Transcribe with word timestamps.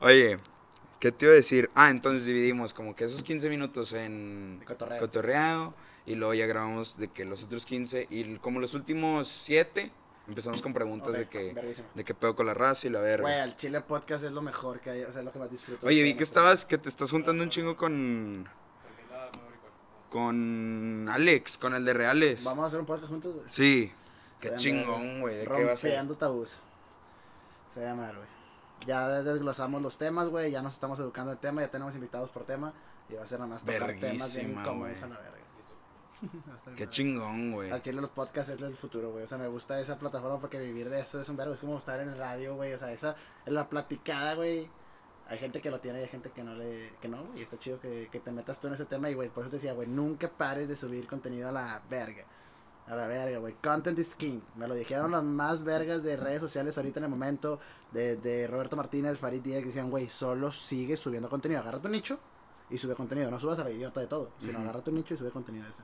Oye, 0.00 0.38
¿qué 1.00 1.12
te 1.12 1.24
iba 1.24 1.32
a 1.32 1.36
decir? 1.36 1.68
Ah, 1.74 1.90
entonces 1.90 2.26
dividimos 2.26 2.72
como 2.72 2.94
que 2.94 3.04
esos 3.04 3.22
15 3.22 3.48
minutos 3.48 3.92
en 3.92 4.60
cotorreo. 4.66 5.00
cotorreo 5.00 5.74
y 6.06 6.14
luego 6.14 6.34
ya 6.34 6.46
grabamos 6.46 6.98
de 6.98 7.08
que 7.08 7.24
los 7.24 7.44
otros 7.44 7.66
15 7.66 8.06
y 8.10 8.36
como 8.36 8.60
los 8.60 8.74
últimos 8.74 9.28
7 9.28 9.90
empezamos 10.28 10.62
con 10.62 10.72
preguntas 10.72 11.12
de 11.14 11.28
que 11.28 11.52
verguísima. 11.52 11.88
de 11.94 12.04
qué 12.04 12.14
pedo 12.14 12.34
con 12.36 12.46
la 12.46 12.54
raza 12.54 12.86
y 12.86 12.90
la 12.90 13.00
verga. 13.00 13.22
Güey, 13.22 13.40
el 13.40 13.56
Chile 13.56 13.80
Podcast 13.80 14.24
es 14.24 14.32
lo 14.32 14.42
mejor 14.42 14.80
que 14.80 14.90
hay, 14.90 15.02
o 15.02 15.12
sea, 15.12 15.22
lo 15.22 15.32
que 15.32 15.38
más 15.38 15.50
disfruto. 15.50 15.86
Oye, 15.86 16.02
vi 16.02 16.14
que 16.14 16.20
¿no? 16.20 16.24
estabas, 16.24 16.64
que 16.64 16.78
te 16.78 16.88
estás 16.88 17.10
juntando 17.10 17.42
un 17.42 17.50
chingo 17.50 17.76
con. 17.76 18.46
Con 20.10 21.08
Alex, 21.10 21.58
con 21.58 21.74
el 21.74 21.84
de 21.84 21.92
Reales. 21.92 22.44
Vamos 22.44 22.64
a 22.64 22.66
hacer 22.68 22.80
un 22.80 22.86
podcast 22.86 23.08
juntos, 23.08 23.34
güey. 23.34 23.46
Sí. 23.50 23.92
Qué 24.40 24.54
chingón, 24.56 25.20
güey. 25.20 25.36
¿De 25.36 25.46
qué 27.80 27.84
va 27.84 27.92
a. 27.92 28.10
Se 28.10 28.16
güey. 28.16 28.28
Ya 28.86 29.08
desglosamos 29.22 29.82
los 29.82 29.98
temas, 29.98 30.28
güey. 30.28 30.50
Ya 30.50 30.62
nos 30.62 30.74
estamos 30.74 30.98
educando 30.98 31.32
el 31.32 31.38
tema. 31.38 31.62
Ya 31.62 31.68
tenemos 31.68 31.94
invitados 31.94 32.30
por 32.30 32.44
tema. 32.44 32.72
Y 33.08 33.14
va 33.14 33.22
a 33.22 33.26
ser 33.26 33.38
nada 33.38 33.52
más 33.52 33.64
tocar 33.64 33.94
temas 33.98 34.34
bien 34.34 34.50
incómodos 34.50 35.02
a 35.02 35.08
la 35.08 35.16
verga. 35.16 35.36
Qué 36.76 36.88
chingón, 36.88 37.52
güey. 37.52 37.70
Al 37.70 37.82
chile 37.82 38.00
los 38.00 38.10
podcasts 38.10 38.52
es 38.52 38.60
el 38.60 38.76
futuro, 38.76 39.10
güey. 39.12 39.24
O 39.24 39.28
sea, 39.28 39.38
me 39.38 39.48
gusta 39.48 39.80
esa 39.80 39.98
plataforma 39.98 40.38
porque 40.40 40.58
vivir 40.58 40.88
de 40.88 41.00
eso 41.00 41.20
es 41.20 41.28
un 41.28 41.36
verbo. 41.36 41.54
Es 41.54 41.60
como 41.60 41.78
estar 41.78 42.00
en 42.00 42.08
el 42.08 42.18
radio, 42.18 42.56
güey. 42.56 42.72
O 42.72 42.78
sea, 42.78 42.92
esa, 42.92 43.16
en 43.44 43.54
la 43.54 43.68
platicada, 43.68 44.34
güey. 44.34 44.68
Hay 45.28 45.38
gente 45.38 45.60
que 45.60 45.70
lo 45.70 45.80
tiene 45.80 46.00
y 46.00 46.02
hay 46.02 46.08
gente 46.08 46.30
que 46.30 46.44
no 46.44 46.54
le, 46.54 46.92
que 47.00 47.08
no, 47.08 47.22
güey. 47.24 47.42
Está 47.42 47.58
chido 47.58 47.80
que, 47.80 48.08
que 48.10 48.20
te 48.20 48.30
metas 48.30 48.60
tú 48.60 48.68
en 48.68 48.74
ese 48.74 48.84
tema 48.84 49.10
y, 49.10 49.14
güey, 49.14 49.28
por 49.28 49.42
eso 49.42 49.50
te 49.50 49.56
decía, 49.56 49.72
güey, 49.72 49.88
nunca 49.88 50.28
pares 50.28 50.68
de 50.68 50.76
subir 50.76 51.06
contenido 51.06 51.48
a 51.48 51.52
la 51.52 51.82
verga. 51.90 52.24
A 52.88 52.94
la 52.94 53.06
verga, 53.08 53.38
güey. 53.38 53.54
Content 53.54 53.98
is 53.98 54.14
king. 54.14 54.40
Me 54.56 54.68
lo 54.68 54.74
dijeron 54.74 55.10
las 55.10 55.22
más 55.24 55.64
vergas 55.64 56.02
de 56.04 56.16
redes 56.16 56.40
sociales 56.40 56.76
ahorita 56.78 57.00
en 57.00 57.04
el 57.04 57.10
momento. 57.10 57.58
De, 57.92 58.16
de 58.16 58.46
Roberto 58.46 58.76
Martínez, 58.76 59.18
Farid 59.18 59.40
Díaz, 59.42 59.60
que 59.60 59.66
decían, 59.66 59.90
güey, 59.90 60.08
solo 60.08 60.52
sigue 60.52 60.96
subiendo 60.96 61.28
contenido. 61.28 61.60
Agarra 61.60 61.78
tu 61.80 61.88
nicho 61.88 62.18
y 62.70 62.78
sube 62.78 62.94
contenido. 62.94 63.30
No 63.30 63.40
subas 63.40 63.58
a 63.58 63.64
la 63.64 63.70
idiota 63.70 64.00
de 64.00 64.06
todo, 64.06 64.30
sino 64.40 64.58
Ujú. 64.58 64.62
agarra 64.68 64.82
tu 64.82 64.92
nicho 64.92 65.14
y 65.14 65.16
sube 65.16 65.30
contenido 65.30 65.64
de 65.64 65.70
ese. 65.70 65.82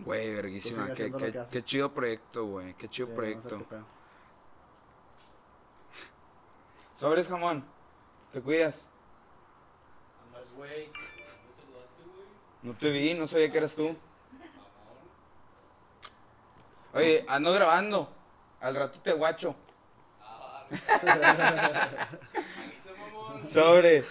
Güey, 0.00 0.32
verguísima. 0.34 0.86
Qué, 0.94 1.10
qué- 1.12 1.32
que 1.32 1.44
qué 1.50 1.64
chido 1.64 1.92
proyecto, 1.92 2.46
güey. 2.46 2.74
Qué 2.74 2.88
chido 2.88 3.08
Sí, 3.08 3.14
proyecto. 3.14 3.58
no. 3.58 3.66
Sobres 6.98 7.28
jamón. 7.28 7.64
¿Te 8.32 8.40
cuidas? 8.40 8.76
No 12.62 12.74
te 12.74 12.90
vi, 12.90 13.14
no 13.14 13.26
sabía 13.26 13.50
que 13.52 13.58
eras 13.58 13.74
tú. 13.76 13.94
Oye, 16.94 17.24
ando 17.28 17.52
grabando. 17.52 18.08
Al 18.60 18.74
rato 18.74 18.98
te 19.00 19.12
guacho. 19.12 19.54
Sobres. 23.50 24.06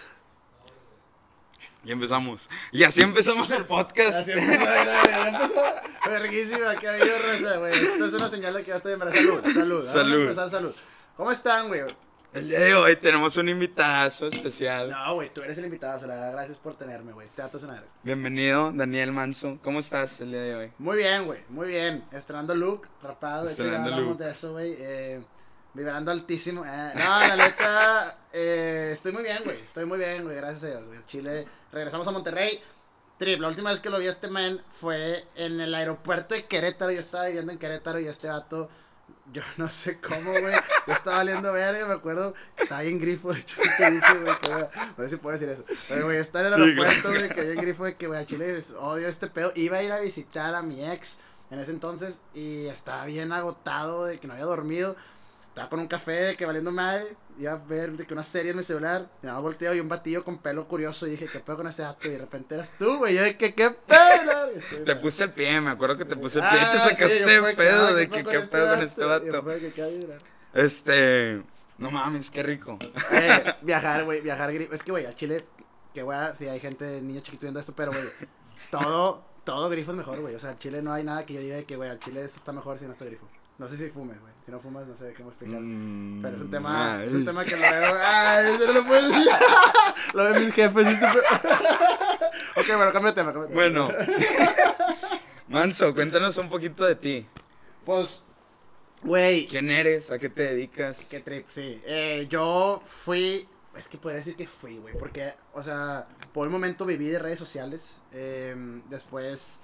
Y 1.83 1.91
empezamos. 1.91 2.49
Y 2.71 2.83
así 2.83 3.01
empezamos 3.01 3.49
el 3.51 3.65
podcast. 3.65 4.13
Así 4.13 4.31
empezó, 4.31 4.65
ya. 4.65 5.83
Verguísima, 6.09 6.75
que 6.75 6.87
ha 6.87 6.93
habido 6.93 7.17
raza, 7.19 7.57
güey. 7.57 7.73
Esto 7.73 8.05
es 8.05 8.13
una 8.13 8.27
señal 8.27 8.53
de 8.53 8.63
que 8.63 8.69
ya 8.69 8.77
estoy 8.77 8.95
verdad. 8.95 9.13
Salud, 9.13 9.41
salud. 9.85 9.85
Salud. 9.85 10.51
salud. 10.51 10.75
¿Cómo 11.15 11.31
están, 11.31 11.67
güey? 11.67 11.83
El 12.37 12.49
día 12.49 12.59
de 12.59 12.75
hoy 12.75 12.95
tenemos 12.97 13.35
un 13.37 13.49
invitazo 13.49 14.27
especial. 14.27 14.91
No, 14.91 15.15
güey, 15.15 15.33
tú 15.33 15.41
eres 15.41 15.57
el 15.57 15.65
invitado. 15.65 15.99
Se 15.99 16.05
la 16.05 16.13
verdad, 16.13 16.33
gracias 16.33 16.59
por 16.59 16.77
tenerme, 16.77 17.11
güey. 17.11 17.25
Este 17.25 17.41
dato 17.41 17.57
es 17.57 17.63
una 17.63 17.73
verga. 17.73 17.87
Bienvenido, 18.03 18.71
Daniel 18.71 19.11
Manso. 19.11 19.57
¿Cómo 19.63 19.79
estás 19.79 20.21
el 20.21 20.29
día 20.29 20.41
de 20.41 20.55
hoy? 20.55 20.71
Muy 20.77 20.97
bien, 20.97 21.25
güey, 21.25 21.41
muy 21.49 21.67
bien. 21.67 22.03
Estrenando 22.11 22.53
look, 22.53 22.87
rapado. 23.01 23.45
De 23.45 23.49
Estrenando 23.49 23.91
hablamos 23.91 24.09
look. 24.09 24.17
de 24.19 24.31
eso, 24.31 24.51
güey. 24.51 24.75
Eh, 24.77 25.19
vibrando 25.73 26.11
altísimo. 26.11 26.63
Eh, 26.63 26.91
no, 26.93 27.19
la 27.27 27.35
neta, 27.37 28.17
eh, 28.33 28.91
estoy 28.93 29.13
muy 29.13 29.23
bien, 29.23 29.39
güey. 29.43 29.59
Estoy 29.61 29.85
muy 29.85 29.97
bien, 29.97 30.23
güey. 30.23 30.35
Gracias 30.35 30.63
a 30.65 30.67
Dios, 30.67 30.85
güey. 30.85 30.99
Chile, 31.07 31.47
regresamos 31.71 32.07
a 32.07 32.11
Monterrey. 32.11 32.61
Trip, 33.17 33.39
la 33.39 33.47
última 33.47 33.71
vez 33.71 33.79
que 33.79 33.89
lo 33.89 33.97
vi 33.97 34.05
a 34.05 34.11
este 34.11 34.27
man 34.27 34.61
fue 34.79 35.23
en 35.35 35.59
el 35.59 35.73
aeropuerto 35.73 36.35
de 36.35 36.45
Querétaro. 36.45 36.91
Yo 36.91 36.99
estaba 36.99 37.25
viviendo 37.25 37.51
en 37.51 37.57
Querétaro 37.57 37.99
y 37.99 38.07
este 38.07 38.27
vato, 38.27 38.69
yo 39.33 39.41
no 39.57 39.69
sé 39.69 39.99
cómo, 39.99 40.31
güey. 40.31 40.53
Yo 40.87 40.93
estaba 40.93 41.17
valiendo 41.17 41.51
verga, 41.53 41.85
me 41.85 41.93
acuerdo. 41.93 42.33
Estaba 42.57 42.81
bien 42.81 42.99
grifo, 42.99 43.33
de 43.33 43.39
hecho, 43.39 43.55
te 43.77 43.91
dije, 43.91 44.13
güey. 44.19 44.35
que, 44.41 44.49
No 44.97 45.03
sé 45.03 45.09
si 45.09 45.15
puedo 45.17 45.37
decir 45.37 45.49
eso. 45.49 45.63
Pero, 45.87 46.05
güey, 46.05 46.17
está 46.17 46.41
en 46.41 46.47
el 46.47 46.53
aeropuerto, 46.53 47.09
güey, 47.09 47.29
que 47.29 47.41
bien 47.41 47.57
grifo 47.57 47.85
de 47.85 47.95
que, 47.95 48.07
güey, 48.07 48.19
a 48.19 48.25
Chile 48.25 48.63
odio 48.79 49.07
este 49.07 49.27
pedo. 49.27 49.51
Iba 49.55 49.77
a 49.77 49.83
ir 49.83 49.91
a 49.91 49.99
visitar 49.99 50.55
a 50.55 50.61
mi 50.61 50.85
ex 50.85 51.19
en 51.51 51.59
ese 51.59 51.71
entonces 51.71 52.19
y 52.33 52.65
estaba 52.65 53.05
bien 53.05 53.31
agotado 53.31 54.05
de 54.05 54.19
que 54.19 54.27
no 54.27 54.33
había 54.33 54.45
dormido. 54.45 54.95
Estaba 55.57 55.69
con 55.71 55.79
un 55.79 55.87
café 55.87 56.11
de 56.11 56.37
que 56.37 56.45
valiendo 56.45 56.71
madre. 56.71 57.07
Iba 57.39 57.53
a 57.53 57.55
ver 57.55 57.91
de 57.93 58.05
que 58.05 58.13
una 58.13 58.23
serie 58.23 58.51
en 58.51 58.57
mi 58.57 58.63
celular. 58.63 59.07
Y 59.21 59.25
nada 59.25 59.37
más 59.37 59.43
volteo 59.43 59.73
y 59.73 59.79
un 59.79 59.89
batillo 59.89 60.23
con 60.23 60.37
pelo 60.37 60.67
curioso. 60.67 61.07
Y 61.07 61.11
dije, 61.11 61.25
¿qué 61.25 61.39
pedo 61.39 61.57
con 61.57 61.67
ese 61.67 61.81
dato? 61.81 62.07
Y 62.07 62.11
de 62.11 62.17
repente 62.19 62.53
eras 62.55 62.75
tú, 62.77 62.97
güey. 62.97 63.15
Yo 63.15 63.23
de 63.23 63.35
que, 63.37 63.53
¿qué 63.55 63.71
pedo? 63.71 64.51
Estoy- 64.55 64.85
Te 64.85 64.95
puse 64.97 65.23
el 65.23 65.31
pie, 65.31 65.59
me 65.61 65.71
acuerdo 65.71 65.97
que 65.97 66.05
te 66.05 66.15
puse 66.15 66.39
el 66.39 66.45
pie 66.47 66.57
y 66.57 66.61
Ah, 66.63 66.71
te 66.73 66.77
sí, 66.77 66.89
sacaste 66.95 67.39
fue 67.39 67.49
que, 67.51 67.57
pedo 67.57 67.87
ah, 67.87 67.93
de 67.93 68.07
¿qué 68.09 68.23
que 68.23 68.29
qué 68.29 68.39
pedo 68.41 68.69
con 68.75 68.81
este 68.83 69.03
vato. 69.03 69.25
Este, 70.53 71.41
no 71.79 71.91
mames, 71.91 72.29
qué 72.31 72.43
rico. 72.43 72.77
Eh, 73.11 73.43
viajar, 73.63 74.05
güey, 74.05 74.21
viajar. 74.21 74.51
Es 74.51 74.83
que, 74.83 74.91
güey, 74.91 75.05
a 75.05 75.15
Chile, 75.15 75.43
que, 75.93 76.03
güey, 76.03 76.19
si 76.35 76.47
hay 76.47 76.59
gente, 76.59 77.01
niño 77.01 77.21
chiquito 77.21 77.41
viendo 77.43 77.59
esto, 77.59 77.73
pero, 77.75 77.91
güey, 77.91 78.03
todo, 78.71 79.23
todo 79.43 79.69
grifo 79.69 79.91
es 79.91 79.97
mejor, 79.97 80.19
güey. 80.21 80.35
O 80.35 80.39
sea, 80.39 80.51
al 80.51 80.59
Chile 80.59 80.81
no 80.81 80.93
hay 80.93 81.03
nada 81.03 81.25
que 81.25 81.33
yo 81.33 81.39
diga 81.39 81.55
de 81.57 81.65
que, 81.65 81.75
güey, 81.75 81.89
al 81.89 81.99
Chile 81.99 82.23
esto 82.23 82.37
está 82.37 82.51
mejor 82.53 82.77
si 82.79 82.85
no 82.85 82.91
está 82.91 83.05
grifo. 83.05 83.27
No 83.57 83.67
sé 83.67 83.77
si 83.77 83.89
fumes, 83.89 84.19
güey. 84.21 84.36
Si 84.47 84.51
no 84.51 84.61
fumas, 84.61 84.87
no 84.87 84.95
sé 84.95 85.03
de 85.03 85.13
qué 85.13 85.23
me 85.23 85.29
explicar. 85.29 85.59
Mm, 85.59 86.21
Pero 86.21 86.35
es 86.37 86.41
un 86.41 86.49
tema, 86.49 87.03
es 87.03 87.13
un 87.13 87.25
tema 87.25 87.43
que 87.43 87.51
lo 87.51 87.61
veo. 87.61 87.97
Ay, 88.01 88.55
eso 88.55 88.65
no 88.65 88.71
lo 88.71 88.87
puedo 88.87 89.07
decir. 89.09 89.27
lo 90.13 90.23
ven 90.23 90.45
mis 90.45 90.53
jefes. 90.53 90.87
ok, 92.55 92.67
bueno, 92.77 92.93
cambia 92.93 93.11
de 93.11 93.15
tema, 93.15 93.33
cambia 93.33 93.41
de 93.41 93.47
tema. 93.49 93.53
Bueno, 93.53 93.89
Manso, 95.49 95.93
cuéntanos 95.93 96.37
un 96.37 96.47
poquito 96.47 96.85
de 96.85 96.95
ti. 96.95 97.25
Pues, 97.85 98.23
güey, 99.03 99.47
¿Quién 99.47 99.69
eres? 99.69 100.11
¿A 100.11 100.17
qué 100.17 100.29
te 100.29 100.43
dedicas? 100.43 100.99
Qué 101.09 101.19
trip, 101.19 101.49
sí. 101.49 101.81
Eh, 101.85 102.25
yo 102.29 102.81
fui, 102.85 103.45
es 103.77 103.87
que 103.89 103.97
podría 103.97 104.19
decir 104.19 104.37
que 104.37 104.47
fui, 104.47 104.77
güey, 104.77 104.97
porque, 104.97 105.33
o 105.55 105.61
sea, 105.61 106.07
por 106.33 106.47
un 106.47 106.53
momento 106.53 106.85
viví 106.85 107.09
de 107.09 107.19
redes 107.19 107.37
sociales, 107.37 107.97
eh, 108.13 108.55
después, 108.89 109.59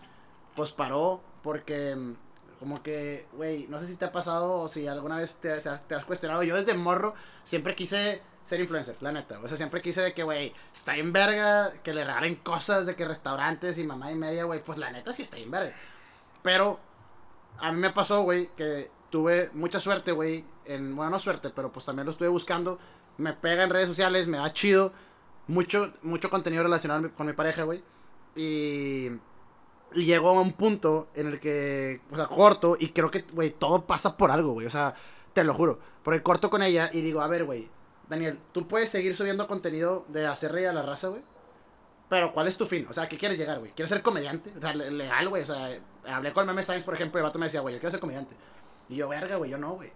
pues 0.58 0.72
paró, 0.72 1.24
porque, 1.42 1.96
mm, 1.96 2.16
como 2.64 2.82
que, 2.82 3.26
güey, 3.34 3.68
no 3.68 3.78
sé 3.78 3.88
si 3.88 3.96
te 3.98 4.06
ha 4.06 4.12
pasado 4.14 4.54
o 4.62 4.68
si 4.70 4.88
alguna 4.88 5.18
vez 5.18 5.36
te, 5.36 5.52
has- 5.52 5.82
cuestionado, 6.08 6.44
yo 6.44 6.56
desde 6.56 6.74
morro 6.74 7.14
siempre 7.44 7.76
quise 7.76 8.22
ser 8.46 8.62
influencer, 8.62 8.96
la 9.02 9.12
neta, 9.12 9.38
o 9.44 9.48
sea, 9.50 9.58
siempre 9.58 9.82
quise 9.82 10.02
de 10.02 10.14
que, 10.14 10.24
güey, 10.24 10.54
está 10.74 10.96
en 10.96 11.12
verga, 11.12 11.72
que 11.84 11.94
le 11.94 12.06
regalen 12.06 12.36
cosas 12.36 12.86
de 12.86 12.96
que 12.96 13.06
restaurantes 13.06 13.78
y 13.78 13.84
mamá 13.84 14.12
y 14.12 14.16
media, 14.16 14.46
güey, 14.46 14.64
pues 14.64 14.78
la 14.78 14.92
neta 14.92 15.12
sí 15.12 15.24
está 15.24 15.38
en 15.38 15.52
verga, 15.52 15.76
pero 16.42 16.80
a 17.60 17.72
mí 17.74 17.80
me 17.80 17.90
pasó, 17.90 18.22
güey, 18.24 18.50
que 18.56 18.90
tuve 19.10 19.50
mucha 19.54 19.80
suerte, 19.80 20.12
güey. 20.14 20.44
En, 20.66 20.96
bueno, 20.96 21.12
no 21.12 21.20
suerte, 21.20 21.50
pero 21.50 21.72
pues 21.72 21.86
también 21.86 22.06
lo 22.06 22.12
estuve 22.14 22.30
buscando. 22.30 22.80
Me 23.18 23.34
pega 23.34 23.64
en 23.64 23.70
redes 23.70 23.88
sociales, 23.90 24.28
me 24.28 24.38
da 24.38 24.52
chido. 24.54 24.92
Mucho, 25.48 25.92
mucho 26.02 26.30
contenido 26.30 26.64
relacionado 26.64 27.12
con 27.12 27.28
mi 27.28 27.34
pareja, 27.34 27.64
güey. 27.64 27.84
Y 28.36 29.10
llegó 29.94 30.30
a 30.30 30.42
un 30.42 30.54
punto 30.54 31.08
en 31.16 31.28
el 31.28 31.40
que, 31.40 32.02
o 32.12 32.16
sea, 32.16 32.28
corto. 32.28 32.76
Y 32.80 32.90
creo 32.90 33.10
que, 33.12 33.22
güey, 33.34 33.52
todo 33.52 33.84
pasa 33.84 34.18
por 34.18 34.32
algo, 34.32 34.54
güey. 34.54 34.68
O 34.68 34.70
sea, 34.72 34.96
te 35.34 35.44
lo 35.44 35.54
juro. 35.54 35.80
Porque 36.04 36.22
corto 36.22 36.50
con 36.50 36.64
ella 36.64 36.90
y 36.92 37.02
digo, 37.02 37.22
a 37.22 37.28
ver, 37.28 37.46
güey. 37.46 37.68
Daniel, 38.10 38.38
tú 38.52 38.68
puedes 38.68 38.90
seguir 38.90 39.16
subiendo 39.16 39.48
contenido 39.48 40.06
de 40.10 40.28
hacer 40.28 40.52
reír 40.52 40.68
a 40.68 40.74
la 40.74 40.82
raza, 40.84 41.08
güey. 41.08 41.22
Pero, 42.10 42.34
¿cuál 42.34 42.48
es 42.48 42.58
tu 42.58 42.66
fin? 42.68 42.86
O 42.90 42.94
sea, 42.94 43.04
¿a 43.04 43.10
qué 43.10 43.18
quieres 43.18 43.38
llegar, 43.38 43.60
güey? 43.60 43.72
¿Quieres 43.72 43.90
ser 43.90 44.02
comediante? 44.02 44.52
O 44.58 44.62
sea, 44.62 44.74
le- 44.76 44.92
legal, 44.92 45.30
güey. 45.30 45.44
O 45.44 45.46
sea, 45.46 45.70
hablé 46.08 46.34
con 46.34 46.46
Meme 46.46 46.64
Science, 46.64 46.86
por 46.86 46.94
ejemplo, 46.94 47.20
y 47.20 47.22
el 47.22 47.24
vato 47.24 47.40
me 47.40 47.46
decía, 47.46 47.62
güey, 47.62 47.74
yo 47.76 47.80
quiero 47.80 47.92
ser 47.92 48.00
comediante. 48.02 48.36
Y 48.90 48.98
yo, 48.98 49.08
verga, 49.08 49.38
güey, 49.38 49.50
yo 49.50 49.58
no, 49.58 49.72
güey. 49.72 49.90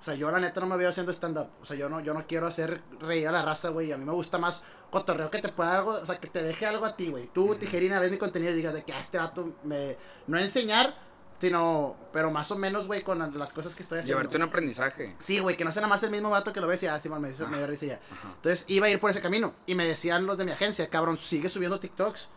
O 0.00 0.04
sea, 0.04 0.14
yo 0.14 0.30
la 0.30 0.38
neta 0.38 0.60
no 0.60 0.66
me 0.66 0.76
veo 0.76 0.90
haciendo 0.90 1.10
stand-up. 1.12 1.48
O 1.62 1.66
sea, 1.66 1.74
yo 1.76 1.88
no, 1.88 1.98
yo 2.00 2.12
no 2.12 2.24
quiero 2.26 2.46
hacer 2.46 2.82
reír 3.00 3.26
a 3.26 3.32
la 3.32 3.42
raza, 3.42 3.70
güey. 3.70 3.90
A 3.90 3.96
mí 3.96 4.04
me 4.04 4.12
gusta 4.12 4.36
más 4.36 4.62
cotorreo 4.94 5.30
que 5.30 5.40
te 5.42 5.48
pueda 5.50 5.76
algo, 5.78 5.90
o 5.90 6.06
sea, 6.06 6.18
que 6.18 6.28
te 6.28 6.42
deje 6.42 6.64
algo 6.66 6.86
a 6.86 6.96
ti, 6.96 7.10
güey. 7.10 7.28
Tú, 7.34 7.54
tijerina, 7.56 8.00
ves 8.00 8.10
mi 8.10 8.16
contenido 8.18 8.52
y 8.52 8.56
digas 8.56 8.72
de 8.72 8.82
que 8.82 8.92
a 8.94 9.00
este 9.00 9.18
vato 9.18 9.52
me... 9.64 9.96
No 10.26 10.38
enseñar, 10.38 10.96
sino... 11.40 11.96
Pero 12.12 12.30
más 12.30 12.50
o 12.50 12.56
menos, 12.56 12.86
güey, 12.86 13.02
con 13.02 13.18
las 13.38 13.52
cosas 13.52 13.74
que 13.74 13.82
estoy 13.82 13.98
haciendo. 13.98 14.18
Llevarte 14.18 14.36
un 14.38 14.42
aprendizaje. 14.44 15.14
Sí, 15.18 15.38
güey, 15.40 15.56
que 15.56 15.64
no 15.64 15.72
sea 15.72 15.82
nada 15.82 15.90
más 15.92 16.02
el 16.02 16.10
mismo 16.10 16.30
vato 16.30 16.52
que 16.52 16.60
lo 16.60 16.66
ves 16.66 16.82
y 16.82 16.86
ah, 16.86 16.98
Simón 16.98 17.20
me, 17.22 17.30
hizo- 17.30 17.46
me 17.48 17.58
dio 17.58 17.66
risa 17.66 17.86
ya. 17.86 18.00
Entonces 18.36 18.64
iba 18.68 18.86
a 18.86 18.90
ir 18.90 18.98
por 19.00 19.10
ese 19.10 19.20
camino. 19.20 19.52
Y 19.66 19.74
me 19.74 19.84
decían 19.86 20.24
los 20.26 20.38
de 20.38 20.44
mi 20.46 20.52
agencia, 20.52 20.88
cabrón, 20.88 21.18
sigue 21.18 21.48
subiendo 21.50 21.80
TikToks. 21.80 22.28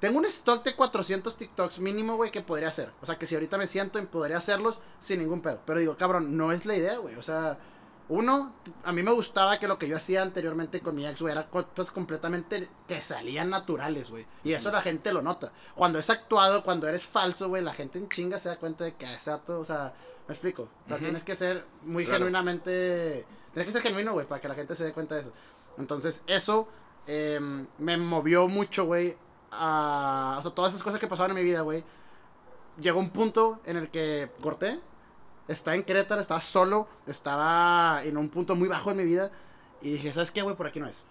Tengo 0.00 0.18
un 0.18 0.24
stock 0.24 0.64
de 0.64 0.74
400 0.74 1.36
TikToks 1.36 1.78
mínimo, 1.78 2.16
güey, 2.16 2.30
que 2.30 2.40
podría 2.40 2.68
hacer. 2.68 2.90
O 3.02 3.06
sea, 3.06 3.18
que 3.18 3.26
si 3.26 3.34
ahorita 3.34 3.58
me 3.58 3.66
siento, 3.66 4.02
podría 4.06 4.38
hacerlos 4.38 4.80
sin 4.98 5.20
ningún 5.20 5.42
pedo. 5.42 5.60
Pero 5.66 5.78
digo, 5.78 5.96
cabrón, 5.96 6.36
no 6.38 6.52
es 6.52 6.64
la 6.64 6.74
idea, 6.74 6.96
güey. 6.96 7.16
O 7.16 7.22
sea, 7.22 7.58
uno, 8.10 8.52
a 8.84 8.90
mí 8.90 9.04
me 9.04 9.12
gustaba 9.12 9.58
que 9.60 9.68
lo 9.68 9.78
que 9.78 9.86
yo 9.86 9.96
hacía 9.96 10.22
anteriormente 10.22 10.80
con 10.80 10.96
mi 10.96 11.06
ex, 11.06 11.22
güey, 11.22 11.30
era 11.32 11.46
cosas 11.46 11.92
completamente 11.92 12.68
que 12.88 13.00
salían 13.00 13.50
naturales, 13.50 14.10
güey. 14.10 14.26
Y 14.42 14.52
eso 14.52 14.72
la 14.72 14.82
gente 14.82 15.12
lo 15.12 15.22
nota. 15.22 15.52
Cuando 15.76 15.98
es 16.00 16.10
actuado, 16.10 16.64
cuando 16.64 16.88
eres 16.88 17.06
falso, 17.06 17.48
güey, 17.48 17.62
la 17.62 17.72
gente 17.72 17.98
en 18.00 18.08
chinga 18.08 18.40
se 18.40 18.48
da 18.48 18.56
cuenta 18.56 18.82
de 18.82 18.94
que 18.94 19.06
vato, 19.26 19.60
o 19.60 19.64
sea, 19.64 19.92
me 20.26 20.34
explico. 20.34 20.62
O 20.84 20.88
sea, 20.88 20.96
Ujú. 20.96 21.04
tienes 21.04 21.24
que 21.24 21.36
ser 21.36 21.64
muy 21.84 22.04
Claro. 22.04 22.18
genuinamente 22.18 23.24
Tiene 23.54 23.66
que 23.66 23.72
ser 23.72 23.82
genuino, 23.82 24.12
güey, 24.12 24.26
para 24.26 24.40
que 24.40 24.48
la 24.48 24.54
gente 24.54 24.74
se 24.76 24.84
dé 24.84 24.92
cuenta 24.92 25.14
de 25.14 25.22
eso. 25.22 25.32
Entonces, 25.78 26.22
eso 26.26 26.68
em, 27.06 27.66
me 27.78 27.96
movió 27.96 28.46
mucho, 28.48 28.84
güey, 28.86 29.16
a... 29.52 30.36
O 30.38 30.42
sea, 30.42 30.50
todas 30.52 30.72
esas 30.72 30.82
cosas 30.84 31.00
que 31.00 31.06
pasaban 31.08 31.30
en 31.32 31.36
mi 31.36 31.42
vida, 31.42 31.62
güey. 31.62 31.82
Llegó 32.80 32.98
un 33.00 33.10
punto 33.10 33.60
en 33.66 33.76
el 33.76 33.88
que 33.88 34.30
corté. 34.40 34.78
Estaba 35.50 35.74
en 35.74 35.82
Querétaro, 35.82 36.20
estaba 36.20 36.40
solo, 36.40 36.86
estaba 37.06 38.02
en 38.04 38.16
un 38.16 38.28
punto 38.28 38.54
muy 38.54 38.68
bajo 38.68 38.90
en 38.92 38.98
mi 38.98 39.04
vida. 39.04 39.30
Y 39.82 39.92
dije, 39.92 40.12
¿sabes 40.12 40.30
qué, 40.30 40.42
güey? 40.42 40.54
Por 40.56 40.66
aquí 40.66 40.78
no 40.78 40.86
es. 40.86 41.02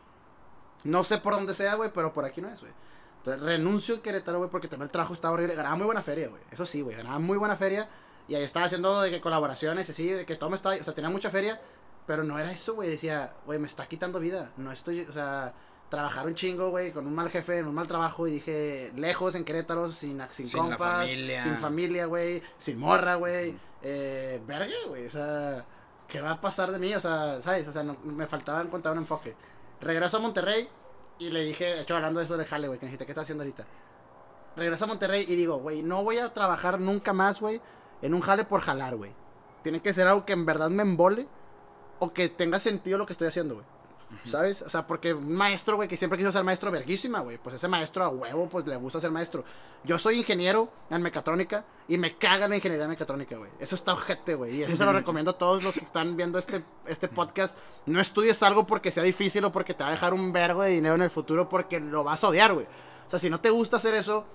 No 0.83 1.03
sé 1.03 1.17
por 1.17 1.33
dónde 1.33 1.53
sea, 1.53 1.75
güey, 1.75 1.91
pero 1.93 2.13
por 2.13 2.23
aquí 2.23 2.41
no 2.41 2.49
es, 2.49 2.61
güey. 2.61 2.71
Entonces 3.17 3.43
renuncio 3.43 3.95
a 3.97 4.01
Querétaro, 4.01 4.37
güey, 4.37 4.49
porque 4.49 4.67
también 4.69 4.85
el 4.87 4.91
trabajo 4.91 5.13
estaba 5.13 5.33
horrible. 5.33 5.55
Ganaba 5.55 5.75
muy 5.75 5.85
buena 5.85 6.01
feria, 6.01 6.29
güey. 6.29 6.41
Eso 6.51 6.65
sí, 6.65 6.81
güey. 6.81 6.95
Ganaba 6.95 7.19
muy 7.19 7.37
buena 7.37 7.57
feria. 7.57 7.89
Y 8.29 8.35
ahí 8.35 8.43
estaba 8.43 8.65
haciendo 8.67 9.01
de 9.01 9.11
que 9.11 9.19
colaboraciones, 9.19 9.89
así, 9.89 10.07
de 10.07 10.25
que 10.25 10.35
todo 10.35 10.49
me 10.49 10.55
estaba. 10.55 10.75
O 10.75 10.83
sea, 10.83 10.95
tenía 10.95 11.09
mucha 11.09 11.29
feria. 11.29 11.59
Pero 12.07 12.23
no 12.23 12.39
era 12.39 12.51
eso, 12.51 12.75
güey. 12.75 12.89
Decía, 12.89 13.33
güey, 13.45 13.59
me 13.59 13.67
está 13.67 13.87
quitando 13.87 14.19
vida. 14.19 14.51
No 14.55 14.71
estoy. 14.71 15.01
O 15.01 15.11
sea, 15.11 15.53
trabajar 15.89 16.25
un 16.27 16.35
chingo, 16.35 16.69
güey, 16.69 16.93
con 16.93 17.05
un 17.07 17.13
mal 17.13 17.29
jefe, 17.29 17.57
en 17.57 17.67
un 17.67 17.75
mal 17.75 17.87
trabajo. 17.87 18.25
Y 18.27 18.31
dije, 18.31 18.93
lejos, 18.95 19.35
en 19.35 19.43
Querétaro, 19.43 19.91
sin, 19.91 20.21
sin, 20.31 20.47
Sin 20.47 20.59
compas, 20.59 21.07
familia. 21.07 21.43
sin 21.43 21.55
familia, 21.57 22.05
güey. 22.05 22.41
Sin 22.57 22.79
morra, 22.79 23.15
güey. 23.15 23.57
Eh, 23.81 24.41
verga, 24.45 24.75
güey. 24.87 25.05
O 25.07 25.09
sea, 25.09 25.63
¿qué 26.07 26.21
va 26.21 26.31
a 26.31 26.41
pasar 26.41 26.71
de 26.71 26.79
mí? 26.79 26.93
O 26.93 26.99
sea, 26.99 27.41
¿sabes? 27.41 27.67
O 27.67 27.71
sea, 27.73 27.83
me 27.83 28.27
faltaba 28.27 28.61
encontrar 28.61 28.93
un 28.93 28.99
enfoque. 28.99 29.35
Regreso 29.81 30.17
a 30.17 30.21
Monterrey 30.21 30.67
y 31.19 31.29
le 31.29 31.43
dije, 31.43 31.65
de 31.65 31.81
hecho, 31.81 31.95
hablando 31.95 32.19
de 32.19 32.25
eso 32.25 32.37
de 32.37 32.45
jale, 32.45 32.67
güey, 32.67 32.79
que 32.79 32.85
me 32.85 32.91
dijiste, 32.91 33.05
¿qué 33.05 33.11
estás 33.11 33.23
haciendo 33.23 33.43
ahorita? 33.43 33.65
Regreso 34.55 34.85
a 34.85 34.87
Monterrey 34.87 35.25
y 35.27 35.35
digo, 35.35 35.57
güey, 35.57 35.83
no 35.83 36.03
voy 36.03 36.17
a 36.17 36.33
trabajar 36.33 36.79
nunca 36.79 37.13
más, 37.13 37.39
güey, 37.39 37.61
en 38.01 38.13
un 38.13 38.21
jale 38.21 38.45
por 38.45 38.61
jalar, 38.61 38.95
güey. 38.95 39.11
Tiene 39.63 39.81
que 39.81 39.93
ser 39.93 40.07
algo 40.07 40.25
que 40.25 40.33
en 40.33 40.45
verdad 40.45 40.69
me 40.69 40.83
embole 40.83 41.27
o 41.99 42.13
que 42.13 42.29
tenga 42.29 42.59
sentido 42.59 42.97
lo 42.97 43.05
que 43.05 43.13
estoy 43.13 43.27
haciendo, 43.27 43.55
güey. 43.55 43.65
¿Sabes? 44.27 44.61
O 44.63 44.69
sea, 44.69 44.85
porque 44.87 45.13
un 45.13 45.33
maestro, 45.33 45.75
güey, 45.75 45.87
que 45.87 45.95
siempre 45.95 46.17
quiso 46.17 46.31
ser 46.31 46.43
maestro, 46.43 46.71
verguísima, 46.71 47.19
güey. 47.19 47.37
Pues 47.37 47.55
ese 47.55 47.67
maestro 47.67 48.03
a 48.03 48.09
huevo, 48.09 48.49
pues 48.49 48.65
le 48.65 48.75
gusta 48.75 48.99
ser 48.99 49.11
maestro. 49.11 49.43
Yo 49.83 49.99
soy 49.99 50.19
ingeniero 50.19 50.69
en 50.89 51.01
mecatrónica 51.01 51.63
y 51.87 51.97
me 51.97 52.15
caga 52.15 52.47
la 52.47 52.55
ingeniería 52.55 52.87
mecatrónica, 52.87 53.37
güey. 53.37 53.51
Eso 53.59 53.75
está 53.75 53.93
ojete, 53.93 54.35
güey. 54.35 54.57
Y 54.57 54.63
eso 54.63 54.75
se 54.75 54.85
lo 54.85 54.93
recomiendo 54.93 55.31
a 55.31 55.37
todos 55.37 55.63
los 55.63 55.73
que 55.73 55.85
están 55.85 56.17
viendo 56.17 56.39
este, 56.39 56.63
este 56.87 57.07
podcast. 57.07 57.57
No 57.85 58.01
estudies 58.01 58.41
algo 58.43 58.65
porque 58.65 58.91
sea 58.91 59.03
difícil 59.03 59.45
o 59.45 59.51
porque 59.51 59.73
te 59.73 59.83
va 59.83 59.89
a 59.89 59.93
dejar 59.93 60.13
un 60.13 60.33
vergo 60.33 60.63
de 60.63 60.71
dinero 60.71 60.95
en 60.95 61.03
el 61.03 61.11
futuro 61.11 61.47
porque 61.47 61.79
lo 61.79 62.03
vas 62.03 62.23
a 62.23 62.29
odiar, 62.29 62.53
güey. 62.53 62.65
O 63.07 63.09
sea, 63.09 63.19
si 63.19 63.29
no 63.29 63.39
te 63.39 63.49
gusta 63.49 63.77
hacer 63.77 63.95
eso, 63.95 64.25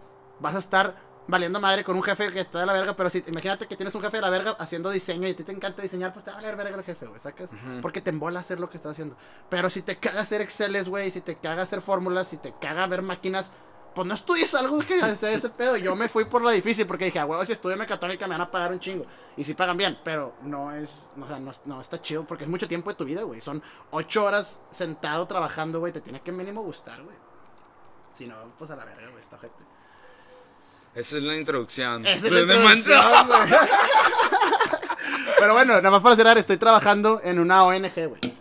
vas 0.40 0.54
a 0.54 0.58
estar 0.58 0.94
valiendo 1.26 1.60
madre 1.60 1.84
con 1.84 1.96
un 1.96 2.02
jefe 2.02 2.30
que 2.32 2.40
está 2.40 2.60
de 2.60 2.66
la 2.66 2.72
verga, 2.72 2.94
pero 2.94 3.08
si 3.10 3.24
imagínate 3.26 3.66
que 3.66 3.76
tienes 3.76 3.94
un 3.94 4.02
jefe 4.02 4.18
de 4.18 4.20
la 4.20 4.30
verga 4.30 4.56
haciendo 4.58 4.90
diseño 4.90 5.26
y 5.26 5.32
a 5.32 5.36
ti 5.36 5.44
te 5.44 5.52
encanta 5.52 5.82
diseñar, 5.82 6.12
pues 6.12 6.24
te 6.24 6.30
va 6.30 6.38
a 6.38 6.40
valer 6.40 6.56
verga 6.56 6.76
el 6.76 6.84
jefe, 6.84 7.06
güey, 7.06 7.20
¿sacas? 7.20 7.50
Porque 7.82 8.00
te 8.00 8.10
embola 8.10 8.40
hacer 8.40 8.60
lo 8.60 8.70
que 8.70 8.76
estás 8.76 8.92
haciendo. 8.92 9.16
Pero 9.48 9.70
si 9.70 9.82
te 9.82 9.96
caga 9.96 10.20
hacer 10.20 10.40
Exceles, 10.40 10.88
güey, 10.88 11.10
si 11.10 11.20
te 11.20 11.36
caga 11.36 11.62
hacer 11.62 11.80
fórmulas, 11.80 12.28
si 12.28 12.36
te 12.36 12.52
caga 12.60 12.86
ver 12.86 13.02
máquinas, 13.02 13.50
pues 13.94 14.06
no 14.06 14.14
estudies 14.14 14.54
algo 14.54 14.78
que 14.80 15.16
sea 15.16 15.30
ese 15.30 15.48
pedo. 15.48 15.76
Yo 15.76 15.94
me 15.94 16.08
fui 16.08 16.24
por 16.24 16.42
lo 16.42 16.50
difícil 16.50 16.86
porque 16.86 17.06
dije, 17.06 17.20
a 17.20 17.26
huevo, 17.26 17.44
si 17.44 17.52
estudio 17.52 17.76
mecatrónica 17.76 18.26
me 18.26 18.34
van 18.34 18.42
a 18.42 18.50
pagar 18.50 18.72
un 18.72 18.80
chingo. 18.80 19.06
Y 19.36 19.44
sí 19.44 19.54
pagan 19.54 19.76
bien, 19.76 19.98
pero 20.04 20.34
no 20.42 20.72
es, 20.72 21.04
o 21.20 21.26
sea, 21.26 21.38
no, 21.38 21.52
no 21.64 21.80
está 21.80 22.02
chido 22.02 22.24
porque 22.24 22.44
es 22.44 22.50
mucho 22.50 22.68
tiempo 22.68 22.90
de 22.90 22.96
tu 22.96 23.04
vida, 23.04 23.22
güey. 23.22 23.40
Son 23.40 23.62
ocho 23.92 24.24
horas 24.24 24.60
sentado 24.70 25.26
trabajando, 25.26 25.80
güey, 25.80 25.92
te 25.92 26.00
tiene 26.00 26.20
que 26.20 26.32
mínimo 26.32 26.62
gustar, 26.62 27.02
güey. 27.02 27.16
Si 28.12 28.26
no, 28.26 28.36
pues 28.58 28.70
a 28.70 28.76
la 28.76 28.84
verga, 28.84 29.08
güey, 29.08 29.20
esta 29.20 29.38
gente. 29.38 29.73
Esa 30.94 31.16
es 31.16 31.22
la 31.22 31.36
introducción. 31.36 32.06
Esa 32.06 32.26
es 32.26 32.32
la 32.32 32.42
De 32.44 32.54
introducción. 32.54 33.00
Pero 35.38 35.52
bueno, 35.52 35.74
nada 35.74 35.90
más 35.90 36.02
para 36.02 36.16
cerrar, 36.16 36.38
estoy 36.38 36.56
trabajando 36.56 37.20
en 37.22 37.38
una 37.38 37.64
ONG, 37.64 38.08
güey. 38.08 38.34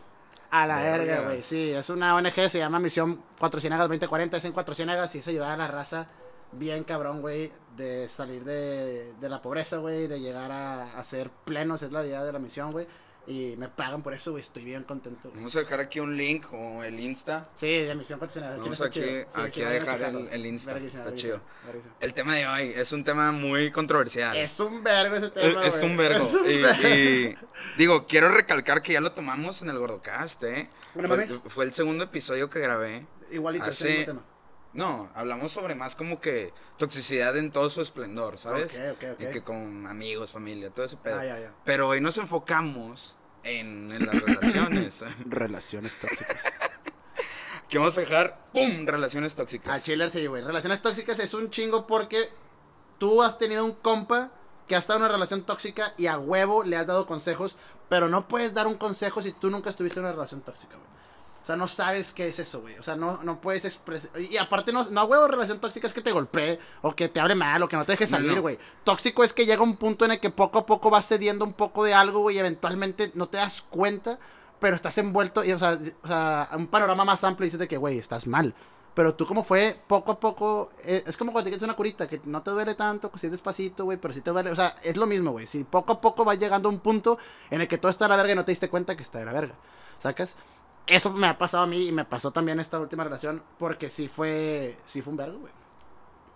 A 0.52 0.68
la 0.68 0.78
verga, 0.78 1.22
güey. 1.26 1.42
Sí, 1.42 1.72
es 1.72 1.90
una 1.90 2.16
ONG, 2.16 2.50
se 2.50 2.60
llama 2.60 2.80
Misión 2.80 3.20
Cuatro 3.40 3.60
Ciénagas 3.60 3.86
2040, 3.86 4.38
es 4.38 4.46
en 4.46 4.52
Cuatro 4.52 4.76
Ciénagas 4.76 5.14
y 5.16 5.20
es 5.20 5.28
ayudar 5.28 5.52
a 5.52 5.58
la 5.58 5.68
raza 5.68 6.08
bien 6.52 6.84
cabrón, 6.84 7.22
güey, 7.22 7.52
de 7.76 8.08
salir 8.08 8.44
de, 8.44 9.12
de 9.20 9.30
la 9.30 9.42
pobreza, 9.42 9.78
güey, 9.78 10.06
de 10.08 10.20
llegar 10.20 10.52
a, 10.52 10.98
a 10.98 11.04
ser 11.04 11.30
plenos, 11.46 11.82
es 11.82 11.92
la 11.92 12.06
idea 12.06 12.24
de 12.24 12.32
la 12.32 12.38
misión, 12.40 12.72
güey. 12.72 12.86
Y 13.26 13.56
me 13.58 13.70
pagan 13.70 14.02
por 14.04 14.14
eso, 14.14 14.32
güey, 14.32 14.42
estoy 14.42 14.66
bien 14.66 14.84
contento. 14.84 15.22
güey. 15.30 15.36
Vamos 15.38 15.56
a 15.56 15.60
dejar 15.60 15.80
aquí 15.80 16.00
un 16.02 16.18
link 16.18 16.46
o 16.52 16.84
el 16.84 17.00
Insta. 17.00 17.48
Sí, 17.56 17.68
de 17.68 17.96
Misión 17.96 18.20
Cuatro 18.20 18.34
Ciénagas. 18.34 18.60
Vamos 18.60 18.82
aquí-. 18.82 19.02
Sí, 19.02 19.24
aquí 19.36 19.52
sí, 19.54 19.62
a 19.64 19.70
dejar 19.70 20.02
el- 20.02 20.28
el 20.30 20.46
Insta, 20.46 20.78
está 20.78 21.16
chido. 21.16 21.40
El 22.02 22.14
tema 22.14 22.36
de 22.36 22.46
hoy 22.48 22.74
es 22.76 22.92
un 22.92 23.04
tema 23.06 23.32
muy 23.32 23.72
controversial. 23.72 24.36
Es 24.36 24.60
un 24.60 24.84
vergo 24.84 25.16
ese 25.16 25.28
Es, 25.28 25.34
tema, 25.34 25.62
es 25.66 25.74
güey. 25.80 25.86
un 25.92 25.98
vergo. 25.98 26.26
Es 26.26 26.34
un 26.34 26.50
Y, 26.52 26.58
vergo. 26.62 26.88
y 26.90 27.38
digo, 27.78 28.08
quiero 28.08 28.28
recalcar 28.30 28.82
que 28.82 28.92
ya 28.94 29.00
lo 29.00 29.14
tomamos 29.14 29.62
en 29.62 29.70
el 29.70 29.78
Gordocast, 29.80 30.44
¿eh? 30.44 30.68
Bueno, 30.94 31.16
fue, 31.16 31.28
fue 31.50 31.66
el 31.66 31.74
segundo 31.74 32.04
episodio 32.04 32.50
que 32.50 32.60
grabé. 32.60 33.06
Igualito, 33.32 33.64
el 33.66 33.72
Hace- 33.72 33.88
mismo 34.00 34.06
tema. 34.06 34.22
No, 34.74 35.10
hablamos 35.14 35.52
sobre 35.52 35.76
más 35.76 35.96
como 35.96 36.20
que 36.20 36.52
toxicidad 36.78 37.38
en 37.38 37.52
todo 37.52 37.70
su 37.70 37.82
esplendor, 37.82 38.38
¿sabes? 38.38 38.74
Ok, 38.74 38.82
ok, 38.94 39.04
ok. 39.14 39.22
Y 39.22 39.26
que 39.32 39.42
con 39.44 39.86
amigos, 39.86 40.32
familia, 40.32 40.72
todo 40.72 40.86
ese 40.86 40.98
pedo. 40.98 41.20
Ah, 41.20 41.26
ya, 41.26 41.40
ya. 41.40 41.52
Pero 41.64 41.88
hoy 41.88 42.02
nos 42.02 42.18
enfocamos 42.18 43.16
en, 43.44 43.92
en 43.92 44.06
las 44.06 44.22
relaciones. 44.22 45.04
Relaciones 45.26 45.96
tóxicas. 46.00 46.44
que 47.70 47.78
vamos 47.78 47.98
a 47.98 48.02
dejar, 48.02 48.38
¡pum! 48.52 48.86
Relaciones 48.86 49.36
tóxicas. 49.36 49.74
A 49.76 49.80
Chiller 49.80 50.10
sí, 50.10 50.26
güey. 50.26 50.44
Relaciones 50.44 50.82
tóxicas 50.82 51.20
es 51.20 51.34
un 51.36 51.52
chingo 51.52 51.86
porque 51.86 52.30
tú 52.98 53.22
has 53.22 53.38
tenido 53.38 53.64
un 53.66 53.74
compa 53.74 54.32
que 54.68 54.76
ha 54.76 54.80
estado 54.80 54.98
en 54.98 55.04
una 55.04 55.12
relación 55.12 55.44
tóxica 55.44 55.94
y 55.98 56.08
a 56.08 56.18
huevo 56.18 56.64
le 56.64 56.78
has 56.78 56.88
dado 56.88 57.06
consejos, 57.06 57.58
pero 57.90 58.10
no 58.10 58.28
puedes 58.28 58.54
dar 58.54 58.66
un 58.66 58.76
consejo 58.76 59.22
si 59.22 59.34
tú 59.34 59.50
nunca 59.50 59.70
estuviste 59.70 60.00
en 60.00 60.06
una 60.06 60.14
relación 60.14 60.42
tóxica, 60.42 60.76
güey. 60.78 60.93
O 61.44 61.46
sea, 61.46 61.58
no 61.58 61.68
sabes 61.68 62.14
qué 62.14 62.30
es 62.30 62.40
eso, 62.40 62.62
güey. 62.62 62.80
O 62.80 62.84
sea, 62.84 62.96
no, 62.96 63.22
no 63.22 63.42
puedes 63.42 63.66
expresar. 63.66 64.10
Y 64.22 64.38
aparte, 64.38 64.72
no, 64.72 64.86
no 64.86 65.04
huevo 65.04 65.28
relación 65.28 65.60
tóxica 65.60 65.88
es 65.88 65.94
que 65.94 66.02
te 66.02 66.14
golpee 66.14 66.58
o 66.82 66.96
que 66.96 67.10
te 67.10 67.20
hable 67.20 67.36
mal 67.36 67.62
o 67.62 67.68
que 67.68 67.76
no 67.76 67.84
te 67.84 67.92
deje 67.92 68.08
salir, 68.08 68.36
no. 68.36 68.42
güey. 68.42 68.58
Tóxico 68.86 69.26
es 69.26 69.34
que 69.34 69.46
llega 69.46 69.62
un 69.62 69.76
punto 69.76 70.06
en 70.06 70.12
el 70.12 70.20
que 70.22 70.30
poco 70.30 70.60
a 70.60 70.66
poco 70.66 70.90
vas 70.90 71.06
cediendo 71.06 71.44
un 71.44 71.52
poco 71.52 71.84
de 71.84 71.94
algo, 71.94 72.22
güey, 72.22 72.38
y 72.38 72.40
eventualmente 72.40 73.12
no 73.16 73.28
te 73.28 73.38
das 73.38 73.62
cuenta, 73.62 74.18
pero 74.62 74.78
estás 74.78 74.98
envuelto. 75.00 75.44
Y, 75.44 75.52
o, 75.52 75.60
sea, 75.60 75.78
o 76.02 76.08
sea, 76.08 76.48
un 76.54 76.68
panorama 76.68 77.04
más 77.04 77.26
amplio 77.26 77.46
y 77.46 77.48
dices 77.48 77.60
de 77.60 77.68
que, 77.68 77.76
güey, 77.76 78.00
estás 78.00 78.26
mal. 78.26 78.54
Pero 78.94 79.14
tú 79.14 79.26
como 79.26 79.44
fue, 79.44 79.76
poco 79.88 80.14
a 80.14 80.20
poco, 80.22 80.72
eh, 80.86 81.04
es 81.06 81.18
como 81.18 81.34
cuando 81.34 81.50
te 81.50 81.52
quitas 81.52 81.66
una 81.66 81.76
curita, 81.76 82.08
que 82.08 82.22
no 82.24 82.42
te 82.42 82.52
duele 82.52 82.76
tanto, 82.76 83.12
que 83.12 83.20
si 83.20 83.26
es 83.26 83.32
despacito, 83.34 83.84
güey, 83.84 83.98
pero 83.98 84.14
sí 84.14 84.22
te 84.22 84.32
duele, 84.32 84.50
o 84.50 84.56
sea, 84.56 84.78
es 84.82 84.96
lo 84.96 85.08
mismo, 85.08 85.32
güey. 85.32 85.46
Si 85.46 85.66
poco 85.66 85.92
a 85.92 86.00
poco 86.00 86.24
vas 86.24 86.40
llegando 86.40 86.70
a 86.70 86.72
un 86.72 86.80
punto 86.80 87.18
en 87.50 87.60
el 87.60 87.68
que 87.68 87.78
todo 87.78 87.90
está 87.90 88.06
de 88.06 88.10
la 88.10 88.16
verga 88.16 88.32
y 88.32 88.36
no 88.36 88.46
te 88.46 88.54
diste 88.54 88.70
cuenta 88.70 88.96
que 88.96 89.04
está 89.04 89.20
de 89.20 89.26
la 89.26 89.34
verga, 89.34 89.56
¿sacas? 90.00 90.36
Eso 90.88 91.12
me 91.12 91.28
ha 91.28 91.38
pasado 91.38 91.64
a 91.64 91.68
mí 91.68 91.88
y 91.88 91.92
me 91.92 92.06
pasó 92.06 92.32
también 92.32 92.60
esta 92.60 92.80
última 92.80 93.04
relación, 93.04 93.42
porque 93.58 93.90
sí 93.90 94.08
fue, 94.08 94.78
sí 94.86 95.02
fue 95.02 95.12
un 95.12 95.18
vergo, 95.18 95.40
güey. 95.40 95.54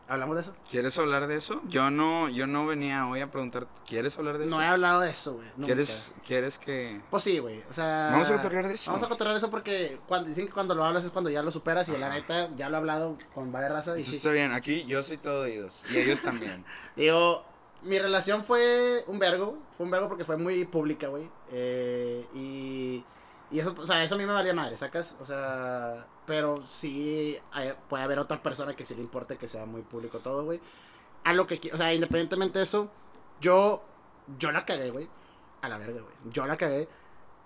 ¿Hablamos 0.09 0.37
de 0.37 0.41
eso? 0.43 0.53
¿Quieres 0.71 0.97
hablar 0.97 1.27
de 1.27 1.35
eso? 1.35 1.61
Yo 1.67 1.91
no, 1.91 2.29
yo 2.29 2.47
no 2.47 2.65
venía 2.65 3.05
hoy 3.07 3.19
a 3.19 3.27
preguntar, 3.27 3.67
¿quieres 3.85 4.17
hablar 4.17 4.37
de 4.37 4.47
eso? 4.47 4.55
No 4.55 4.61
he 4.61 4.65
hablado 4.65 5.01
de 5.01 5.09
eso, 5.09 5.33
güey. 5.33 5.47
¿Quieres, 5.65 6.13
¿Quieres 6.25 6.57
que...? 6.57 7.01
Pues 7.09 7.23
sí, 7.23 7.39
güey. 7.39 7.61
O 7.69 7.73
sea. 7.73 8.11
Vamos 8.13 8.29
a 8.29 8.37
cotorrear 8.37 8.69
de 8.69 8.73
eso. 8.73 8.89
Vamos 8.93 9.21
a 9.21 9.23
de 9.25 9.35
eso 9.35 9.51
porque 9.51 9.99
cuando, 10.07 10.29
dicen 10.29 10.47
que 10.47 10.53
cuando 10.53 10.75
lo 10.75 10.85
hablas 10.85 11.03
es 11.03 11.11
cuando 11.11 11.29
ya 11.29 11.43
lo 11.43 11.51
superas 11.51 11.89
y 11.89 11.97
la 11.97 12.09
neta 12.09 12.49
ya 12.55 12.69
lo 12.69 12.77
he 12.77 12.79
hablado 12.79 13.17
con 13.35 13.51
varias 13.51 13.73
razas. 13.73 13.97
Y 13.97 14.03
Eso 14.03 14.11
sí. 14.11 14.17
está 14.17 14.31
bien, 14.31 14.53
aquí 14.53 14.85
yo 14.85 15.03
soy 15.03 15.17
todo 15.17 15.41
oídos. 15.41 15.83
Y 15.91 15.97
ellos 15.97 16.21
también. 16.21 16.63
Digo, 16.95 17.43
mi 17.81 17.99
relación 17.99 18.45
fue 18.45 19.03
un 19.07 19.19
vergo. 19.19 19.57
Fue 19.75 19.85
un 19.85 19.91
vergo 19.91 20.07
porque 20.07 20.23
fue 20.23 20.37
muy 20.37 20.63
pública, 20.65 21.09
güey. 21.09 21.27
Eh, 21.51 22.25
y, 22.33 23.03
y 23.51 23.59
eso, 23.59 23.73
o 23.77 23.87
sea, 23.87 24.03
eso 24.03 24.15
a 24.15 24.17
mí 24.17 24.25
me 24.25 24.33
valía 24.33 24.53
madre, 24.53 24.77
¿sacas? 24.77 25.15
O 25.21 25.25
sea, 25.25 26.05
pero 26.25 26.65
sí 26.67 27.37
hay- 27.53 27.73
puede 27.89 28.03
haber 28.03 28.19
otra 28.19 28.41
persona 28.41 28.75
que 28.75 28.85
sí 28.85 28.95
le 28.95 29.01
importe 29.01 29.37
que 29.37 29.47
sea 29.47 29.65
muy 29.65 29.81
público 29.81 30.19
todo, 30.19 30.43
güey. 30.45 30.59
A 31.23 31.33
lo 31.33 31.47
que, 31.47 31.59
o 31.73 31.77
sea, 31.77 31.93
independientemente 31.93 32.59
de 32.59 32.63
eso, 32.63 32.89
yo, 33.41 33.81
yo 34.37 34.51
la 34.51 34.65
cagué, 34.65 34.89
güey. 34.91 35.07
A 35.61 35.69
la 35.69 35.77
verga, 35.77 36.01
güey. 36.01 36.13
Yo 36.33 36.45
la 36.45 36.57
cagué 36.57 36.87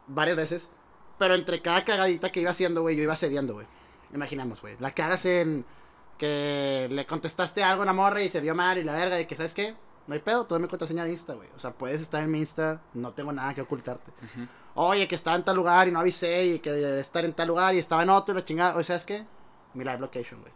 varias 0.08 0.38
veces. 0.38 0.70
Pero 1.18 1.36
entre 1.36 1.62
cada 1.62 1.84
cagadita 1.86 2.32
que 2.32 2.42
iba 2.42 2.52
haciendo, 2.52 2.82
güey, 2.82 2.96
yo 2.96 3.04
iba 3.04 3.16
cediendo, 3.16 3.54
güey. 3.54 3.68
Imaginamos, 4.14 4.62
güey. 4.62 4.76
La 4.80 4.92
cagas 4.92 5.26
en 5.26 5.64
que 6.18 6.88
le 6.92 7.06
contestaste 7.06 7.64
algo 7.64 7.82
a 7.82 7.84
una 7.84 7.94
morra 7.94 8.22
y 8.22 8.30
se 8.30 8.42
vio 8.42 8.54
mal 8.56 8.78
y 8.78 8.84
la 8.84 8.94
verga, 8.94 9.20
y 9.20 9.26
que, 9.26 9.36
¿sabes 9.36 9.54
qué? 9.54 9.76
No 10.08 10.14
hay 10.16 10.20
pedo, 10.20 10.46
todo 10.46 10.60
mi 10.60 10.68
contraseña 10.68 11.04
de 11.06 11.12
Insta, 11.12 11.34
güey. 11.34 11.48
O 11.56 11.60
sea, 11.60 11.72
puedes 11.72 12.02
estar 12.02 12.22
en 12.24 12.32
mi 12.32 12.40
Insta, 12.40 12.82
no 12.94 13.12
tengo 13.12 13.32
nada 13.32 13.54
que 13.54 13.62
ocultarte. 13.62 14.12
Oye, 14.74 15.08
que 15.08 15.16
estaba 15.16 15.36
en 15.36 15.44
tal 15.44 15.56
lugar 15.56 15.88
y 15.88 15.92
no 15.92 16.00
avisé, 16.00 16.46
y 16.46 16.60
que 16.60 16.72
debe 16.72 17.00
estar 17.00 17.26
en 17.26 17.34
tal 17.34 17.50
lugar 17.50 17.76
y 17.76 17.80
estaba 17.80 18.04
en 18.04 18.10
otro 18.10 18.34
y 18.34 18.38
la 18.38 18.46
chingada. 18.46 18.72
O 18.72 18.84
sea, 18.84 19.00
¿sabes 19.00 19.06
qué? 19.06 19.26
Mi 19.74 19.84
live 19.84 20.00
location, 20.00 20.40
güey. 20.40 20.54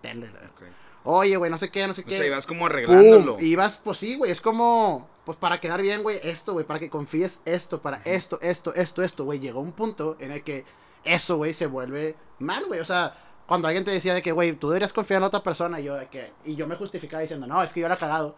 Tenle, 0.00 0.26
la 0.26 0.32
verga. 0.32 0.50
Ok. 0.56 0.62
Oye, 1.06 1.36
güey, 1.36 1.50
no 1.50 1.58
sé 1.58 1.70
qué, 1.70 1.86
no 1.86 1.92
sé 1.92 2.00
O 2.00 2.04
qué. 2.06 2.16
sea, 2.16 2.26
ibas 2.26 2.46
como 2.46 2.64
arreglándolo. 2.66 3.38
Y 3.38 3.56
vas, 3.56 3.78
pues 3.82 3.98
sí, 3.98 4.16
güey, 4.16 4.30
es 4.30 4.40
como, 4.40 5.06
pues 5.26 5.36
para 5.36 5.60
quedar 5.60 5.82
bien, 5.82 6.02
güey, 6.02 6.18
esto, 6.22 6.54
güey, 6.54 6.64
para 6.64 6.80
que 6.80 6.88
confíes 6.88 7.40
esto, 7.44 7.80
para 7.80 8.00
esto, 8.06 8.38
esto, 8.40 8.72
esto, 8.74 9.02
esto, 9.02 9.24
güey. 9.24 9.38
Llegó 9.38 9.60
un 9.60 9.72
punto 9.72 10.16
en 10.18 10.30
el 10.30 10.42
que 10.42 10.64
eso, 11.04 11.36
güey, 11.36 11.52
se 11.52 11.66
vuelve 11.66 12.16
mal, 12.38 12.64
güey. 12.64 12.80
O 12.80 12.84
sea, 12.86 13.18
cuando 13.46 13.68
alguien 13.68 13.84
te 13.84 13.90
decía 13.90 14.14
de 14.14 14.22
que, 14.22 14.32
güey, 14.32 14.54
tú 14.54 14.70
deberías 14.70 14.94
confiar 14.94 15.18
en 15.18 15.24
otra 15.24 15.42
persona, 15.42 15.78
y 15.78 15.84
yo 15.84 15.94
de 15.94 16.06
que, 16.06 16.32
y 16.46 16.54
yo 16.56 16.66
me 16.66 16.76
justificaba 16.76 17.20
diciendo, 17.20 17.46
no, 17.46 17.62
es 17.62 17.70
que 17.72 17.80
yo 17.80 17.88
la 17.88 17.96
he 17.96 17.98
cagado. 17.98 18.34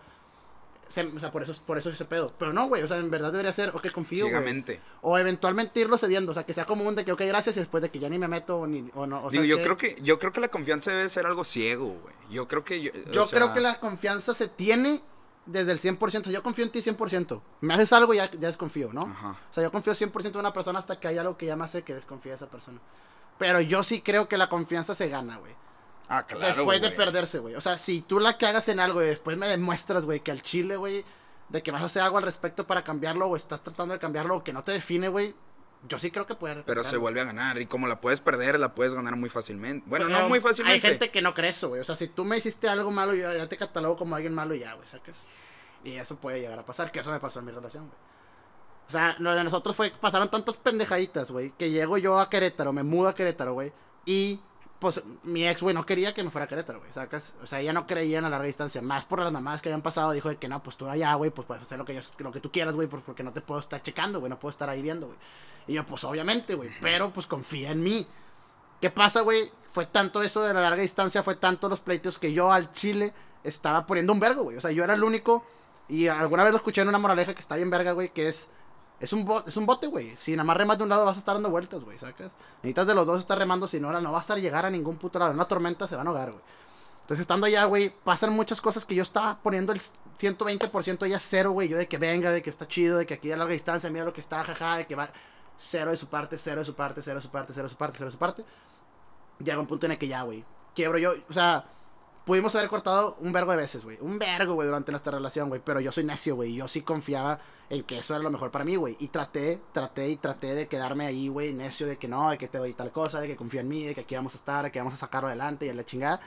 Se- 0.88 1.04
o 1.06 1.18
sea, 1.20 1.30
por 1.30 1.42
eso, 1.42 1.54
por 1.66 1.78
eso 1.78 1.88
es 1.88 1.94
ese 1.96 2.04
pedo. 2.04 2.32
Pero 2.38 2.52
no, 2.52 2.68
güey, 2.68 2.82
o 2.82 2.86
sea, 2.88 2.96
en 2.98 3.10
verdad 3.10 3.30
debería 3.32 3.52
ser, 3.52 3.70
ok, 3.70 3.90
confío. 3.92 4.24
Ciegamente. 4.26 4.80
O 5.02 5.18
eventualmente 5.18 5.80
irlo 5.80 5.98
cediendo, 5.98 6.32
o 6.32 6.34
sea, 6.34 6.44
que 6.44 6.54
sea 6.54 6.64
común 6.64 6.94
de 6.94 7.04
que, 7.04 7.12
ok, 7.12 7.20
gracias, 7.22 7.56
y 7.56 7.60
después 7.60 7.82
de 7.82 7.90
que 7.90 7.98
ya 7.98 8.08
ni 8.08 8.18
me 8.18 8.28
meto, 8.28 8.58
o 8.58 8.66
ni, 8.66 8.90
o 8.94 9.06
no, 9.06 9.24
o 9.24 9.30
Digo, 9.30 9.42
sea, 9.42 9.48
yo 9.50 9.56
que- 9.58 9.62
creo 9.62 9.76
que 9.76 9.96
yo 10.02 10.18
creo 10.18 10.32
que 10.32 10.40
la 10.40 10.48
confianza 10.48 10.90
debe 10.90 11.08
ser 11.08 11.26
algo 11.26 11.44
ciego, 11.44 11.86
güey. 12.02 12.14
Yo 12.30 12.48
creo 12.48 12.64
que 12.64 12.80
yo, 12.82 12.90
o 13.08 13.12
Yo 13.12 13.26
sea, 13.26 13.38
creo 13.38 13.54
que 13.54 13.60
la 13.60 13.78
confianza 13.80 14.34
se 14.34 14.48
tiene 14.48 15.00
desde 15.46 15.70
el 15.72 15.78
100%. 15.78 16.30
Yo 16.30 16.42
confío 16.42 16.64
en 16.64 16.70
ti 16.72 16.82
100%. 16.82 17.40
Me 17.60 17.74
haces 17.74 17.92
algo 17.92 18.12
y 18.14 18.16
ya, 18.16 18.30
ya 18.32 18.48
desconfío, 18.48 18.92
¿no? 18.92 19.02
Ajá. 19.02 19.36
O 19.50 19.54
sea, 19.54 19.62
yo 19.62 19.70
confío 19.70 19.94
100% 19.94 20.38
en 20.38 20.40
una 20.40 20.52
persona 20.52 20.78
hasta 20.80 20.98
que 20.98 21.06
hay 21.08 21.18
algo 21.18 21.36
que 21.36 21.46
ya 21.46 21.54
me 21.56 21.64
hace 21.64 21.82
que 21.82 21.94
desconfíe 21.94 22.30
de 22.32 22.36
esa 22.36 22.46
persona. 22.48 22.78
Pero 23.38 23.60
yo 23.60 23.82
sí 23.82 24.00
creo 24.00 24.28
que 24.28 24.38
la 24.38 24.48
confianza 24.48 24.94
se 24.94 25.08
gana, 25.08 25.36
güey. 25.38 25.52
Ah, 26.08 26.24
claro. 26.26 26.46
después 26.46 26.80
de 26.80 26.90
perderse, 26.90 27.38
güey. 27.38 27.54
O 27.54 27.60
sea, 27.60 27.78
si 27.78 28.00
tú 28.00 28.20
la 28.20 28.38
cagas 28.38 28.68
en 28.68 28.80
algo 28.80 29.02
y 29.02 29.06
después 29.06 29.36
me 29.36 29.48
demuestras, 29.48 30.04
güey, 30.04 30.20
que 30.20 30.30
al 30.30 30.42
chile, 30.42 30.76
güey, 30.76 31.04
de 31.48 31.62
que 31.62 31.70
vas 31.70 31.82
a 31.82 31.86
hacer 31.86 32.02
algo 32.02 32.18
al 32.18 32.24
respecto 32.24 32.66
para 32.66 32.84
cambiarlo 32.84 33.26
o 33.26 33.36
estás 33.36 33.62
tratando 33.62 33.94
de 33.94 34.00
cambiarlo 34.00 34.36
o 34.36 34.44
que 34.44 34.52
no 34.52 34.62
te 34.62 34.72
define, 34.72 35.08
güey, 35.08 35.34
yo 35.88 35.98
sí 35.98 36.10
creo 36.10 36.26
que 36.26 36.34
puede. 36.34 36.62
Pero 36.62 36.84
se 36.84 36.96
vuelve 36.96 37.20
a 37.20 37.24
ganar. 37.24 37.60
Y 37.60 37.66
como 37.66 37.86
la 37.86 38.00
puedes 38.00 38.20
perder, 38.20 38.58
la 38.58 38.74
puedes 38.74 38.94
ganar 38.94 39.16
muy 39.16 39.28
fácilmente. 39.30 39.84
Bueno, 39.88 40.06
Pero 40.06 40.18
no 40.18 40.28
muy 40.28 40.40
fácilmente. 40.40 40.86
Hay 40.86 40.92
gente 40.92 41.10
que 41.10 41.22
no 41.22 41.34
cree 41.34 41.50
eso, 41.50 41.68
güey. 41.68 41.80
O 41.80 41.84
sea, 41.84 41.96
si 41.96 42.08
tú 42.08 42.24
me 42.24 42.36
hiciste 42.36 42.68
algo 42.68 42.90
malo, 42.90 43.14
yo 43.14 43.32
ya 43.32 43.48
te 43.48 43.56
catalogo 43.56 43.96
como 43.96 44.16
alguien 44.16 44.34
malo 44.34 44.54
y 44.54 44.60
ya, 44.60 44.74
güey, 44.74 44.88
sacas. 44.88 45.18
Y 45.84 45.92
eso 45.92 46.16
puede 46.16 46.40
llegar 46.40 46.58
a 46.58 46.64
pasar, 46.64 46.90
que 46.90 47.00
eso 47.00 47.12
me 47.12 47.20
pasó 47.20 47.38
en 47.38 47.46
mi 47.46 47.52
relación, 47.52 47.84
güey. 47.86 47.98
O 48.88 48.92
sea, 48.92 49.16
lo 49.18 49.34
de 49.34 49.42
nosotros 49.42 49.74
fue, 49.74 49.90
pasaron 49.90 50.30
tantas 50.30 50.56
pendejaditas, 50.56 51.30
güey, 51.30 51.52
que 51.58 51.70
llego 51.70 51.98
yo 51.98 52.20
a 52.20 52.30
Querétaro, 52.30 52.72
me 52.72 52.84
mudo 52.84 53.08
a 53.08 53.14
Querétaro, 53.14 53.54
güey, 53.54 53.72
y 54.04 54.40
pues 54.78 55.02
mi 55.22 55.46
ex, 55.48 55.62
güey, 55.62 55.74
no 55.74 55.86
quería 55.86 56.12
que 56.12 56.22
me 56.22 56.30
fuera 56.30 56.44
a 56.44 56.48
Querétaro, 56.48 56.80
güey, 56.80 56.92
sacas. 56.92 57.32
O 57.42 57.46
sea, 57.46 57.60
ella 57.60 57.72
no 57.72 57.86
creía 57.86 58.18
en 58.18 58.24
la 58.24 58.30
larga 58.30 58.46
distancia, 58.46 58.82
más 58.82 59.04
por 59.04 59.20
las 59.20 59.32
mamás 59.32 59.62
que 59.62 59.68
habían 59.70 59.82
pasado, 59.82 60.12
dijo 60.12 60.28
de 60.28 60.36
que 60.36 60.48
no, 60.48 60.62
pues 60.62 60.76
tú 60.76 60.86
allá, 60.88 61.14
güey, 61.14 61.30
pues 61.30 61.46
puedes 61.46 61.62
hacer 61.62 61.78
lo 61.78 61.84
que, 61.84 61.94
yo- 61.94 62.00
lo 62.18 62.32
que 62.32 62.40
tú 62.40 62.50
quieras, 62.52 62.74
güey, 62.74 62.86
porque 62.88 63.22
no 63.22 63.32
te 63.32 63.40
puedo 63.40 63.60
estar 63.60 63.82
checando, 63.82 64.20
güey, 64.20 64.30
no 64.30 64.38
puedo 64.38 64.50
estar 64.50 64.68
ahí 64.68 64.82
viendo, 64.82 65.06
güey. 65.06 65.18
Y 65.68 65.72
yo, 65.74 65.84
pues 65.84 66.04
obviamente, 66.04 66.54
güey, 66.54 66.70
pero 66.80 67.10
pues 67.10 67.26
confía 67.26 67.70
en 67.72 67.82
mí. 67.82 68.06
¿Qué 68.80 68.90
pasa, 68.90 69.22
güey? 69.22 69.50
Fue 69.70 69.86
tanto 69.86 70.22
eso 70.22 70.42
de 70.42 70.52
la 70.54 70.60
larga 70.60 70.82
distancia, 70.82 71.22
fue 71.22 71.34
tanto 71.36 71.68
los 71.68 71.80
pleitos 71.80 72.18
que 72.18 72.32
yo 72.32 72.52
al 72.52 72.72
Chile 72.72 73.12
estaba 73.42 73.86
poniendo 73.86 74.12
un 74.12 74.20
vergo, 74.20 74.42
güey. 74.44 74.56
O 74.56 74.60
sea, 74.60 74.70
yo 74.70 74.84
era 74.84 74.94
el 74.94 75.02
único. 75.02 75.44
Y 75.88 76.08
alguna 76.08 76.42
vez 76.42 76.52
lo 76.52 76.58
escuché 76.58 76.82
en 76.82 76.88
una 76.88 76.98
moraleja 76.98 77.32
que 77.34 77.40
está 77.40 77.56
bien 77.56 77.70
verga, 77.70 77.92
güey, 77.92 78.10
que 78.10 78.28
es. 78.28 78.48
Es 78.98 79.12
un, 79.12 79.24
bo- 79.24 79.44
es 79.46 79.56
un 79.56 79.66
bote, 79.66 79.86
güey. 79.88 80.16
Si 80.18 80.32
nada 80.32 80.44
más 80.44 80.56
remas 80.56 80.78
de 80.78 80.84
un 80.84 80.88
lado 80.88 81.04
vas 81.04 81.16
a 81.16 81.18
estar 81.18 81.34
dando 81.34 81.50
vueltas, 81.50 81.84
güey, 81.84 81.98
¿sacas? 81.98 82.32
Necesitas 82.62 82.86
de 82.86 82.94
los 82.94 83.06
dos 83.06 83.20
estar 83.20 83.38
remando, 83.38 83.66
si 83.66 83.78
no, 83.78 83.92
no 84.00 84.12
vas 84.12 84.30
a 84.30 84.36
llegar 84.36 84.64
a 84.64 84.70
ningún 84.70 84.96
puto 84.96 85.18
lado. 85.18 85.30
En 85.32 85.36
una 85.36 85.44
tormenta 85.46 85.86
se 85.86 85.96
van 85.96 86.06
a 86.06 86.10
ahogar, 86.10 86.30
güey. 86.30 86.42
Entonces, 87.02 87.20
estando 87.20 87.46
allá, 87.46 87.66
güey, 87.66 87.92
pasan 88.04 88.32
muchas 88.32 88.60
cosas 88.60 88.84
que 88.84 88.94
yo 88.94 89.02
estaba 89.02 89.36
poniendo 89.42 89.72
el 89.72 89.80
120% 90.18 91.06
ya 91.06 91.20
cero, 91.20 91.52
güey. 91.52 91.68
Yo 91.68 91.76
de 91.76 91.86
que 91.86 91.98
venga, 91.98 92.30
de 92.32 92.42
que 92.42 92.50
está 92.50 92.66
chido, 92.66 92.98
de 92.98 93.06
que 93.06 93.14
aquí 93.14 93.30
a 93.30 93.36
larga 93.36 93.52
distancia, 93.52 93.90
mira 93.90 94.04
lo 94.04 94.12
que 94.12 94.20
está, 94.20 94.42
jaja, 94.42 94.78
de 94.78 94.86
que 94.86 94.94
va 94.94 95.08
cero 95.60 95.90
de 95.92 95.96
su 95.96 96.08
parte, 96.08 96.36
cero 96.38 96.60
de 96.60 96.64
su 96.64 96.74
parte, 96.74 97.02
cero 97.02 97.16
de 97.16 97.22
su 97.22 97.30
parte, 97.30 97.52
cero 97.54 97.64
de 97.64 97.70
su 97.70 97.76
parte, 97.76 97.98
cero 97.98 98.06
de 98.08 98.12
su 98.12 98.18
parte. 98.18 98.44
Llega 99.38 99.58
un 99.60 99.66
punto 99.66 99.86
en 99.86 99.92
el 99.92 99.98
que 99.98 100.08
ya, 100.08 100.22
güey, 100.22 100.42
quiebro 100.74 100.98
yo. 100.98 101.12
O 101.28 101.32
sea, 101.32 101.64
pudimos 102.26 102.54
haber 102.56 102.68
cortado 102.68 103.16
un 103.20 103.32
vergo 103.32 103.52
de 103.52 103.56
veces, 103.56 103.84
güey. 103.84 103.96
Un 104.00 104.18
vergo, 104.18 104.54
güey, 104.54 104.66
durante 104.66 104.90
nuestra 104.90 105.12
relación, 105.12 105.48
güey. 105.48 105.62
Pero 105.64 105.80
yo 105.80 105.92
soy 105.92 106.04
necio, 106.04 106.34
güey. 106.34 106.54
Yo 106.54 106.68
sí 106.68 106.82
confiaba 106.82 107.38
en 107.70 107.84
que 107.84 108.00
eso 108.00 108.14
era 108.14 108.22
lo 108.22 108.30
mejor 108.30 108.50
para 108.50 108.64
mí, 108.64 108.74
güey. 108.76 108.96
Y 108.98 109.08
traté, 109.08 109.60
traté 109.72 110.08
y 110.08 110.16
traté 110.16 110.54
de 110.54 110.66
quedarme 110.66 111.06
ahí, 111.06 111.28
güey, 111.28 111.54
necio 111.54 111.86
de 111.86 111.96
que 111.96 112.08
no, 112.08 112.28
de 112.28 112.36
que 112.36 112.48
te 112.48 112.58
doy 112.58 112.74
tal 112.74 112.90
cosa, 112.90 113.20
de 113.20 113.28
que 113.28 113.36
confía 113.36 113.60
en 113.60 113.68
mí, 113.68 113.86
de 113.86 113.94
que 113.94 114.00
aquí 114.02 114.16
vamos 114.16 114.34
a 114.34 114.38
estar, 114.38 114.64
de 114.64 114.72
que 114.72 114.80
vamos 114.80 114.94
a 114.94 114.98
sacarlo 114.98 115.28
adelante 115.28 115.66
y 115.66 115.70
a 115.70 115.74
la 115.74 115.86
chingada. 115.86 116.20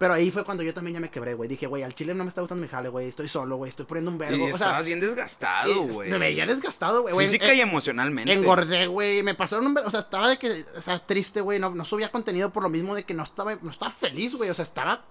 Pero 0.00 0.14
ahí 0.14 0.30
fue 0.30 0.44
cuando 0.46 0.62
yo 0.62 0.72
también 0.72 0.94
ya 0.94 1.00
me 1.00 1.10
quebré, 1.10 1.34
güey. 1.34 1.46
Dije, 1.46 1.66
güey, 1.66 1.82
al 1.82 1.94
chile 1.94 2.14
no 2.14 2.24
me 2.24 2.30
está 2.30 2.40
gustando 2.40 2.62
mi 2.62 2.68
jale, 2.68 2.88
güey. 2.88 3.08
Estoy 3.08 3.28
solo, 3.28 3.56
güey. 3.58 3.68
Estoy 3.68 3.84
poniendo 3.84 4.10
un 4.10 4.16
vergo. 4.16 4.34
Y 4.34 4.40
o 4.50 4.56
sea, 4.56 4.68
estabas 4.68 4.86
bien 4.86 4.98
desgastado, 4.98 5.82
güey. 5.88 6.10
me 6.10 6.16
veía 6.16 6.46
desgastado, 6.46 7.02
güey. 7.02 7.14
Física 7.26 7.52
Eh, 7.52 7.56
y 7.56 7.60
emocionalmente. 7.60 8.32
Engordé, 8.32 8.86
güey. 8.86 9.22
Me 9.22 9.34
pasaron 9.34 9.66
un... 9.66 9.74
ver- 9.74 9.84
O 9.86 9.90
sea, 9.90 10.00
estaba 10.00 10.30
de 10.30 10.38
que... 10.38 10.64
O 10.74 10.80
sea, 10.80 11.04
triste, 11.04 11.42
güey. 11.42 11.58
No, 11.58 11.68
no 11.68 11.84
subía 11.84 12.10
contenido 12.10 12.50
por 12.50 12.62
lo 12.62 12.70
mismo 12.70 12.94
de 12.94 13.04
que 13.04 13.12
no 13.12 13.24
estaba, 13.24 13.54
no 13.60 13.70
estaba 13.70 13.90
feliz, 13.90 14.34
güey. 14.36 14.48
O 14.48 14.54
sea, 14.54 14.62
estaba... 14.62 15.02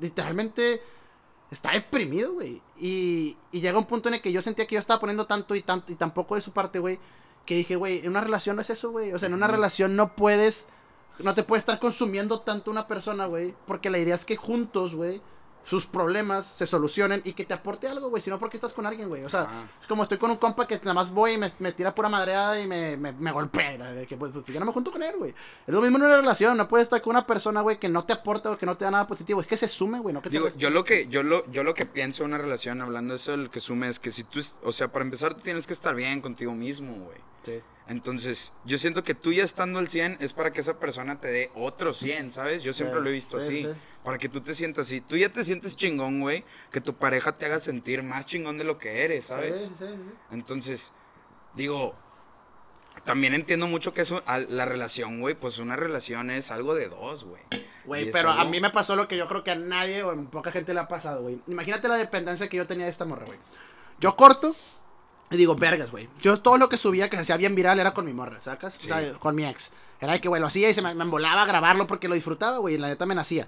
Literalmente... 0.00 0.80
Estaba 1.50 1.74
deprimido, 1.74 2.34
güey. 2.34 2.62
Y, 2.78 3.36
y 3.50 3.60
llega 3.60 3.76
un 3.78 3.86
punto 3.86 4.08
en 4.08 4.14
el 4.14 4.20
que 4.20 4.30
yo 4.30 4.40
sentía 4.42 4.66
que 4.68 4.76
yo 4.76 4.80
estaba 4.80 5.00
poniendo 5.00 5.26
tanto 5.26 5.56
y 5.56 5.62
tanto 5.62 5.90
y 5.92 5.96
tampoco 5.96 6.36
de 6.36 6.42
su 6.42 6.52
parte, 6.52 6.78
güey. 6.78 7.00
Que 7.44 7.56
dije, 7.56 7.74
güey, 7.74 7.98
en 7.98 8.08
una 8.10 8.20
relación 8.20 8.54
no 8.54 8.62
es 8.62 8.70
eso, 8.70 8.92
güey. 8.92 9.12
O 9.12 9.18
sea, 9.18 9.26
en 9.26 9.34
una 9.34 9.48
relación 9.48 9.96
no 9.96 10.14
puedes... 10.14 10.68
No 11.22 11.34
te 11.34 11.42
puede 11.42 11.60
estar 11.60 11.78
consumiendo 11.78 12.40
tanto 12.40 12.70
una 12.70 12.86
persona, 12.86 13.26
güey. 13.26 13.54
Porque 13.66 13.90
la 13.90 13.98
idea 13.98 14.14
es 14.14 14.24
que 14.24 14.36
juntos, 14.36 14.94
güey, 14.94 15.20
sus 15.62 15.84
problemas 15.86 16.46
se 16.56 16.64
solucionen 16.66 17.20
y 17.22 17.34
que 17.34 17.44
te 17.44 17.52
aporte 17.54 17.86
algo, 17.86 18.08
güey. 18.08 18.22
Si 18.22 18.30
no, 18.30 18.38
porque 18.38 18.56
estás 18.56 18.72
con 18.72 18.86
alguien, 18.86 19.08
güey. 19.08 19.24
O 19.24 19.28
sea, 19.28 19.68
es 19.80 19.86
como 19.86 20.02
estoy 20.02 20.16
con 20.18 20.30
un 20.30 20.38
compa 20.38 20.66
que 20.66 20.76
nada 20.78 20.94
más 20.94 21.10
voy 21.10 21.32
y 21.32 21.38
me, 21.38 21.52
me 21.58 21.72
tira 21.72 21.94
pura 21.94 22.08
madreada 22.08 22.58
y 22.58 22.66
me, 22.66 22.96
me, 22.96 23.12
me 23.12 23.30
golpea. 23.30 23.70
Que, 24.08 24.16
pues, 24.16 24.32
pues, 24.32 24.44
yo 24.46 24.58
no 24.58 24.66
me 24.66 24.72
junto 24.72 24.90
con 24.90 25.02
él, 25.02 25.14
güey. 25.18 25.30
Es 25.30 25.72
lo 25.72 25.80
mismo 25.82 25.98
en 25.98 26.04
una 26.04 26.16
relación. 26.16 26.56
No 26.56 26.66
puedes 26.66 26.86
estar 26.86 27.00
con 27.02 27.10
una 27.10 27.26
persona, 27.26 27.60
güey, 27.60 27.78
que 27.78 27.88
no 27.90 28.04
te 28.04 28.14
aporta 28.14 28.50
o 28.50 28.58
que 28.58 28.66
no 28.66 28.76
te 28.76 28.86
da 28.86 28.90
nada 28.90 29.06
positivo. 29.06 29.40
Es 29.42 29.46
que 29.46 29.56
se 29.58 29.68
sume, 29.68 30.00
güey. 30.00 30.14
No 30.14 30.22
que 30.22 30.30
te 30.30 30.36
Digo, 30.36 30.46
reste. 30.46 30.58
yo 30.60 30.70
lo 30.70 30.82
que, 30.84 31.06
yo 31.08 31.22
lo, 31.22 31.48
yo 31.52 31.62
lo 31.62 31.74
que 31.74 31.84
pienso 31.86 32.22
en 32.24 32.30
una 32.30 32.38
relación, 32.38 32.80
hablando 32.80 33.12
de 33.12 33.16
eso, 33.16 33.34
el 33.34 33.50
que 33.50 33.60
sume 33.60 33.88
es 33.88 34.00
que 34.00 34.10
si 34.10 34.24
tú, 34.24 34.38
es- 34.40 34.56
o 34.64 34.72
sea, 34.72 34.90
para 34.90 35.04
empezar, 35.04 35.34
tú 35.34 35.40
tienes 35.42 35.66
que 35.66 35.74
estar 35.74 35.94
bien 35.94 36.20
contigo 36.22 36.52
mismo, 36.54 36.94
güey. 37.04 37.18
Sí. 37.44 37.60
Entonces, 37.90 38.52
yo 38.64 38.78
siento 38.78 39.02
que 39.04 39.14
tú 39.14 39.32
ya 39.32 39.42
estando 39.44 39.78
al 39.80 39.88
100 39.88 40.18
es 40.20 40.32
para 40.32 40.52
que 40.52 40.60
esa 40.60 40.78
persona 40.78 41.20
te 41.20 41.28
dé 41.28 41.50
otro 41.56 41.92
100, 41.92 42.30
¿sabes? 42.30 42.62
Yo 42.62 42.72
siempre 42.72 42.98
Sí, 43.00 43.04
lo 43.04 43.10
he 43.10 43.12
visto 43.12 43.40
sí, 43.40 43.46
así. 43.46 43.62
sí. 43.64 43.68
Para 44.04 44.16
que 44.16 44.28
tú 44.28 44.40
te 44.40 44.54
sientas 44.54 44.86
así. 44.86 45.00
Tú 45.00 45.16
ya 45.16 45.28
te 45.28 45.42
sientes 45.44 45.76
chingón, 45.76 46.20
güey. 46.20 46.44
Que 46.70 46.80
tu 46.80 46.94
pareja 46.94 47.32
te 47.32 47.46
haga 47.46 47.58
sentir 47.60 48.02
más 48.04 48.26
chingón 48.26 48.58
de 48.58 48.64
lo 48.64 48.78
que 48.78 49.02
eres, 49.04 49.26
¿sabes? 49.26 49.58
Sí, 49.60 49.72
sí, 49.78 49.84
sí. 49.88 49.94
Entonces, 50.30 50.92
digo, 51.54 51.94
también 53.04 53.34
entiendo 53.34 53.66
mucho 53.66 53.92
que 53.92 54.02
eso, 54.02 54.22
a- 54.26 54.38
la 54.38 54.66
relación, 54.66 55.20
güey, 55.20 55.34
pues 55.34 55.58
una 55.58 55.74
relación 55.74 56.30
es 56.30 56.50
algo 56.52 56.74
de 56.76 56.88
dos, 56.88 57.24
güey. 57.24 57.42
Güey, 57.86 58.06
es 58.08 58.12
pero 58.12 58.30
a 58.30 58.44
mí 58.44 58.60
me 58.60 58.70
pasó 58.70 58.94
lo 58.94 59.08
que 59.08 59.16
yo 59.16 59.26
creo 59.26 59.42
que 59.42 59.50
a 59.50 59.54
nadie 59.56 60.02
o 60.04 60.10
a 60.12 60.16
poca 60.30 60.52
gente 60.52 60.74
le 60.74 60.80
ha 60.80 60.86
pasado, 60.86 61.22
güey. 61.22 61.40
Imagínate 61.48 61.88
la 61.88 61.96
dependencia 61.96 62.48
que 62.48 62.56
yo 62.56 62.66
tenía 62.68 62.84
de 62.84 62.90
esta 62.92 63.04
morra, 63.04 63.24
güey. 63.26 63.38
Yo 63.98 64.14
corto 64.16 64.54
y 65.30 65.36
digo, 65.36 65.54
vergas, 65.54 65.90
güey. 65.90 66.08
Yo 66.20 66.40
todo 66.40 66.58
lo 66.58 66.68
que 66.68 66.76
subía 66.76 67.08
que 67.08 67.16
se 67.16 67.22
hacía 67.22 67.36
bien 67.36 67.54
viral 67.54 67.78
era 67.78 67.94
con 67.94 68.04
mi 68.04 68.12
morra, 68.12 68.40
¿sacas? 68.42 68.74
Sí. 68.74 68.90
O 68.90 68.94
sea, 68.94 69.12
con 69.14 69.34
mi 69.34 69.44
ex. 69.46 69.72
Era 70.00 70.14
de 70.14 70.20
que, 70.20 70.28
güey, 70.28 70.40
lo 70.40 70.48
hacía 70.48 70.68
y 70.68 70.74
se 70.74 70.82
me, 70.82 70.94
me 70.94 71.04
embolaba 71.04 71.42
a 71.42 71.46
grabarlo 71.46 71.86
porque 71.86 72.08
lo 72.08 72.14
disfrutaba, 72.14 72.58
güey. 72.58 72.74
Y 72.74 72.78
la 72.78 72.88
neta 72.88 73.06
me 73.06 73.14
nacía. 73.14 73.46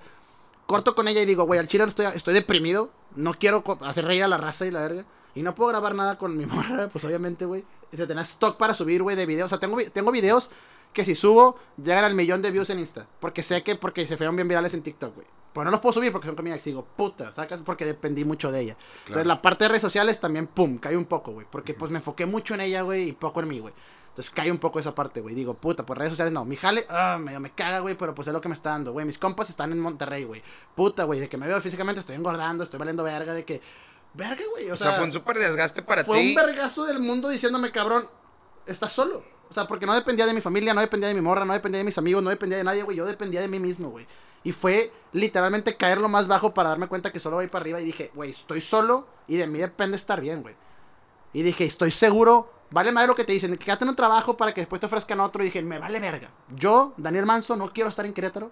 Corto 0.67 0.95
con 0.95 1.09
ella 1.09 1.21
y 1.23 1.27
digo, 1.27 1.45
güey, 1.45 1.59
al 1.59 1.67
chile 1.67 1.85
estoy, 1.85 2.07
estoy 2.15 2.35
deprimido. 2.35 2.91
No 3.17 3.35
quiero 3.35 3.65
hacer 3.81 4.05
reír 4.05 4.23
a 4.23 4.29
la 4.29 4.37
raza 4.37 4.65
y 4.65 4.71
la 4.71 4.81
verga. 4.81 5.05
Y 5.35 5.43
no 5.43 5.55
puedo 5.55 5.71
grabar 5.71 5.95
nada 5.95 6.19
con 6.19 6.37
mi 6.37 6.47
morra, 6.47 6.89
pues 6.89 7.05
obviamente, 7.05 7.47
güey. 7.47 7.65
Y 7.91 7.97
se 7.97 8.07
tenía 8.07 8.23
stock 8.23 8.57
para 8.59 8.75
subir, 8.75 9.03
güey, 9.03 9.17
de 9.17 9.27
videos. 9.27 9.47
O 9.47 9.49
sea, 9.49 9.59
tengo, 9.59 9.79
tengo 9.93 10.13
videos 10.13 10.51
que 10.93 11.05
si 11.05 11.15
subo 11.15 11.59
llegan 11.83 12.05
al 12.05 12.15
millón 12.15 12.43
de 12.43 12.51
views 12.53 12.71
en 12.71 12.79
Insta. 12.79 13.07
Porque 13.19 13.43
sé 13.43 13.63
que 13.63 13.75
porque 13.75 14.07
se 14.07 14.17
fueron 14.17 14.37
bien 14.37 14.47
virales 14.47 14.75
en 14.75 14.83
TikTok, 14.83 15.15
güey. 15.15 15.27
Pero 15.53 15.65
no 15.65 15.71
los 15.71 15.81
puedo 15.81 15.93
subir 15.93 16.13
porque 16.13 16.29
son 16.29 16.47
ex. 16.47 16.65
Digo, 16.65 16.87
puta, 16.97 17.33
sacas 17.33 17.61
porque 17.65 17.85
dependí 17.85 18.25
mucho 18.25 18.51
de 18.51 18.61
ella. 18.61 18.77
Entonces 19.03 19.27
la 19.27 19.43
parte 19.43 19.65
de 19.65 19.69
redes 19.69 19.83
sociales 19.83 20.19
también, 20.19 20.47
pum, 20.47 20.79
cae 20.79 20.97
un 20.97 21.05
poco, 21.05 21.33
güey. 21.33 21.47
Porque 21.51 21.75
pues 21.75 21.91
me 21.91 21.99
enfoqué 21.99 22.25
mucho 22.27 22.55
en 22.55 22.63
ella, 22.63 22.83
güey, 22.83 23.11
y 23.11 23.13
poco 23.13 23.41
en 23.41 23.49
mí, 23.49 23.59
güey. 23.59 23.75
Entonces 24.13 24.33
cae 24.33 24.51
un 24.51 24.59
poco 24.59 24.79
esa 24.79 24.95
parte, 24.95 25.21
güey. 25.21 25.35
Digo, 25.35 25.55
puta, 25.55 25.85
pues 25.85 25.99
redes 25.99 26.13
sociales 26.13 26.33
no. 26.33 26.45
Mi 26.45 26.57
jale, 26.57 26.87
ah, 26.89 27.19
medio 27.19 27.41
me 27.41 27.51
caga, 27.51 27.81
güey, 27.81 27.97
pero 27.97 28.15
pues 28.15 28.29
es 28.29 28.35
lo 28.35 28.41
que 28.41 28.49
me 28.49 28.55
está 28.55 28.71
dando, 28.71 28.93
güey. 28.93 29.07
Mis 29.07 29.19
compas 29.19 29.49
están 29.51 29.73
en 29.73 29.81
Monterrey, 29.81 30.25
güey. 30.25 30.43
Puta, 30.75 31.05
güey, 31.05 31.21
de 31.21 31.29
que 31.29 31.37
me 31.39 31.47
veo 31.47 31.61
físicamente, 31.61 32.01
estoy 32.01 32.17
engordando, 32.17 32.65
estoy 32.65 32.79
valiendo 32.79 33.03
verga, 33.03 33.33
de 33.33 33.45
que. 33.45 33.61
Verga, 34.15 34.43
güey. 34.51 34.71
O, 34.71 34.75
O 34.75 34.77
sea, 34.77 34.93
fue 34.93 35.05
un 35.05 35.13
súper 35.13 35.39
desgaste 35.39 35.83
para 35.83 36.05
fue 36.05 36.19
ti. 36.21 36.29
un 36.29 36.35
vergazo 36.35 36.85
del 36.85 36.99
mundo 37.01 37.31
diciéndome, 37.31 37.71
cabrón, 37.71 38.07
estás 38.67 38.93
solo. 38.93 39.23
O 39.49 39.55
sea, 39.55 39.67
porque 39.67 39.87
no 39.87 39.95
dependía 39.95 40.27
de 40.27 40.35
mi 40.35 40.41
familia, 40.41 40.73
no 40.75 40.81
dependía 40.83 41.09
de 41.09 41.15
mi 41.15 41.21
morra, 41.21 41.45
no 41.45 41.53
dependía 41.53 41.79
de 41.79 41.85
mis 41.85 41.97
amigos, 41.99 42.23
no 42.23 42.31
dependía 42.31 42.59
de 42.59 42.65
nadie, 42.65 42.83
güey. 42.83 42.97
Yo 42.97 43.07
dependía 43.07 43.41
de 43.41 43.49
mí 43.49 43.59
mismo, 43.59 43.91
güey. 43.91 44.07
Y 44.45 44.53
fue 44.53 44.93
literalmente 45.13 45.77
caer 45.77 45.99
lo 45.99 46.09
más 46.09 46.27
bajo 46.27 46.53
para 46.55 46.71
darme 46.71 46.89
cuenta 46.89 47.13
que 47.13 47.21
solo 47.21 47.37
voy 47.37 47.47
para 47.47 47.63
arriba. 47.63 47.81
Y 47.81 47.85
dije, 47.85 48.11
güey, 48.15 48.31
estoy 48.31 48.61
solo 48.61 49.07
y 49.29 49.37
de 49.37 49.47
mí 49.47 49.59
depende 49.59 49.97
estar 49.97 50.21
bien, 50.21 50.43
güey. 50.43 50.55
Y 51.33 51.43
dije, 51.43 51.65
estoy 51.65 51.91
seguro, 51.91 52.51
vale 52.71 52.93
madre 52.93 53.09
lo 53.09 53.15
que 53.15 53.25
te 53.25 53.33
dicen, 53.33 53.57
quédate 53.57 53.85
en 53.85 53.91
un 53.91 53.97
trabajo 53.97 54.37
para 54.37 54.53
que 54.53 54.61
después 54.63 54.81
te 54.81 54.87
ofrezcan 54.87 55.21
otro. 55.21 55.43
Y 55.43 55.47
dije, 55.47 55.63
me 55.63 55.79
vale 55.79 56.01
verga. 56.01 56.29
Yo, 56.57 56.93
Daniel 56.97 57.27
Manso, 57.27 57.57
no 57.57 57.73
quiero 57.73 57.89
estar 57.89 58.05
en 58.05 58.13
Querétaro. 58.13 58.51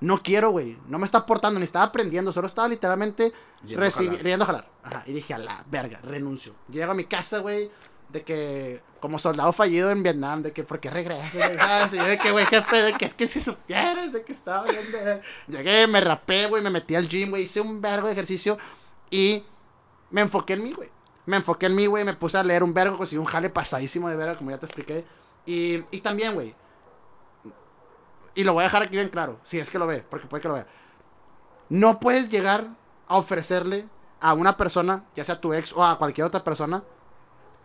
No 0.00 0.22
quiero, 0.22 0.50
güey. 0.50 0.78
No 0.88 0.98
me 0.98 1.04
está 1.04 1.18
aportando, 1.18 1.60
ni 1.60 1.64
estaba 1.64 1.84
aprendiendo. 1.84 2.32
Solo 2.32 2.46
estaba 2.46 2.66
literalmente 2.68 3.32
Yendo 3.66 3.84
a 3.84 3.90
jalar. 3.90 4.22
yendo 4.22 4.44
a 4.44 4.46
jalar. 4.46 4.66
Ajá. 4.82 5.02
Y 5.06 5.12
dije, 5.12 5.34
a 5.34 5.38
la 5.38 5.62
verga, 5.66 6.00
renuncio. 6.02 6.54
Llego 6.70 6.92
a 6.92 6.94
mi 6.94 7.04
casa, 7.04 7.40
güey, 7.40 7.70
de 8.12 8.22
que, 8.22 8.80
como 9.00 9.18
soldado 9.18 9.52
fallido 9.52 9.90
en 9.90 10.02
Vietnam, 10.02 10.42
de 10.42 10.52
que, 10.52 10.64
¿por 10.64 10.80
qué 10.80 10.90
yo 10.90 12.04
de 12.04 12.18
que, 12.18 12.30
güey, 12.30 12.44
jefe, 12.46 12.82
de 12.82 12.92
que 12.94 13.04
es 13.04 13.14
que 13.14 13.28
si 13.28 13.40
supieras 13.40 14.12
de 14.12 14.22
que 14.22 14.32
estaba 14.32 14.64
viendo. 14.64 14.98
eh. 14.98 15.22
Llegué, 15.46 15.86
me 15.86 16.00
rapé, 16.00 16.46
güey, 16.46 16.62
me 16.62 16.70
metí 16.70 16.94
al 16.94 17.08
gym, 17.08 17.30
güey, 17.30 17.44
hice 17.44 17.60
un 17.60 17.80
vergo 17.80 18.06
de 18.06 18.12
ejercicio 18.12 18.58
y 19.10 19.44
me 20.10 20.22
enfoqué 20.22 20.54
en 20.54 20.64
mí, 20.64 20.72
güey. 20.72 20.88
Me 21.26 21.36
enfoqué 21.36 21.66
en 21.66 21.76
mí, 21.76 21.86
güey, 21.86 22.04
me 22.04 22.14
puse 22.14 22.38
a 22.38 22.42
leer 22.42 22.62
un 22.64 22.74
vergo, 22.74 22.96
conseguí 22.96 23.18
un 23.18 23.26
jale 23.26 23.50
pasadísimo 23.50 24.08
de 24.08 24.16
verga, 24.16 24.36
como 24.36 24.50
ya 24.50 24.58
te 24.58 24.66
expliqué. 24.66 25.04
Y, 25.46 25.84
y 25.90 26.00
también, 26.00 26.34
güey, 26.34 26.54
y 28.34 28.44
lo 28.44 28.52
voy 28.54 28.62
a 28.62 28.64
dejar 28.64 28.82
aquí 28.82 28.96
bien 28.96 29.08
claro, 29.08 29.38
si 29.44 29.58
es 29.58 29.70
que 29.70 29.78
lo 29.78 29.86
ve, 29.86 30.04
porque 30.08 30.26
puede 30.26 30.40
que 30.40 30.48
lo 30.48 30.54
vea. 30.54 30.66
No 31.68 32.00
puedes 32.00 32.30
llegar 32.30 32.66
a 33.06 33.16
ofrecerle 33.16 33.86
a 34.20 34.34
una 34.34 34.56
persona, 34.56 35.04
ya 35.16 35.24
sea 35.24 35.40
tu 35.40 35.52
ex 35.52 35.72
o 35.72 35.84
a 35.84 35.98
cualquier 35.98 36.26
otra 36.26 36.42
persona, 36.42 36.82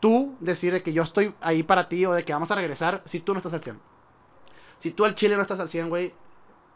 tú 0.06 0.36
decir 0.40 0.72
de 0.72 0.84
que 0.84 0.94
yo 0.94 1.02
estoy 1.02 1.34
ahí 1.42 1.64
para 1.64 1.90
ti 1.90 2.06
o 2.06 2.14
de 2.14 2.24
que 2.24 2.32
vamos 2.32 2.52
a 2.52 2.56
regresar 2.56 3.02
si 3.06 3.22
tú 3.22 3.34
no 3.34 3.40
estás 3.40 3.54
al 3.54 3.64
100. 3.64 3.80
Si 4.78 4.92
tú 4.92 5.04
al 5.04 5.16
chile 5.16 5.36
no 5.36 5.42
estás 5.42 5.60
al 5.60 5.68
100, 5.68 5.90
güey, 5.90 6.14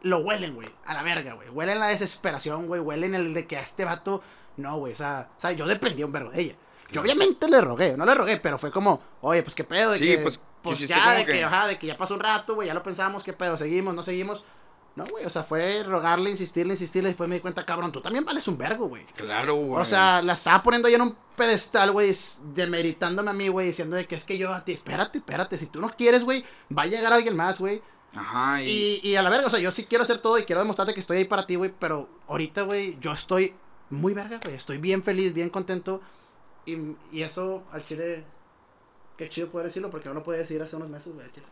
lo 0.01 0.17
huelen, 0.21 0.55
güey, 0.55 0.67
a 0.87 0.95
la 0.95 1.03
verga, 1.03 1.33
güey. 1.35 1.47
Huelen 1.49 1.77
la 1.79 1.89
desesperación, 1.89 2.65
güey, 2.65 2.81
huelen 2.81 3.13
el 3.13 3.35
de 3.35 3.45
que 3.45 3.55
a 3.57 3.61
este 3.61 3.85
vato, 3.85 4.23
no, 4.57 4.77
güey, 4.79 4.93
o 4.93 4.95
sea, 4.95 5.27
o 5.37 5.39
sea, 5.41 5.51
yo 5.51 5.67
dependía 5.67 6.07
un 6.07 6.11
vergo 6.11 6.31
de 6.31 6.41
ella. 6.41 6.55
Yo 6.91 7.01
obviamente 7.01 7.47
le 7.47 7.61
rogué, 7.61 7.95
no 7.95 8.03
le 8.03 8.15
rogué, 8.15 8.37
pero 8.37 8.57
fue 8.57 8.71
como, 8.71 8.99
oye, 9.21 9.43
pues 9.43 9.53
qué 9.53 9.63
pedo, 9.63 9.91
de 9.91 9.99
Sí, 9.99 10.07
que, 10.07 10.17
pues, 10.23 10.39
pues 10.63 10.87
ya, 10.87 11.11
de 11.13 11.25
que, 11.27 11.33
que- 11.33 11.43
ajá, 11.43 11.67
de 11.67 11.77
que 11.77 11.85
ya 11.85 11.97
pasó 11.97 12.15
un 12.15 12.21
rato, 12.21 12.55
güey, 12.55 12.67
ya 12.67 12.73
lo 12.73 12.81
pensamos, 12.81 13.21
qué 13.23 13.33
pedo, 13.33 13.57
seguimos, 13.57 13.93
no 13.93 14.01
seguimos. 14.01 14.43
No, 14.99 15.05
güey, 15.05 15.23
o 15.23 15.29
sea, 15.29 15.43
fue 15.43 15.81
rogarle, 15.83 16.29
insistirle, 16.29 16.73
insistirle, 16.73 17.07
después 17.07 17.29
me 17.29 17.35
di 17.35 17.41
cuenta, 17.41 17.65
cabrón, 17.65 17.89
tú 17.93 18.01
también 18.01 18.25
vales 18.25 18.45
un 18.49 18.57
vergo, 18.57 18.89
güey. 18.89 19.05
Claro, 19.15 19.55
güey. 19.55 19.81
O 19.81 19.85
sea, 19.85 20.21
la 20.21 20.33
estaba 20.33 20.61
poniendo 20.61 20.89
yo 20.89 20.95
en 20.95 21.03
un 21.03 21.15
pedestal, 21.37 21.93
güey, 21.93 22.13
demeritándome 22.53 23.29
a 23.29 23.33
mí, 23.33 23.47
güey, 23.47 23.67
diciendo 23.67 23.95
de 23.95 24.05
que 24.05 24.15
es 24.15 24.25
que 24.25 24.37
yo 24.37 24.53
a 24.53 24.65
ti, 24.65 24.73
espérate, 24.73 25.19
espérate, 25.19 25.57
si 25.57 25.67
tú 25.67 25.79
no 25.79 25.95
quieres, 25.95 26.25
güey, 26.25 26.43
va 26.77 26.81
a 26.81 26.87
llegar 26.87 27.13
alguien 27.13 27.33
más, 27.33 27.59
güey. 27.59 27.81
Ajá, 28.13 28.61
y, 28.61 28.99
Y, 29.01 29.09
y 29.11 29.15
a 29.15 29.21
la 29.21 29.29
verga, 29.29 29.47
o 29.47 29.49
sea, 29.49 29.61
yo 29.61 29.71
sí 29.71 29.85
quiero 29.85 30.03
hacer 30.03 30.17
todo 30.17 30.37
y 30.37 30.43
quiero 30.43 30.59
demostrarte 30.59 30.93
que 30.93 30.99
estoy 30.99 31.19
ahí 31.19 31.25
para 31.25 31.47
ti, 31.47 31.55
güey, 31.55 31.73
pero 31.79 32.09
ahorita, 32.27 32.63
güey, 32.63 32.97
yo 32.99 33.13
estoy 33.13 33.53
muy 33.89 34.13
verga, 34.13 34.41
güey, 34.43 34.55
estoy 34.55 34.79
bien 34.79 35.01
feliz, 35.01 35.33
bien 35.33 35.49
contento. 35.49 36.01
Y, 36.65 36.75
y 37.13 37.21
eso 37.21 37.63
al 37.71 37.85
chile, 37.85 38.25
qué 39.17 39.29
chido 39.29 39.47
poder 39.47 39.67
decirlo, 39.67 39.89
porque 39.91 40.09
no 40.09 40.15
lo 40.15 40.23
podía 40.25 40.41
decir 40.41 40.61
hace 40.61 40.75
unos 40.75 40.89
meses, 40.89 41.13
güey, 41.13 41.25
al 41.25 41.31
chile. 41.31 41.47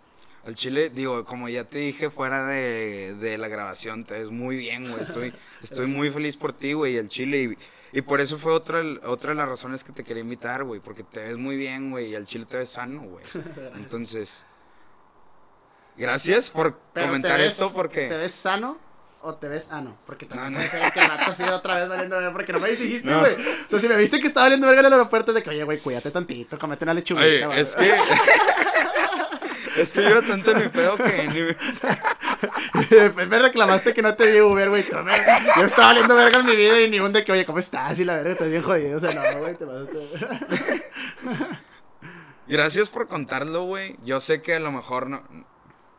Al 0.48 0.56
chile, 0.56 0.90
digo, 0.90 1.26
como 1.26 1.50
ya 1.50 1.66
te 1.66 1.78
dije 1.80 2.10
fuera 2.10 2.46
de, 2.48 3.14
de 3.16 3.38
la 3.38 3.48
grabación, 3.50 4.04
te 4.06 4.18
ves 4.18 4.30
muy 4.30 4.56
bien, 4.56 4.90
güey. 4.90 5.04
Estoy, 5.04 5.34
estoy 5.62 5.88
muy 5.88 6.10
feliz 6.10 6.38
por 6.38 6.54
ti, 6.54 6.72
güey, 6.74 6.96
el 6.98 7.10
chile. 7.10 7.58
Y, 7.94 7.98
y 7.98 8.02
por 8.02 8.22
eso 8.22 8.38
fue 8.38 8.54
otra, 8.54 8.82
otra 9.06 9.32
de 9.32 9.36
las 9.36 9.50
razones 9.50 9.84
que 9.84 9.92
te 9.92 10.04
quería 10.06 10.22
invitar, 10.24 10.64
güey. 10.64 10.80
Porque 10.80 11.04
te 11.04 11.20
ves 11.22 11.38
muy 11.38 11.58
bien, 11.58 11.92
güey, 11.92 12.08
y 12.12 12.16
al 12.16 12.26
chile 12.26 12.46
te 12.50 12.58
ves 12.58 12.70
sano, 12.70 13.02
güey. 13.02 13.24
Entonces, 13.76 14.44
gracias 15.98 16.50
por 16.50 16.78
Pero 16.94 17.08
comentar 17.08 17.40
ves- 17.40 17.48
esto, 17.54 17.72
porque... 17.74 18.08
¿Te 18.08 18.18
ves 18.18 18.32
sano 18.34 18.78
o 19.22 19.34
te 19.36 19.48
ves 19.50 19.68
ano? 19.72 19.98
Porque 20.06 20.26
también 20.26 20.54
No, 20.54 20.60
no. 20.60 20.66
puede 20.66 20.82
ser 20.82 20.94
que 20.94 21.00
rato 21.02 21.34
sido 21.34 21.56
otra 21.58 21.76
vez 21.76 21.90
valiendo 21.90 22.16
verga, 22.16 22.32
porque 22.32 22.54
no 22.54 22.60
me 22.62 22.70
dijiste, 22.70 23.06
No. 23.10 23.20
güey. 23.20 23.34
O 23.34 23.70
sea, 23.70 23.80
si 23.80 23.90
me 23.90 23.98
viste 23.98 24.20
que 24.22 24.28
estaba 24.28 24.46
valiendo 24.46 24.68
verga 24.68 24.80
en 24.82 24.86
el 24.88 24.94
aeropuerto, 24.94 25.34
de 25.34 25.44
que, 25.44 25.50
oye, 25.50 25.64
güey, 25.64 25.80
cuídate 25.80 26.10
tantito, 26.12 26.58
comete 26.58 26.86
una 26.86 26.94
lechuguita, 26.94 27.50
Oye, 27.50 27.60
es 27.62 27.76
que... 27.76 27.94
es 29.78 29.92
que 29.94 30.04
yo 30.04 30.22
tanto 30.24 30.52
en 30.52 30.64
mi 30.64 30.70
pedo 30.70 30.96
que 30.98 31.28
ni 31.28 31.42
me- 31.42 31.58
Después 32.90 33.28
me 33.30 33.40
reclamaste 33.40 33.94
que 33.94 34.02
no 34.02 34.16
te 34.16 34.32
di 34.32 34.42
Uber, 34.42 34.70
güey. 34.70 34.84
Yo 35.58 35.64
estaba 35.66 35.88
valiendo 35.88 36.16
verga 36.16 36.40
en 36.40 36.46
mi 36.46 36.56
vida 36.56 36.80
y 36.82 36.90
ni 36.90 37.00
un 37.00 37.12
de 37.14 37.24
que, 37.24 37.32
oye, 37.32 37.46
¿cómo 37.46 37.60
estás? 37.60 37.98
Y 38.00 38.06
la 38.06 38.16
verga, 38.16 38.32
estás 38.32 38.50
bien 38.50 38.62
jodido. 38.64 38.98
O 38.98 39.00
sea, 39.00 39.14
no, 39.14 39.40
güey, 39.40 39.56
te 39.56 39.66
pasaste. 39.66 39.98
Gracias 42.48 42.90
por 42.90 43.08
contarlo, 43.08 43.64
güey. 43.66 43.96
Yo 44.06 44.20
sé 44.20 44.42
que 44.42 44.56
a 44.56 44.60
lo 44.60 44.72
mejor 44.72 45.10
no... 45.10 45.22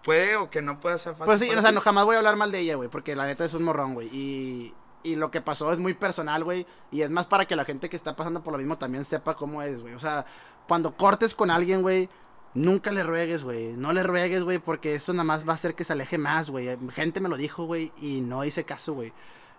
Puede 0.04 0.36
o 0.36 0.48
que 0.48 0.62
no 0.62 0.80
pueda 0.80 0.96
ser 0.96 1.12
fácil. 1.12 1.26
Pues 1.26 1.40
sí, 1.40 1.50
o 1.50 1.60
sea, 1.60 1.70
no, 1.72 1.80
jamás 1.82 2.06
voy 2.06 2.14
a 2.14 2.18
hablar 2.18 2.36
mal 2.36 2.50
de 2.50 2.60
ella, 2.60 2.76
güey, 2.76 2.88
porque 2.88 3.14
la 3.14 3.26
neta 3.26 3.44
es 3.44 3.52
un 3.52 3.62
morrón, 3.64 3.92
güey. 3.92 4.08
Y, 4.10 4.72
y 5.02 5.16
lo 5.16 5.30
que 5.30 5.42
pasó 5.42 5.70
es 5.72 5.78
muy 5.78 5.92
personal, 5.92 6.44
güey. 6.44 6.66
Y 6.90 7.02
es 7.02 7.10
más 7.10 7.26
para 7.26 7.44
que 7.46 7.56
la 7.56 7.66
gente 7.66 7.90
que 7.90 7.96
está 7.96 8.16
pasando 8.16 8.40
por 8.40 8.52
lo 8.52 8.58
mismo 8.58 8.78
también 8.78 9.04
sepa 9.04 9.34
cómo 9.34 9.60
es, 9.60 9.78
güey. 9.82 9.92
O 9.92 10.00
sea, 10.00 10.24
cuando 10.66 10.92
cortes 10.92 11.34
con 11.34 11.50
alguien, 11.50 11.82
güey, 11.82 12.08
nunca 12.54 12.90
le 12.92 13.02
ruegues, 13.02 13.44
güey. 13.44 13.74
No 13.74 13.92
le 13.92 14.02
ruegues, 14.02 14.44
güey, 14.44 14.58
porque 14.58 14.94
eso 14.94 15.12
nada 15.12 15.24
más 15.24 15.46
va 15.46 15.52
a 15.52 15.54
hacer 15.54 15.74
que 15.74 15.84
se 15.84 15.92
aleje 15.92 16.18
más, 16.18 16.50
güey. 16.50 16.76
Gente 16.92 17.20
me 17.20 17.28
lo 17.28 17.36
dijo, 17.36 17.64
güey, 17.64 17.92
y 18.00 18.20
no 18.20 18.44
hice 18.44 18.64
caso, 18.64 18.94
güey. 18.94 19.12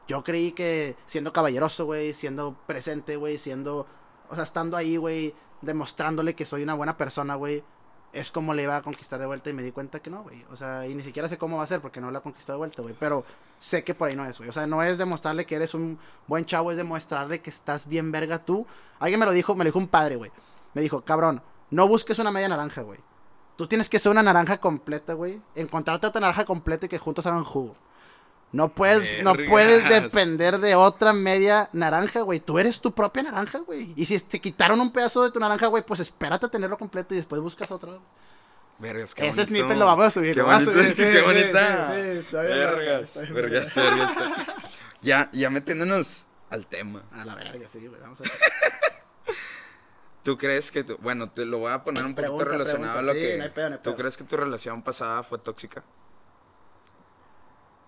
Yo 0.07 0.23
creí 0.23 0.51
que 0.51 0.95
siendo 1.05 1.31
caballeroso, 1.31 1.85
güey, 1.85 2.13
siendo 2.13 2.55
presente, 2.65 3.15
güey, 3.15 3.37
siendo, 3.37 3.85
o 4.29 4.35
sea, 4.35 4.43
estando 4.43 4.75
ahí, 4.75 4.97
güey, 4.97 5.33
demostrándole 5.61 6.33
que 6.33 6.45
soy 6.45 6.63
una 6.63 6.73
buena 6.73 6.97
persona, 6.97 7.35
güey, 7.35 7.63
es 8.11 8.31
como 8.31 8.53
le 8.53 8.63
iba 8.63 8.75
a 8.75 8.81
conquistar 8.81 9.19
de 9.19 9.27
vuelta 9.27 9.49
y 9.49 9.53
me 9.53 9.63
di 9.63 9.71
cuenta 9.71 9.99
que 9.99 10.09
no, 10.09 10.23
güey. 10.23 10.43
O 10.51 10.55
sea, 10.55 10.87
y 10.87 10.95
ni 10.95 11.03
siquiera 11.03 11.29
sé 11.29 11.37
cómo 11.37 11.57
va 11.57 11.63
a 11.63 11.67
ser 11.67 11.79
porque 11.79 12.01
no 12.01 12.09
la 12.09 12.21
conquistó 12.21 12.53
de 12.53 12.57
vuelta, 12.57 12.81
güey. 12.81 12.95
Pero 12.99 13.23
sé 13.59 13.83
que 13.83 13.93
por 13.93 14.09
ahí 14.09 14.15
no 14.15 14.25
es, 14.25 14.37
güey. 14.37 14.49
O 14.49 14.53
sea, 14.53 14.65
no 14.65 14.81
es 14.81 14.97
demostrarle 14.97 15.45
que 15.45 15.55
eres 15.55 15.73
un 15.73 15.99
buen 16.27 16.45
chavo, 16.45 16.71
es 16.71 16.77
demostrarle 16.77 17.39
que 17.39 17.49
estás 17.49 17.87
bien 17.87 18.11
verga 18.11 18.39
tú. 18.39 18.65
Alguien 18.99 19.19
me 19.19 19.25
lo 19.25 19.31
dijo, 19.31 19.53
me 19.53 19.63
lo 19.63 19.69
dijo 19.69 19.79
un 19.79 19.87
padre, 19.87 20.15
güey. 20.15 20.31
Me 20.73 20.81
dijo, 20.81 21.01
cabrón, 21.01 21.41
no 21.71 21.87
busques 21.87 22.19
una 22.19 22.31
media 22.31 22.49
naranja, 22.49 22.81
güey. 22.81 22.99
Tú 23.57 23.67
tienes 23.67 23.89
que 23.89 23.99
ser 23.99 24.11
una 24.11 24.23
naranja 24.23 24.57
completa, 24.57 25.13
güey. 25.13 25.41
Encontrarte 25.55 26.07
otra 26.07 26.21
naranja 26.21 26.45
completa 26.45 26.85
y 26.85 26.89
que 26.89 26.97
juntos 26.97 27.25
hagan 27.25 27.43
jugo. 27.43 27.75
No 28.51 28.69
puedes, 28.69 29.23
no 29.23 29.33
puedes 29.47 29.87
depender 29.89 30.59
de 30.59 30.73
otra 30.73 31.13
media 31.13 31.69
naranja, 31.71 32.21
güey. 32.21 32.39
Tú 32.39 32.57
eres 32.57 32.81
tu 32.81 32.91
propia 32.91 33.23
naranja, 33.23 33.59
güey. 33.59 33.93
Y 33.95 34.05
si 34.07 34.19
te 34.19 34.39
quitaron 34.39 34.79
un 34.79 34.91
pedazo 34.91 35.23
de 35.23 35.31
tu 35.31 35.39
naranja, 35.39 35.67
güey, 35.67 35.83
pues 35.83 35.99
espérate 35.99 36.47
a 36.47 36.49
tenerlo 36.49 36.77
completo 36.77 37.13
y 37.13 37.17
después 37.17 37.41
buscas 37.41 37.69
otro. 37.69 38.01
Vergas, 38.79 39.13
qué 39.13 39.27
Ese 39.27 39.45
snippet 39.45 39.77
lo 39.77 39.85
vamos 39.85 40.05
a 40.05 40.11
subir. 40.11 40.33
Qué 40.33 40.41
bonito, 40.41 40.71
subir, 40.71 40.85
sí, 40.95 41.03
qué 41.03 41.21
bonita. 41.21 41.93
sí, 41.93 42.27
sí, 42.27 42.35
Vergas, 42.35 43.15
vergas, 43.29 43.75
vergas. 43.75 44.13
Ya, 45.01 45.29
ya 45.31 45.49
metiéndonos 45.49 46.25
al 46.49 46.65
tema. 46.65 47.03
A 47.11 47.25
la 47.25 47.35
verga, 47.35 47.67
sí, 47.67 47.85
güey. 47.85 48.01
Vamos 48.01 48.21
a 48.21 48.23
¿Tú 50.29 50.37
crees 50.37 50.69
que, 50.69 50.83
tu- 50.83 50.97
bueno, 50.97 51.27
te 51.27 51.43
lo 51.43 51.57
voy 51.57 51.71
a 51.71 51.83
poner 51.83 52.05
un 52.05 52.13
poquito 52.13 52.37
Pregunta, 52.37 52.51
relacionado 52.51 52.99
pregunta, 52.99 53.11
a 53.11 53.13
lo 53.15 53.19
sí, 53.19 53.25
que... 53.25 53.37
no 53.37 53.43
hay 53.45 53.49
pedo, 53.49 53.69
no 53.69 53.75
hay 53.77 53.81
¿Tú 53.81 53.89
pedo. 53.89 53.95
crees 53.95 54.15
que 54.17 54.23
tu 54.25 54.37
relación 54.37 54.83
pasada 54.83 55.23
fue 55.23 55.39
tóxica? 55.39 55.83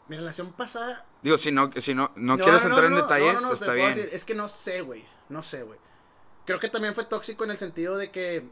Mi 0.08 0.18
relación 0.18 0.52
pasada. 0.54 1.06
Digo, 1.22 1.38
si 1.38 1.52
no, 1.52 1.70
si 1.76 1.94
no, 1.94 2.12
no, 2.16 2.40
quieres 2.40 2.66
entrar 2.66 2.86
en 2.86 2.94
no, 2.96 3.02
detalles, 3.04 3.44
no, 3.44 3.50
no, 3.50 3.54
está 3.54 3.74
bien. 3.74 3.90
decir, 3.94 4.10
es 4.12 4.26
que 4.26 4.34
no 4.34 4.50
sé, 4.50 4.82
güey. 4.82 5.06
No 5.30 5.44
sé, 5.44 5.62
güey. 5.62 5.78
Creo 6.46 6.60
que 6.60 6.68
también 6.70 6.96
fue 6.96 7.06
tóxico 7.06 7.44
en 7.44 7.52
el 7.52 7.60
sentido 7.60 7.96
de 7.96 8.10
que. 8.10 8.50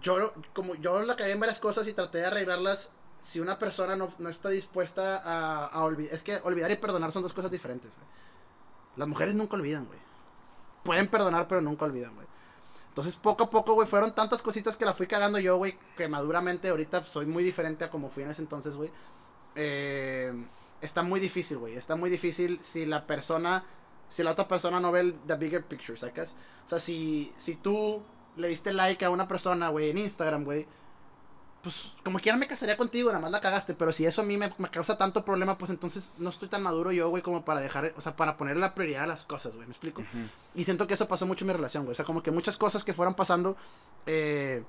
Yo, 0.00 0.34
como 0.52 0.74
yo 0.74 1.00
la 1.02 1.14
cagué 1.14 1.30
en 1.30 1.38
varias 1.40 1.60
cosas 1.60 1.86
y 1.86 1.92
traté 1.92 2.18
de 2.18 2.26
arreglarlas. 2.26 2.90
Si 3.22 3.38
una 3.38 3.56
persona 3.60 3.94
no, 3.94 4.12
no 4.18 4.28
está 4.28 4.48
dispuesta 4.48 5.18
a, 5.24 5.66
a 5.66 5.84
olvidar. 5.84 6.12
Es 6.12 6.24
que 6.24 6.40
olvidar 6.42 6.72
y 6.72 6.76
perdonar 6.76 7.12
son 7.12 7.22
dos 7.22 7.32
cosas 7.32 7.52
diferentes, 7.52 7.92
güey. 7.94 8.06
Las 8.96 9.06
mujeres 9.06 9.36
nunca 9.36 9.54
olvidan, 9.54 9.86
güey. 9.86 10.00
Pueden 10.82 11.06
perdonar, 11.06 11.46
pero 11.46 11.60
nunca 11.60 11.84
olvidan, 11.84 12.12
güey. 12.16 12.21
Entonces, 12.92 13.16
poco 13.16 13.44
a 13.44 13.50
poco, 13.50 13.72
güey, 13.72 13.88
fueron 13.88 14.14
tantas 14.14 14.42
cositas 14.42 14.76
que 14.76 14.84
la 14.84 14.92
fui 14.92 15.06
cagando 15.06 15.38
yo, 15.38 15.56
güey, 15.56 15.78
que 15.96 16.08
maduramente 16.08 16.68
ahorita 16.68 17.02
soy 17.02 17.24
muy 17.24 17.42
diferente 17.42 17.84
a 17.84 17.90
como 17.90 18.10
fui 18.10 18.22
en 18.22 18.30
ese 18.30 18.42
entonces, 18.42 18.76
güey. 18.76 18.90
Eh, 19.54 20.30
está 20.82 21.02
muy 21.02 21.18
difícil, 21.18 21.56
güey. 21.56 21.74
Está 21.74 21.96
muy 21.96 22.10
difícil 22.10 22.60
si 22.62 22.84
la 22.84 23.06
persona, 23.06 23.64
si 24.10 24.22
la 24.22 24.32
otra 24.32 24.46
persona 24.46 24.78
no 24.78 24.92
ve 24.92 25.00
el 25.00 25.14
the 25.26 25.36
bigger 25.36 25.64
picture, 25.64 25.98
¿sacas? 25.98 26.34
O 26.66 26.68
sea, 26.68 26.78
si, 26.78 27.32
si 27.38 27.54
tú 27.54 28.02
le 28.36 28.48
diste 28.48 28.74
like 28.74 29.02
a 29.06 29.10
una 29.10 29.26
persona, 29.26 29.70
güey, 29.70 29.88
en 29.88 29.96
Instagram, 29.96 30.44
güey, 30.44 30.66
pues 31.62 31.92
como 32.02 32.18
quiera 32.18 32.36
me 32.36 32.46
casaría 32.46 32.76
contigo, 32.76 33.10
nada 33.10 33.20
más 33.20 33.30
la 33.30 33.40
cagaste. 33.40 33.74
Pero 33.74 33.92
si 33.92 34.04
eso 34.04 34.22
a 34.22 34.24
mí 34.24 34.36
me, 34.36 34.52
me 34.58 34.68
causa 34.68 34.98
tanto 34.98 35.24
problema, 35.24 35.56
pues 35.56 35.70
entonces 35.70 36.12
no 36.18 36.30
estoy 36.30 36.48
tan 36.48 36.62
maduro 36.62 36.92
yo, 36.92 37.08
güey, 37.08 37.22
como 37.22 37.44
para 37.44 37.60
dejar, 37.60 37.92
o 37.96 38.00
sea, 38.00 38.16
para 38.16 38.36
poner 38.36 38.56
la 38.56 38.74
prioridad 38.74 39.04
a 39.04 39.06
las 39.06 39.24
cosas, 39.24 39.54
güey, 39.54 39.66
¿me 39.66 39.72
explico? 39.72 40.02
Y 40.54 40.64
siento 40.64 40.86
que 40.86 40.94
eso 40.94 41.08
pasó 41.08 41.26
mucho 41.26 41.44
en 41.44 41.48
mi 41.48 41.54
relación, 41.54 41.84
güey. 41.84 41.92
O 41.92 41.94
sea, 41.94 42.04
como 42.04 42.22
que 42.22 42.30
muchas 42.30 42.56
cosas 42.56 42.84
que 42.84 42.94
fueron 42.94 43.14
pasando 43.14 43.56
eh, 44.06 44.62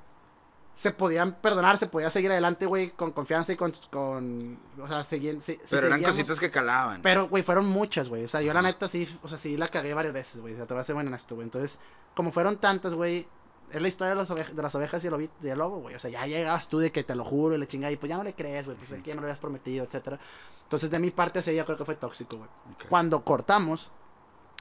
se 0.75 0.91
podían 0.91 1.33
perdonar, 1.33 1.77
se 1.77 1.87
podía 1.87 2.09
seguir 2.09 2.31
adelante, 2.31 2.65
güey, 2.65 2.89
con 2.89 3.11
confianza 3.11 3.53
y 3.53 3.55
con. 3.55 3.73
con 3.91 4.57
o 4.79 4.87
sea, 4.87 5.03
seguían. 5.03 5.39
si 5.39 5.59
Pero 5.69 5.87
eran 5.87 6.01
cositas 6.01 6.39
que 6.39 6.49
calaban. 6.49 7.01
Pero, 7.01 7.27
güey, 7.27 7.43
fueron 7.43 7.67
muchas, 7.67 8.09
güey. 8.09 8.23
O 8.23 8.27
sea, 8.27 8.41
yo 8.41 8.53
la 8.53 8.61
neta 8.61 8.87
sí, 8.87 9.07
o 9.21 9.29
sea, 9.29 9.37
sí 9.37 9.55
la 9.55 9.67
cagué 9.67 9.93
varias 9.93 10.13
veces, 10.13 10.41
güey. 10.41 10.53
O 10.53 10.57
sea, 10.57 10.65
te 10.65 10.73
voy 10.73 10.81
a 10.81 10.83
ser 10.83 10.95
bueno 10.95 11.09
en 11.09 11.15
esto, 11.15 11.35
güey. 11.35 11.45
Entonces, 11.45 11.79
como 12.15 12.31
fueron 12.31 12.57
tantas, 12.57 12.93
güey. 12.93 13.27
Es 13.73 13.81
la 13.81 13.87
historia 13.87 14.11
de, 14.11 14.15
las 14.15 14.29
ovejas, 14.29 14.55
de 14.55 14.61
las 14.61 14.75
ovejas 14.75 15.03
y 15.03 15.07
el, 15.07 15.29
y 15.41 15.47
el 15.47 15.57
lobo, 15.57 15.79
güey. 15.79 15.95
O 15.95 15.99
sea, 15.99 16.11
ya 16.11 16.27
llegabas 16.27 16.67
tú 16.67 16.77
de 16.77 16.91
que 16.91 17.03
te 17.03 17.15
lo 17.15 17.25
juro 17.25 17.55
y 17.55 17.57
le 17.57 17.67
chingada 17.67 17.91
y 17.91 17.97
pues 17.97 18.09
ya 18.09 18.17
no 18.17 18.23
le 18.23 18.33
crees, 18.33 18.65
güey. 18.65 18.77
Pues 18.77 18.91
es 18.91 19.01
que 19.01 19.09
ya 19.09 19.15
me 19.15 19.21
lo 19.21 19.27
habías 19.27 19.39
prometido, 19.39 19.83
etcétera. 19.83 20.19
Entonces, 20.65 20.91
de 20.91 20.99
mi 20.99 21.09
parte, 21.09 21.41
sí, 21.41 21.55
yo 21.55 21.65
creo 21.65 21.77
que 21.77 21.85
fue 21.85 21.95
tóxico, 21.95 22.37
güey. 22.37 22.49
Cuando 22.87 23.23
cortamos, 23.23 23.89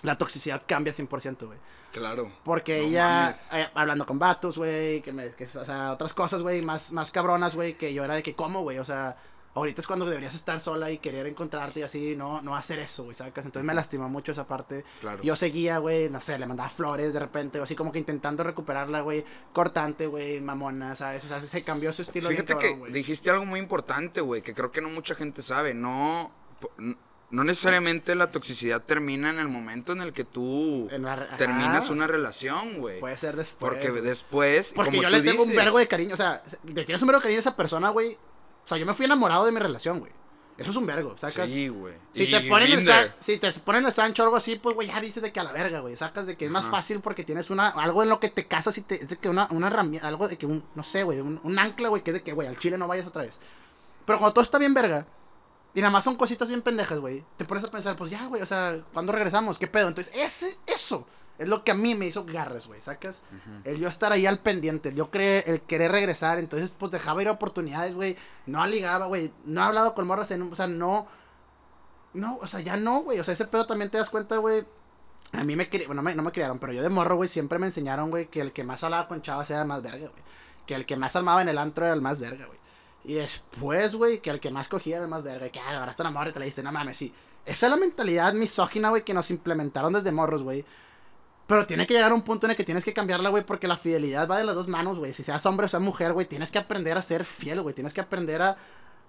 la 0.02 0.16
toxicidad 0.16 0.62
cambia 0.66 0.94
100%, 0.94 1.46
güey. 1.46 1.58
Claro. 1.92 2.32
Porque 2.42 2.78
No 2.78 2.84
ella, 2.88 3.34
eh, 3.52 3.68
hablando 3.74 4.06
con 4.06 4.18
vatos, 4.18 4.56
güey, 4.56 5.02
que, 5.02 5.12
me, 5.12 5.30
que, 5.32 5.44
o 5.44 5.64
sea, 5.64 5.92
otras 5.92 6.14
cosas, 6.14 6.40
güey, 6.40 6.62
más, 6.62 6.90
más 6.90 7.10
cabronas, 7.10 7.54
güey, 7.54 7.74
que 7.74 7.92
yo 7.92 8.04
era 8.04 8.14
de 8.14 8.22
que, 8.22 8.34
¿cómo, 8.34 8.62
güey? 8.62 8.78
O 8.78 8.84
sea, 8.84 9.16
ahorita 9.54 9.80
es 9.80 9.86
cuando 9.86 10.06
deberías 10.06 10.34
estar 10.34 10.60
sola 10.60 10.90
y 10.90 10.98
querer 10.98 11.26
encontrarte 11.26 11.80
y 11.80 11.82
así, 11.82 12.16
no, 12.16 12.40
no 12.42 12.56
hacer 12.56 12.78
eso, 12.78 13.04
güey, 13.04 13.14
¿sabes? 13.14 13.34
Entonces 13.36 13.64
me 13.64 13.74
lastimó 13.74 14.08
mucho 14.08 14.32
esa 14.32 14.46
parte. 14.46 14.84
Claro. 15.00 15.22
Yo 15.22 15.36
seguía, 15.36 15.78
güey, 15.78 16.08
no 16.08 16.20
sé, 16.20 16.38
le 16.38 16.46
mandaba 16.46 16.68
flores 16.68 17.12
de 17.12 17.18
repente, 17.18 17.60
o 17.60 17.64
así 17.64 17.74
como 17.74 17.92
que 17.92 17.98
intentando 17.98 18.42
recuperarla, 18.42 19.02
güey, 19.02 19.24
cortante, 19.52 20.06
güey, 20.06 20.40
mamona, 20.40 20.96
¿sabes? 20.96 21.24
O 21.24 21.28
sea, 21.28 21.40
se 21.40 21.62
cambió 21.62 21.92
su 21.92 22.02
estilo 22.02 22.28
bien 22.28 22.42
Fíjate 22.46 22.68
cabrón, 22.68 22.86
que 22.86 22.92
dijiste 22.92 23.30
algo 23.30 23.44
muy 23.44 23.60
importante, 23.60 24.20
güey, 24.20 24.42
que 24.42 24.54
creo 24.54 24.72
que 24.72 24.80
no 24.80 24.88
mucha 24.88 25.14
gente 25.14 25.42
sabe. 25.42 25.74
No, 25.74 26.30
no 27.30 27.44
necesariamente 27.44 28.14
la 28.14 28.30
toxicidad 28.30 28.82
termina 28.82 29.30
en 29.30 29.38
el 29.38 29.48
momento 29.48 29.92
en 29.92 30.02
el 30.02 30.12
que 30.12 30.24
tú 30.24 30.88
la 30.90 31.14
ajá. 31.14 31.36
terminas 31.36 31.88
una 31.90 32.06
relación, 32.06 32.78
güey. 32.78 33.00
Puede 33.00 33.16
ser 33.16 33.36
después. 33.36 33.58
Porque 33.58 33.90
después, 34.00 34.72
Porque 34.74 34.90
como 34.90 35.02
yo 35.02 35.08
tú 35.08 35.16
le 35.16 35.22
tengo 35.22 35.42
un 35.42 35.56
vergo 35.56 35.78
de 35.78 35.88
cariño, 35.88 36.14
o 36.14 36.16
sea, 36.16 36.42
le 36.64 36.84
tienes 36.84 37.00
un 37.02 37.08
vergo 37.08 37.20
de 37.20 37.22
cariño 37.22 37.38
a 37.38 37.40
esa 37.40 37.56
persona, 37.56 37.90
güey. 37.90 38.16
O 38.64 38.68
sea, 38.68 38.78
yo 38.78 38.86
me 38.86 38.94
fui 38.94 39.06
enamorado 39.06 39.44
de 39.44 39.52
mi 39.52 39.58
relación, 39.58 40.00
güey. 40.00 40.12
Eso 40.58 40.70
es 40.70 40.76
un 40.76 40.86
vergo, 40.86 41.16
sacas. 41.16 41.48
Sí, 41.48 41.68
güey. 41.68 41.94
Si 42.12 42.30
te 42.30 42.40
ponen 42.42 42.70
el 42.70 43.12
si 43.20 43.38
te 43.38 43.52
ponen 43.52 43.86
el 43.86 43.92
Sancho 43.92 44.22
o 44.22 44.26
algo 44.26 44.36
así, 44.36 44.56
pues 44.56 44.74
güey, 44.76 44.88
ya 44.88 45.00
dices 45.00 45.22
de 45.22 45.32
que 45.32 45.40
a 45.40 45.44
la 45.44 45.52
verga, 45.52 45.80
güey, 45.80 45.96
sacas 45.96 46.26
de 46.26 46.36
que 46.36 46.44
es 46.44 46.50
más 46.50 46.64
Ajá. 46.64 46.72
fácil 46.72 47.00
porque 47.00 47.24
tienes 47.24 47.50
una 47.50 47.68
algo 47.68 48.02
en 48.02 48.10
lo 48.10 48.20
que 48.20 48.28
te 48.28 48.46
casas 48.46 48.76
y 48.78 48.82
te 48.82 48.96
es 48.96 49.08
de 49.08 49.16
que 49.16 49.28
una 49.28 49.48
una 49.50 49.68
herramienta, 49.68 50.06
algo 50.06 50.28
de 50.28 50.36
que 50.36 50.46
un 50.46 50.62
no 50.74 50.84
sé, 50.84 51.04
güey, 51.04 51.20
un, 51.20 51.40
un 51.42 51.58
ancla, 51.58 51.88
güey, 51.88 52.02
que 52.02 52.10
es 52.10 52.14
de 52.14 52.22
que 52.22 52.32
güey, 52.32 52.48
al 52.48 52.58
Chile 52.58 52.76
no 52.76 52.86
vayas 52.86 53.06
otra 53.06 53.22
vez. 53.22 53.38
Pero 54.04 54.18
cuando 54.18 54.34
todo 54.34 54.44
está 54.44 54.58
bien 54.58 54.74
verga 54.74 55.06
y 55.74 55.80
nada 55.80 55.90
más 55.90 56.04
son 56.04 56.16
cositas 56.16 56.48
bien 56.48 56.60
pendejas, 56.60 56.98
güey, 56.98 57.24
te 57.38 57.46
pones 57.46 57.64
a 57.64 57.70
pensar, 57.70 57.96
pues 57.96 58.10
ya, 58.10 58.26
güey, 58.26 58.42
o 58.42 58.46
sea, 58.46 58.78
¿cuándo 58.92 59.12
regresamos? 59.12 59.58
¿Qué 59.58 59.66
pedo? 59.66 59.88
Entonces, 59.88 60.14
ese 60.14 60.56
eso 60.66 61.06
es 61.38 61.48
lo 61.48 61.64
que 61.64 61.70
a 61.72 61.74
mí 61.74 61.94
me 61.94 62.06
hizo 62.06 62.24
garras, 62.24 62.66
güey, 62.66 62.80
sacas. 62.80 63.20
El 63.64 63.78
yo 63.78 63.88
estar 63.88 64.12
ahí 64.12 64.26
al 64.26 64.38
pendiente, 64.38 64.90
el 64.90 64.94
yo 64.96 65.10
cre- 65.10 65.42
el 65.46 65.60
querer 65.62 65.90
regresar, 65.92 66.38
entonces 66.38 66.72
pues 66.78 66.92
dejaba 66.92 67.22
ir 67.22 67.28
oportunidades, 67.28 67.94
güey. 67.94 68.16
No 68.46 68.64
ligaba, 68.66 69.06
güey. 69.06 69.32
No 69.44 69.60
he 69.60 69.64
hablado 69.64 69.94
con 69.94 70.06
morras 70.06 70.30
en 70.30 70.42
un, 70.42 70.52
o 70.52 70.56
sea, 70.56 70.66
no 70.66 71.06
no, 72.14 72.36
o 72.42 72.46
sea, 72.46 72.60
ya 72.60 72.76
no, 72.76 73.00
güey. 73.02 73.18
O 73.20 73.24
sea, 73.24 73.32
ese 73.32 73.46
pedo 73.46 73.66
también 73.66 73.90
te 73.90 73.98
das 73.98 74.10
cuenta, 74.10 74.36
güey. 74.36 74.64
A 75.32 75.44
mí 75.44 75.56
me 75.56 75.68
criaron, 75.68 75.88
bueno, 75.88 76.02
no 76.02 76.04
me, 76.10 76.14
no 76.14 76.22
me 76.22 76.30
criaron, 76.32 76.58
pero 76.58 76.74
yo 76.74 76.82
de 76.82 76.90
morro, 76.90 77.16
güey, 77.16 77.28
siempre 77.28 77.58
me 77.58 77.66
enseñaron, 77.66 78.10
güey, 78.10 78.26
que 78.26 78.40
el 78.42 78.52
que 78.52 78.64
más 78.64 78.84
hablaba 78.84 79.08
con 79.08 79.22
chavas 79.22 79.50
era 79.50 79.62
el 79.62 79.66
más 79.68 79.82
verga, 79.82 80.08
güey. 80.08 80.22
Que 80.66 80.74
el 80.74 80.84
que 80.84 80.96
más 80.96 81.16
armaba 81.16 81.40
en 81.40 81.48
el 81.48 81.56
antro 81.58 81.86
era 81.86 81.94
el 81.94 82.02
más 82.02 82.20
verga, 82.20 82.44
güey. 82.46 82.58
Y 83.04 83.14
después, 83.14 83.94
güey, 83.94 84.20
que 84.20 84.28
el 84.30 84.40
que 84.40 84.50
más 84.50 84.68
cogía 84.68 84.96
era 84.96 85.06
el 85.06 85.10
más 85.10 85.22
verga. 85.22 85.48
Que 85.48 85.58
ah, 85.58 85.78
ahora 85.78 85.90
está 85.90 86.02
una 86.02 86.10
morra 86.10 86.28
y 86.28 86.32
te 86.34 86.38
la 86.38 86.44
diste, 86.44 86.62
no 86.62 86.70
mames, 86.70 86.98
sí. 86.98 87.12
Esa 87.46 87.66
es 87.66 87.70
la 87.70 87.78
mentalidad 87.78 88.34
misógina, 88.34 88.90
güey, 88.90 89.02
que 89.04 89.14
nos 89.14 89.30
implementaron 89.30 89.94
desde 89.94 90.12
morros, 90.12 90.42
güey. 90.42 90.64
Pero 91.52 91.66
tiene 91.66 91.86
que 91.86 91.92
llegar 91.92 92.12
a 92.12 92.14
un 92.14 92.22
punto 92.22 92.46
en 92.46 92.52
el 92.52 92.56
que 92.56 92.64
tienes 92.64 92.82
que 92.82 92.94
cambiarla, 92.94 93.28
güey, 93.28 93.44
porque 93.44 93.68
la 93.68 93.76
fidelidad 93.76 94.26
va 94.26 94.38
de 94.38 94.44
las 94.44 94.54
dos 94.54 94.68
manos, 94.68 94.96
güey. 94.96 95.12
Si 95.12 95.22
seas 95.22 95.44
hombre 95.44 95.66
o 95.66 95.68
seas 95.68 95.82
mujer, 95.82 96.14
güey, 96.14 96.24
tienes 96.24 96.50
que 96.50 96.58
aprender 96.58 96.96
a 96.96 97.02
ser 97.02 97.26
fiel, 97.26 97.60
güey. 97.60 97.74
Tienes 97.74 97.92
que 97.92 98.00
aprender 98.00 98.40
a, 98.40 98.56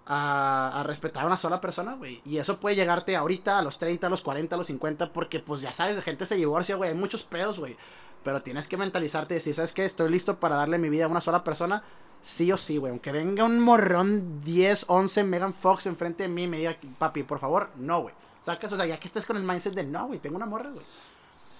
a, 0.05 0.83
respetar 0.83 1.23
a 1.23 1.27
una 1.27 1.37
sola 1.37 1.61
persona, 1.61 1.93
güey. 1.93 2.21
Y 2.25 2.39
eso 2.39 2.59
puede 2.59 2.75
llegarte 2.75 3.15
ahorita, 3.15 3.59
a 3.59 3.61
los 3.61 3.79
30, 3.79 4.07
a 4.07 4.09
los 4.09 4.21
40, 4.21 4.55
a 4.55 4.57
los 4.57 4.67
50, 4.67 5.13
porque 5.13 5.39
pues 5.39 5.61
ya 5.61 5.71
sabes, 5.71 6.03
gente 6.03 6.25
se 6.25 6.35
divorcia, 6.35 6.75
güey. 6.75 6.89
Hay 6.89 6.97
muchos 6.97 7.23
pedos, 7.23 7.59
güey. 7.59 7.77
Pero 8.25 8.41
tienes 8.41 8.67
que 8.67 8.75
mentalizarte 8.75 9.35
y 9.35 9.37
decir, 9.37 9.55
¿sabes 9.55 9.71
qué? 9.71 9.85
Estoy 9.85 10.11
listo 10.11 10.35
para 10.35 10.57
darle 10.57 10.77
mi 10.77 10.89
vida 10.89 11.05
a 11.05 11.07
una 11.07 11.21
sola 11.21 11.45
persona. 11.45 11.81
Sí 12.21 12.51
o 12.51 12.57
sí, 12.57 12.75
güey. 12.75 12.91
Aunque 12.91 13.13
venga 13.13 13.45
un 13.45 13.61
morrón 13.61 14.43
10, 14.43 14.87
11 14.89 15.23
Megan 15.23 15.53
Fox 15.53 15.85
enfrente 15.85 16.23
de 16.23 16.27
mí 16.27 16.43
y 16.43 16.47
me 16.47 16.57
diga, 16.57 16.75
papi, 16.99 17.23
por 17.23 17.39
favor, 17.39 17.69
no, 17.77 18.01
güey. 18.01 18.13
¿Sacas? 18.41 18.73
O 18.73 18.75
sea, 18.75 18.85
ya 18.85 18.99
que 18.99 19.07
estés 19.07 19.25
con 19.25 19.37
el 19.37 19.43
mindset 19.43 19.73
de 19.73 19.85
no, 19.85 20.07
güey, 20.07 20.19
tengo 20.19 20.35
una 20.35 20.45
morra, 20.45 20.69
güey. 20.69 20.83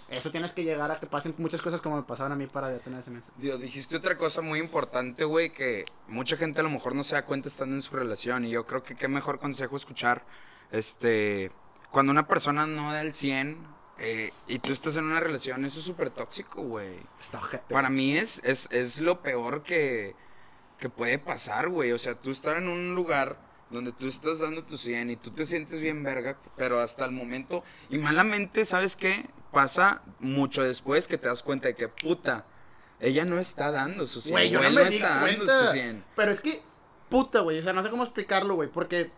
Eso 0.09 0.31
tienes 0.31 0.51
que 0.51 0.63
llegar 0.63 0.91
a 0.91 0.99
que 0.99 1.07
pasen 1.07 1.33
muchas 1.37 1.61
cosas 1.61 1.81
como 1.81 1.95
me 1.97 2.03
pasaban 2.03 2.31
a 2.31 2.35
mí 2.35 2.45
para 2.47 2.71
ya 2.71 2.79
tener 2.79 2.99
ese. 2.99 3.11
Dios, 3.37 3.59
dijiste 3.59 3.95
otra 3.95 4.17
cosa 4.17 4.41
muy 4.41 4.59
importante, 4.59 5.23
güey, 5.23 5.49
que 5.51 5.85
mucha 6.07 6.37
gente 6.37 6.59
a 6.59 6.63
lo 6.63 6.69
mejor 6.69 6.93
no 6.93 7.03
se 7.03 7.15
da 7.15 7.25
cuenta 7.25 7.49
estando 7.49 7.75
en 7.75 7.81
su 7.81 7.95
relación. 7.95 8.45
Y 8.45 8.51
yo 8.51 8.65
creo 8.65 8.83
que 8.83 8.95
qué 8.95 9.07
mejor 9.07 9.39
consejo 9.39 9.75
escuchar, 9.75 10.23
este, 10.71 11.51
cuando 11.91 12.11
una 12.11 12.27
persona 12.27 12.67
no 12.67 12.91
da 12.91 13.01
el 13.01 13.13
100 13.13 13.57
eh, 13.99 14.31
y 14.47 14.59
tú 14.59 14.71
estás 14.71 14.95
en 14.97 15.05
una 15.05 15.19
relación, 15.19 15.65
eso 15.65 15.79
es 15.79 15.85
súper 15.85 16.09
tóxico, 16.09 16.61
güey. 16.61 16.99
Está 17.19 17.37
ojete. 17.37 17.73
Para 17.73 17.89
mí 17.89 18.17
es, 18.17 18.43
es, 18.43 18.69
es 18.71 18.99
lo 18.99 19.21
peor 19.21 19.63
que, 19.63 20.15
que 20.79 20.89
puede 20.89 21.19
pasar, 21.19 21.69
güey. 21.69 21.91
O 21.91 21.97
sea, 21.97 22.15
tú 22.15 22.31
estar 22.31 22.57
en 22.57 22.67
un 22.67 22.95
lugar 22.95 23.37
donde 23.69 23.91
tú 23.91 24.07
estás 24.07 24.39
dando 24.39 24.63
tu 24.63 24.77
100 24.77 25.09
y 25.09 25.15
tú 25.15 25.31
te 25.31 25.45
sientes 25.45 25.79
bien 25.79 26.03
verga, 26.03 26.37
pero 26.55 26.79
hasta 26.79 27.05
el 27.05 27.11
momento, 27.11 27.63
y 27.89 27.97
malamente, 27.97 28.65
¿sabes 28.65 28.95
qué? 28.95 29.25
Pasa 29.53 30.01
mucho 30.19 30.63
después 30.63 31.07
que 31.07 31.17
te 31.17 31.27
das 31.27 31.43
cuenta 31.43 31.67
de 31.69 31.75
que, 31.75 31.87
puta, 31.87 32.43
ella 32.99 33.23
no 33.25 33.37
está 33.39 33.71
dando 33.71 34.05
su 34.07 34.19
100. 34.19 34.33
Güey, 34.33 34.49
yo 34.49 34.59
no 34.61 34.67
él 34.67 34.73
me 34.75 34.85
di 34.85 34.95
está 34.95 35.09
dando 35.09 35.25
cuenta. 35.45 35.65
su 35.67 35.71
100. 35.73 36.03
Pero 36.15 36.31
es 36.31 36.41
que, 36.41 36.61
puta, 37.09 37.41
güey. 37.41 37.59
O 37.59 37.63
sea, 37.63 37.73
no 37.73 37.83
sé 37.83 37.89
cómo 37.89 38.03
explicarlo, 38.03 38.55
güey. 38.55 38.69
Porque 38.69 39.11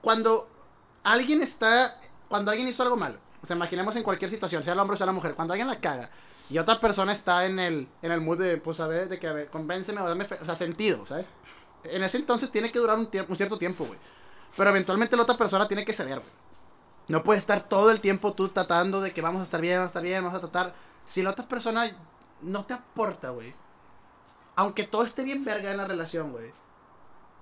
cuando 0.00 0.48
alguien 1.02 1.42
está. 1.42 1.96
Cuando 2.28 2.50
alguien 2.50 2.68
hizo 2.68 2.82
algo 2.82 2.96
malo. 2.96 3.18
O 3.42 3.46
sea, 3.46 3.56
imaginemos 3.56 3.96
en 3.96 4.02
cualquier 4.02 4.30
situación, 4.30 4.62
sea 4.62 4.74
el 4.74 4.78
hombre 4.78 4.94
o 4.94 4.98
sea 4.98 5.06
la 5.06 5.12
mujer. 5.12 5.34
Cuando 5.34 5.54
alguien 5.54 5.66
la 5.68 5.80
caga 5.80 6.10
y 6.50 6.58
otra 6.58 6.78
persona 6.80 7.12
está 7.12 7.46
en 7.46 7.58
el, 7.58 7.88
en 8.02 8.12
el 8.12 8.20
mood 8.20 8.38
de, 8.38 8.56
pues, 8.58 8.80
a 8.80 8.86
ver, 8.86 9.08
de 9.08 9.18
que, 9.18 9.26
a 9.28 9.32
ver, 9.32 9.46
convénceme 9.48 10.00
o 10.02 10.08
dame. 10.08 10.24
fe- 10.26 10.38
O 10.42 10.44
sea, 10.44 10.56
sentido, 10.56 11.06
¿sabes? 11.06 11.26
En 11.84 12.02
ese 12.02 12.18
entonces 12.18 12.50
tiene 12.50 12.70
que 12.70 12.78
durar 12.78 12.98
un, 12.98 13.06
tiempo, 13.06 13.32
un 13.32 13.36
cierto 13.36 13.56
tiempo, 13.56 13.86
güey. 13.86 13.98
Pero 14.56 14.68
eventualmente 14.70 15.16
la 15.16 15.22
otra 15.22 15.36
persona 15.38 15.66
tiene 15.68 15.84
que 15.86 15.92
ceder, 15.94 16.18
güey. 16.18 16.30
No 17.10 17.24
puede 17.24 17.40
estar 17.40 17.68
todo 17.68 17.90
el 17.90 18.00
tiempo 18.00 18.34
tú 18.34 18.50
tratando 18.50 19.00
de 19.00 19.12
que 19.12 19.20
vamos 19.20 19.40
a 19.40 19.42
estar 19.42 19.60
bien, 19.60 19.78
vamos 19.78 19.88
a 19.88 19.90
estar 19.90 20.02
bien, 20.04 20.22
vamos 20.22 20.38
a 20.38 20.40
tratar. 20.40 20.72
Si 21.06 21.22
la 21.22 21.30
otra 21.30 21.44
persona 21.44 21.90
no 22.40 22.64
te 22.64 22.74
aporta, 22.74 23.30
güey. 23.30 23.52
Aunque 24.54 24.84
todo 24.84 25.02
esté 25.02 25.24
bien 25.24 25.44
verga 25.44 25.72
en 25.72 25.78
la 25.78 25.86
relación, 25.86 26.30
güey. 26.30 26.52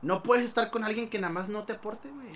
No 0.00 0.22
puedes 0.22 0.46
estar 0.46 0.70
con 0.70 0.85
alguien 0.85 1.11
que 1.11 1.18
nada 1.18 1.35
más 1.35 1.50
no 1.50 1.64
te 1.64 1.74
aporte, 1.74 2.09
güey. 2.09 2.28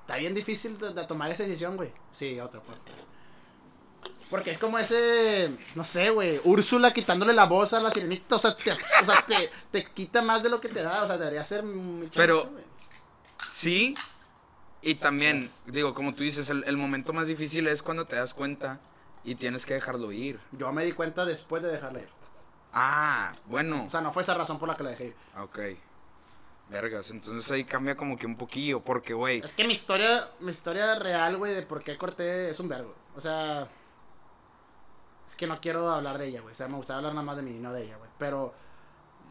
Está 0.00 0.16
bien 0.16 0.32
difícil 0.32 0.78
de, 0.78 0.94
de 0.94 1.04
tomar 1.04 1.30
esa 1.30 1.42
decisión, 1.42 1.76
güey. 1.76 1.92
Sí, 2.10 2.40
otra 2.40 2.60
parte. 2.60 2.90
Porque 4.30 4.52
es 4.52 4.58
como 4.58 4.78
ese, 4.78 5.50
no 5.74 5.84
sé, 5.84 6.08
güey, 6.08 6.40
Úrsula 6.44 6.94
quitándole 6.94 7.34
la 7.34 7.44
voz 7.44 7.74
a 7.74 7.80
la 7.80 7.92
sirenita. 7.92 8.36
O 8.36 8.38
sea, 8.38 8.56
te, 8.56 8.72
o 8.72 9.04
sea, 9.04 9.26
te, 9.26 9.50
te 9.70 9.84
quita 9.92 10.22
más 10.22 10.42
de 10.42 10.48
lo 10.48 10.58
que 10.58 10.70
te 10.70 10.80
da. 10.80 11.02
O 11.02 11.06
sea, 11.06 11.18
debería 11.18 11.44
ser 11.44 11.62
Pero-. 12.14 12.48
Sí, 13.46 13.94
y 14.82 14.94
también, 14.96 15.50
digo, 15.66 15.94
como 15.94 16.14
tú 16.14 16.22
dices, 16.22 16.48
el, 16.50 16.64
el 16.66 16.76
momento 16.76 17.12
más 17.12 17.26
difícil 17.26 17.66
es 17.68 17.82
cuando 17.82 18.06
te 18.06 18.16
das 18.16 18.34
cuenta 18.34 18.78
y 19.24 19.34
tienes 19.34 19.66
que 19.66 19.74
dejarlo 19.74 20.12
ir. 20.12 20.40
Yo 20.52 20.72
me 20.72 20.84
di 20.84 20.92
cuenta 20.92 21.24
después 21.24 21.62
de 21.62 21.70
dejarla 21.70 22.00
ir. 22.00 22.08
Ah, 22.72 23.32
bueno. 23.46 23.84
O 23.86 23.90
sea, 23.90 24.00
no 24.00 24.12
fue 24.12 24.22
esa 24.22 24.34
razón 24.34 24.58
por 24.58 24.68
la 24.68 24.76
que 24.76 24.82
la 24.84 24.90
dejé 24.90 25.06
ir. 25.06 25.14
Ok. 25.38 25.58
Vergas, 26.70 27.10
entonces 27.10 27.50
ahí 27.50 27.64
cambia 27.64 27.96
como 27.96 28.16
que 28.16 28.26
un 28.26 28.36
poquillo, 28.36 28.80
porque, 28.80 29.12
güey, 29.12 29.40
Es 29.44 29.50
que 29.50 29.64
mi 29.64 29.72
historia, 29.72 30.28
mi 30.38 30.52
historia 30.52 30.94
real, 31.00 31.36
güey, 31.36 31.52
de 31.52 31.62
por 31.62 31.82
qué 31.82 31.96
corté 31.98 32.50
es 32.50 32.60
un 32.60 32.68
vergo. 32.68 32.94
O 33.16 33.20
sea, 33.20 33.66
es 35.28 35.34
que 35.34 35.48
no 35.48 35.60
quiero 35.60 35.90
hablar 35.90 36.16
de 36.16 36.28
ella, 36.28 36.40
güey. 36.42 36.54
O 36.54 36.56
sea, 36.56 36.68
me 36.68 36.76
gustaría 36.76 36.98
hablar 36.98 37.14
nada 37.14 37.26
más 37.26 37.36
de 37.36 37.42
mí, 37.42 37.58
no 37.58 37.72
de 37.72 37.84
ella, 37.84 37.96
güey. 37.96 38.08
Pero 38.18 38.54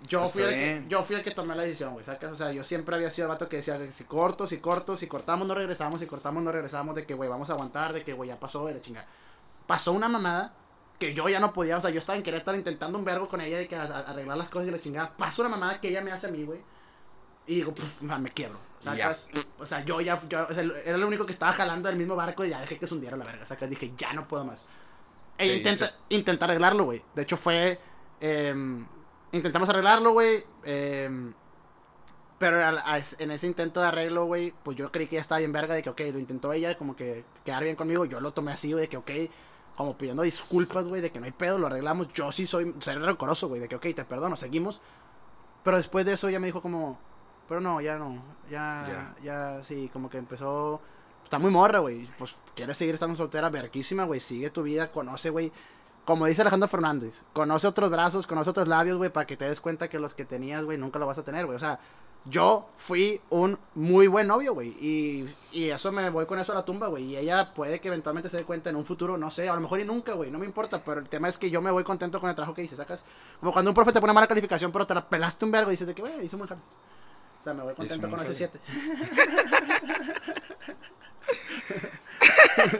yo 0.07 0.23
Está 0.23 0.33
fui, 0.33 0.43
el 0.43 0.49
que, 0.49 0.85
yo 0.89 1.03
fui 1.03 1.15
el 1.17 1.23
que 1.23 1.31
tomé 1.31 1.55
la 1.55 1.63
decisión, 1.63 1.93
güey. 1.93 2.05
¿Sacas? 2.05 2.31
O 2.31 2.35
sea, 2.35 2.51
yo 2.51 2.63
siempre 2.63 2.95
había 2.95 3.09
sido 3.11 3.25
el 3.27 3.29
vato 3.29 3.49
que 3.49 3.57
decía 3.57 3.77
que 3.77 3.91
si 3.91 4.05
corto, 4.05 4.47
si 4.47 4.57
corto, 4.59 4.95
si 4.95 5.07
cortamos, 5.07 5.47
no 5.47 5.53
regresamos, 5.55 5.99
si 5.99 6.05
cortamos, 6.07 6.41
no 6.43 6.51
regresamos, 6.51 6.95
de 6.95 7.05
que, 7.05 7.13
güey, 7.13 7.29
vamos 7.29 7.49
a 7.49 7.53
aguantar, 7.53 7.93
de 7.93 8.03
que, 8.03 8.13
güey, 8.13 8.29
ya 8.29 8.39
pasó, 8.39 8.65
de 8.65 8.73
la 8.75 8.81
chingada. 8.81 9.07
Pasó 9.67 9.91
una 9.91 10.07
mamada 10.09 10.53
que 10.99 11.13
yo 11.13 11.27
ya 11.29 11.39
no 11.39 11.53
podía, 11.53 11.77
o 11.77 11.81
sea, 11.81 11.89
yo 11.91 11.99
estaba 11.99 12.17
en 12.17 12.23
Querétaro 12.23 12.57
intentando 12.57 12.97
un 12.97 13.05
vergo 13.05 13.27
con 13.29 13.39
ella 13.41 13.57
de 13.57 13.67
que 13.67 13.75
a- 13.75 13.83
a- 13.83 13.99
arreglar 14.11 14.37
las 14.37 14.49
cosas 14.49 14.67
y 14.67 14.71
la 14.71 14.81
chingada. 14.81 15.11
Pasó 15.17 15.41
una 15.41 15.49
mamada 15.49 15.79
que 15.79 15.89
ella 15.89 16.01
me 16.01 16.11
hace 16.11 16.27
a 16.27 16.31
mí, 16.31 16.43
güey. 16.43 16.59
Y 17.47 17.55
digo, 17.55 17.73
"Puf, 17.73 18.01
ma, 18.01 18.17
me 18.19 18.29
quiebro. 18.31 18.57
¿Sacas? 18.83 19.27
O 19.59 19.65
sea, 19.65 19.83
yo 19.83 19.99
ya, 20.01 20.21
yo- 20.29 20.47
o 20.49 20.53
sea, 20.53 20.63
era 20.63 20.95
el 20.95 21.03
único 21.03 21.25
que 21.25 21.33
estaba 21.33 21.51
jalando 21.53 21.89
del 21.89 21.97
mismo 21.97 22.15
barco 22.15 22.45
y 22.45 22.49
ya 22.49 22.61
dejé 22.61 22.77
que 22.77 22.87
se 22.87 22.93
hundiera 22.93 23.17
la 23.17 23.25
verga. 23.25 23.45
¿Sacas? 23.45 23.69
Dije, 23.69 23.91
ya 23.97 24.13
no 24.13 24.25
puedo 24.27 24.45
más. 24.45 24.65
E 25.37 25.47
Te 25.47 25.55
intenta, 25.57 25.93
intenta 26.09 26.45
arreglarlo, 26.45 26.85
güey. 26.85 27.01
De 27.15 27.21
hecho, 27.23 27.35
fue. 27.37 27.79
em, 28.21 28.85
intentamos 29.31 29.69
arreglarlo, 29.69 30.11
güey. 30.13 30.43
em, 30.63 31.33
pero 32.37 32.63
al- 32.65 32.77
a- 32.77 33.01
en 33.19 33.31
ese 33.31 33.47
intento 33.47 33.81
de 33.81 33.87
arreglo, 33.87 34.25
güey, 34.25 34.53
pues 34.63 34.77
yo 34.77 34.91
creí 34.91 35.07
que 35.07 35.15
ya 35.15 35.21
estaba 35.21 35.39
bien 35.39 35.51
verga. 35.51 35.75
De 35.75 35.83
que, 35.83 35.89
ok, 35.89 35.99
lo 36.13 36.19
intentó 36.19 36.53
ella, 36.53 36.77
como 36.77 36.95
que 36.95 37.23
quedar 37.43 37.63
bien 37.63 37.75
conmigo. 37.75 38.05
Yo 38.05 38.19
lo 38.21 38.31
tomé 38.31 38.53
así, 38.53 38.71
güey, 38.71 38.83
de 38.83 38.89
que, 38.89 38.97
ok, 38.97 39.11
como 39.75 39.97
pidiendo 39.97 40.23
disculpas, 40.23 40.85
güey, 40.85 41.01
de 41.01 41.11
que 41.11 41.19
no 41.19 41.25
hay 41.25 41.31
pedo, 41.31 41.57
lo 41.59 41.67
arreglamos. 41.67 42.11
Yo 42.13 42.31
sí 42.31 42.47
soy, 42.47 42.73
soy 42.79 42.95
rencoroso, 42.95 43.47
güey, 43.49 43.59
de 43.61 43.67
que, 43.67 43.75
ok, 43.75 43.83
te 43.95 44.05
perdono, 44.05 44.37
seguimos. 44.37 44.81
Pero 45.63 45.77
después 45.77 46.05
de 46.05 46.13
eso 46.13 46.27
ella 46.29 46.39
me 46.39 46.47
dijo 46.47 46.61
como, 46.61 46.97
pero 47.49 47.59
no, 47.61 47.81
ya 47.81 47.97
no, 47.97 48.21
ya, 48.49 49.13
ya, 49.21 49.61
sí, 49.65 49.89
como 49.91 50.09
que 50.09 50.17
empezó, 50.17 50.79
está 51.25 51.39
muy 51.39 51.51
morra, 51.51 51.79
güey, 51.79 52.07
pues 52.17 52.35
quieres 52.55 52.77
seguir 52.77 52.93
estando 52.93 53.15
soltera, 53.17 53.49
verquísima, 53.49 54.05
güey, 54.05 54.19
sigue 54.21 54.49
tu 54.51 54.63
vida, 54.63 54.91
conoce, 54.91 55.29
güey, 55.29 55.51
como 56.05 56.25
dice 56.25 56.41
Alejandro 56.41 56.67
Fernández, 56.67 57.21
conoce 57.33 57.67
otros 57.67 57.89
brazos, 57.89 58.27
conoce 58.27 58.49
otros 58.49 58.67
labios, 58.67 58.97
güey, 58.97 59.09
para 59.09 59.27
que 59.27 59.37
te 59.37 59.45
des 59.45 59.59
cuenta 59.61 59.87
que 59.87 59.99
los 59.99 60.13
que 60.13 60.25
tenías, 60.25 60.63
güey, 60.63 60.77
nunca 60.77 60.99
lo 60.99 61.05
vas 61.05 61.17
a 61.17 61.23
tener, 61.23 61.45
güey, 61.45 61.55
o 61.55 61.59
sea, 61.59 61.79
yo 62.25 62.67
fui 62.77 63.21
un 63.29 63.57
muy 63.75 64.07
buen 64.07 64.27
novio, 64.27 64.53
güey, 64.53 64.69
y, 64.79 65.29
y 65.51 65.69
eso 65.69 65.91
me 65.91 66.09
voy 66.09 66.25
con 66.25 66.39
eso 66.39 66.51
a 66.51 66.55
la 66.55 66.65
tumba, 66.65 66.87
güey, 66.87 67.05
y 67.05 67.17
ella 67.17 67.53
puede 67.53 67.79
que 67.79 67.87
eventualmente 67.87 68.29
se 68.29 68.37
dé 68.37 68.43
cuenta 68.43 68.69
en 68.69 68.75
un 68.75 68.85
futuro, 68.85 69.17
no 69.17 69.31
sé, 69.31 69.47
a 69.47 69.55
lo 69.55 69.61
mejor 69.61 69.79
y 69.79 69.85
nunca, 69.85 70.13
güey, 70.13 70.29
no 70.29 70.39
me 70.39 70.45
importa, 70.45 70.81
pero 70.83 70.99
el 70.99 71.07
tema 71.07 71.29
es 71.29 71.37
que 71.37 71.49
yo 71.49 71.61
me 71.61 71.71
voy 71.71 71.83
contento 71.83 72.19
con 72.19 72.29
el 72.29 72.35
trabajo 72.35 72.53
que 72.53 72.63
hice, 72.63 72.75
sacas, 72.75 73.03
como 73.39 73.53
cuando 73.53 73.71
un 73.71 73.75
profe 73.75 73.91
te 73.91 74.01
pone 74.01 74.13
mala 74.13 74.27
calificación, 74.27 74.71
pero 74.71 74.85
te 74.85 74.93
la 74.93 75.05
pelaste 75.05 75.45
un 75.45 75.51
vergo 75.51 75.69
y 75.71 75.73
dices 75.73 75.87
de 75.87 75.95
que, 75.95 76.01
güey, 76.01 76.25
hizo 76.25 76.37
muy 76.37 76.47
jale. 76.47 76.61
O 77.39 77.43
sea, 77.43 77.53
me 77.53 77.63
voy 77.63 77.73
contento 77.73 78.09
con 78.09 78.19
ese 78.19 78.47
jale. 78.47 78.59
7. 78.59 78.59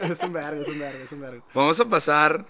es 0.12 0.20
un 0.20 0.32
vergo, 0.32 0.62
es 0.62 0.68
un 0.68 0.78
vergo, 0.78 1.04
es 1.04 1.12
un 1.12 1.20
vergo. 1.20 1.42
vamos 1.54 1.80
a 1.80 1.84
pasar, 1.86 2.44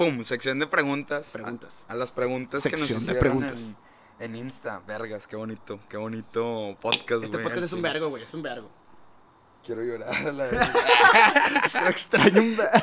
pum, 0.00 0.24
sección 0.24 0.58
de 0.58 0.66
preguntas. 0.66 1.28
Preguntas. 1.30 1.84
A, 1.86 1.92
a 1.92 1.96
las 1.96 2.10
preguntas 2.10 2.62
que 2.62 2.70
nos 2.70 2.80
Sección 2.80 3.04
de 3.04 3.20
preguntas. 3.20 3.70
En, 4.18 4.34
en 4.34 4.46
Insta. 4.46 4.80
Vergas, 4.86 5.26
qué 5.26 5.36
bonito, 5.36 5.78
qué 5.90 5.98
bonito 5.98 6.74
podcast, 6.80 7.24
Este 7.24 7.36
güey. 7.36 7.42
podcast 7.44 7.64
es 7.64 7.72
un 7.74 7.82
vergo, 7.82 8.08
güey, 8.08 8.22
es 8.22 8.32
un 8.32 8.40
vergo. 8.42 8.70
Quiero 9.62 9.82
llorar 9.82 10.14
a 10.26 10.32
la 10.32 10.44
vez. 10.50 10.60
Es 11.66 11.72
que 11.74 11.80
lo 11.82 11.88
extraño 11.88 12.40
un 12.40 12.56
vergo. 12.56 12.78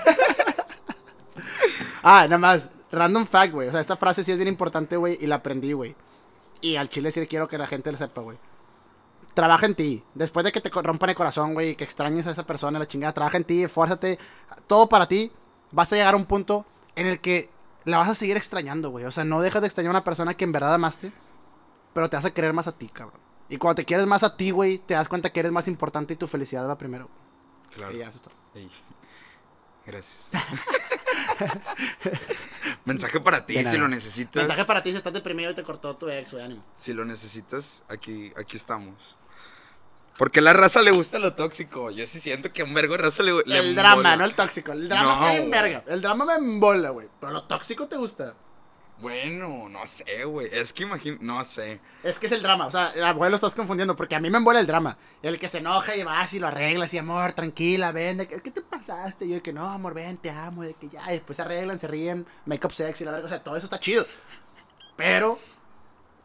ah, 2.04 2.26
nada 2.26 2.38
más, 2.38 2.70
random 2.92 3.26
fact, 3.26 3.52
güey. 3.52 3.68
O 3.68 3.72
sea, 3.72 3.82
esta 3.82 3.98
frase 3.98 4.24
sí 4.24 4.32
es 4.32 4.38
bien 4.38 4.48
importante, 4.48 4.96
güey, 4.96 5.18
y 5.20 5.26
la 5.26 5.38
aprendí, 5.38 5.74
güey. 5.74 5.96
Y 6.62 6.76
al 6.76 6.88
chile 6.88 7.10
sí 7.10 7.26
quiero 7.26 7.48
que 7.48 7.58
la 7.58 7.66
gente 7.66 7.92
la 7.92 7.98
sepa, 7.98 8.22
güey. 8.22 8.38
trabaja 9.34 9.66
en 9.66 9.74
ti. 9.74 10.04
Después 10.14 10.44
de 10.44 10.52
que 10.52 10.62
te 10.62 10.70
rompan 10.70 11.10
el 11.10 11.16
corazón, 11.16 11.56
güey, 11.56 11.76
que 11.76 11.84
extrañes 11.84 12.28
a 12.28 12.32
esa 12.32 12.46
persona, 12.46 12.78
la 12.78 12.88
chingada, 12.88 13.14
trabaja 13.14 13.38
en 13.38 13.44
ti, 13.44 13.64
esfuérzate, 13.64 14.20
todo 14.68 14.88
para 14.88 15.08
ti. 15.08 15.32
Vas 15.72 15.92
a 15.92 15.96
llegar 15.96 16.14
a 16.14 16.18
un 16.18 16.26
punto 16.26 16.64
en 16.98 17.08
el 17.08 17.22
que 17.22 17.50
la 17.86 18.00
vas 18.00 18.10
a 18.10 18.16
seguir 18.16 18.36
extrañando, 18.36 18.90
güey. 18.90 19.06
O 19.06 19.12
sea, 19.12 19.24
no 19.24 19.40
dejas 19.40 19.62
de 19.62 19.68
extrañar 19.68 19.92
a 19.92 19.98
una 19.98 20.04
persona 20.04 20.36
que 20.36 20.44
en 20.44 20.52
verdad 20.52 20.74
amaste, 20.74 21.14
pero 21.94 22.10
te 22.10 22.18
hace 22.18 22.34
querer 22.34 22.52
más 22.52 22.68
a 22.68 22.74
ti, 22.74 22.90
cabrón. 22.90 23.22
Y 23.50 23.56
cuando 23.58 23.76
te 23.76 23.86
quieres 23.86 24.06
más 24.06 24.24
a 24.24 24.36
ti, 24.36 24.52
güey, 24.52 24.80
te 24.80 24.94
das 24.94 25.08
cuenta 25.08 25.30
que 25.30 25.40
eres 25.40 25.54
más 25.54 25.70
importante 25.70 26.14
y 26.14 26.18
tu 26.18 26.28
felicidad 26.28 26.68
va 26.68 26.78
primero. 26.78 27.08
Claro. 27.76 27.96
Y 27.96 28.00
ya, 28.00 28.10
eso 28.10 28.18
es 28.18 28.24
todo. 28.24 28.34
Ey, 28.56 28.70
Gracias. 29.86 30.32
Mensaje 32.86 33.22
para 33.22 33.46
ti, 33.46 33.54
De 33.54 33.64
si 33.64 33.78
lo 33.78 33.88
necesitas. 33.88 34.44
Mensaje 34.44 34.66
para 34.66 34.84
ti 34.84 34.92
si 34.92 34.98
estás 34.98 35.14
deprimido 35.14 35.52
y 35.52 35.56
te 35.56 35.64
cortó 35.64 35.96
tu 35.96 36.10
ex, 36.10 36.32
güey, 36.32 36.44
ánimo. 36.44 36.62
Si 36.76 36.94
lo 36.94 37.06
necesitas, 37.06 37.84
aquí, 37.88 38.34
aquí 38.38 38.58
estamos. 38.58 39.16
Porque 40.18 40.40
a 40.40 40.44
la 40.44 40.54
raza 40.54 40.82
le 40.82 40.92
gusta 40.92 41.20
lo 41.20 41.34
tóxico. 41.34 41.92
Yo 41.92 42.06
sí 42.08 42.20
siento 42.20 42.52
que 42.52 42.64
a 42.64 42.66
un 42.66 42.74
vergo 42.74 42.94
de 42.94 43.04
raza 43.04 43.22
le, 43.24 43.34
le 43.46 43.58
el 43.60 43.76
drama, 43.76 44.16
no 44.16 44.26
el 44.26 44.34
tóxico. 44.34 44.72
El 44.72 44.90
drama 44.90 45.04
No, 45.04 45.14
está 45.28 45.38
güey. 45.38 45.50
verga. 45.50 45.84
El 45.88 46.02
drama 46.02 46.26
me 46.26 46.34
embola, 46.34 46.90
güey. 46.90 47.08
Pero 47.20 47.32
lo 47.34 47.44
tóxico 47.44 47.88
te 47.88 47.98
gusta. 47.98 48.34
Bueno, 49.00 49.70
no 49.70 49.86
sé, 49.86 50.24
güey. 50.26 50.50
Es 50.52 50.74
que 50.74 50.82
imagino, 50.84 51.18
no 51.22 51.46
sé. 51.46 51.80
Es 52.04 52.18
que 52.18 52.26
es 52.26 52.32
el 52.32 52.42
drama, 52.42 52.66
o 52.66 52.72
sea, 52.72 52.88
a 52.88 53.14
lo 53.14 53.36
estás 53.36 53.54
confundiendo, 53.54 53.96
porque 53.96 54.16
a 54.16 54.20
mí 54.20 54.30
me 54.32 54.40
embola 54.40 54.60
el 54.60 54.66
drama. 54.66 54.98
El 55.22 55.38
que 55.38 55.48
se 55.48 55.60
enoja 55.60 55.96
y 55.96 56.04
vas 56.04 56.34
y 56.34 56.40
lo 56.40 56.48
arreglas 56.48 56.92
y 56.96 56.98
amor, 56.98 57.34
tranquila, 57.34 57.92
ven, 57.92 58.18
de 58.18 58.28
que, 58.28 58.42
¿qué 58.42 58.50
te 58.50 58.62
pasaste? 58.62 59.26
Y 59.26 59.30
yo 59.30 59.36
de 59.36 59.42
que 59.44 59.54
no, 59.54 59.70
amor, 59.70 59.94
ven, 59.94 60.18
te 60.18 60.32
amo, 60.32 60.64
de 60.64 60.74
que 60.74 60.90
ya, 60.90 61.04
y 61.10 61.14
después 61.14 61.36
se 61.36 61.44
arreglan, 61.44 61.80
se 61.80 61.88
ríen, 61.88 62.26
make 62.48 62.66
up 62.66 62.74
sexy, 62.74 63.06
la 63.06 63.12
verga, 63.12 63.28
o 63.28 63.30
sea, 63.30 63.44
todo 63.44 63.56
eso 63.56 63.66
está 63.68 63.80
chido. 63.80 64.04
Pero 64.96 65.38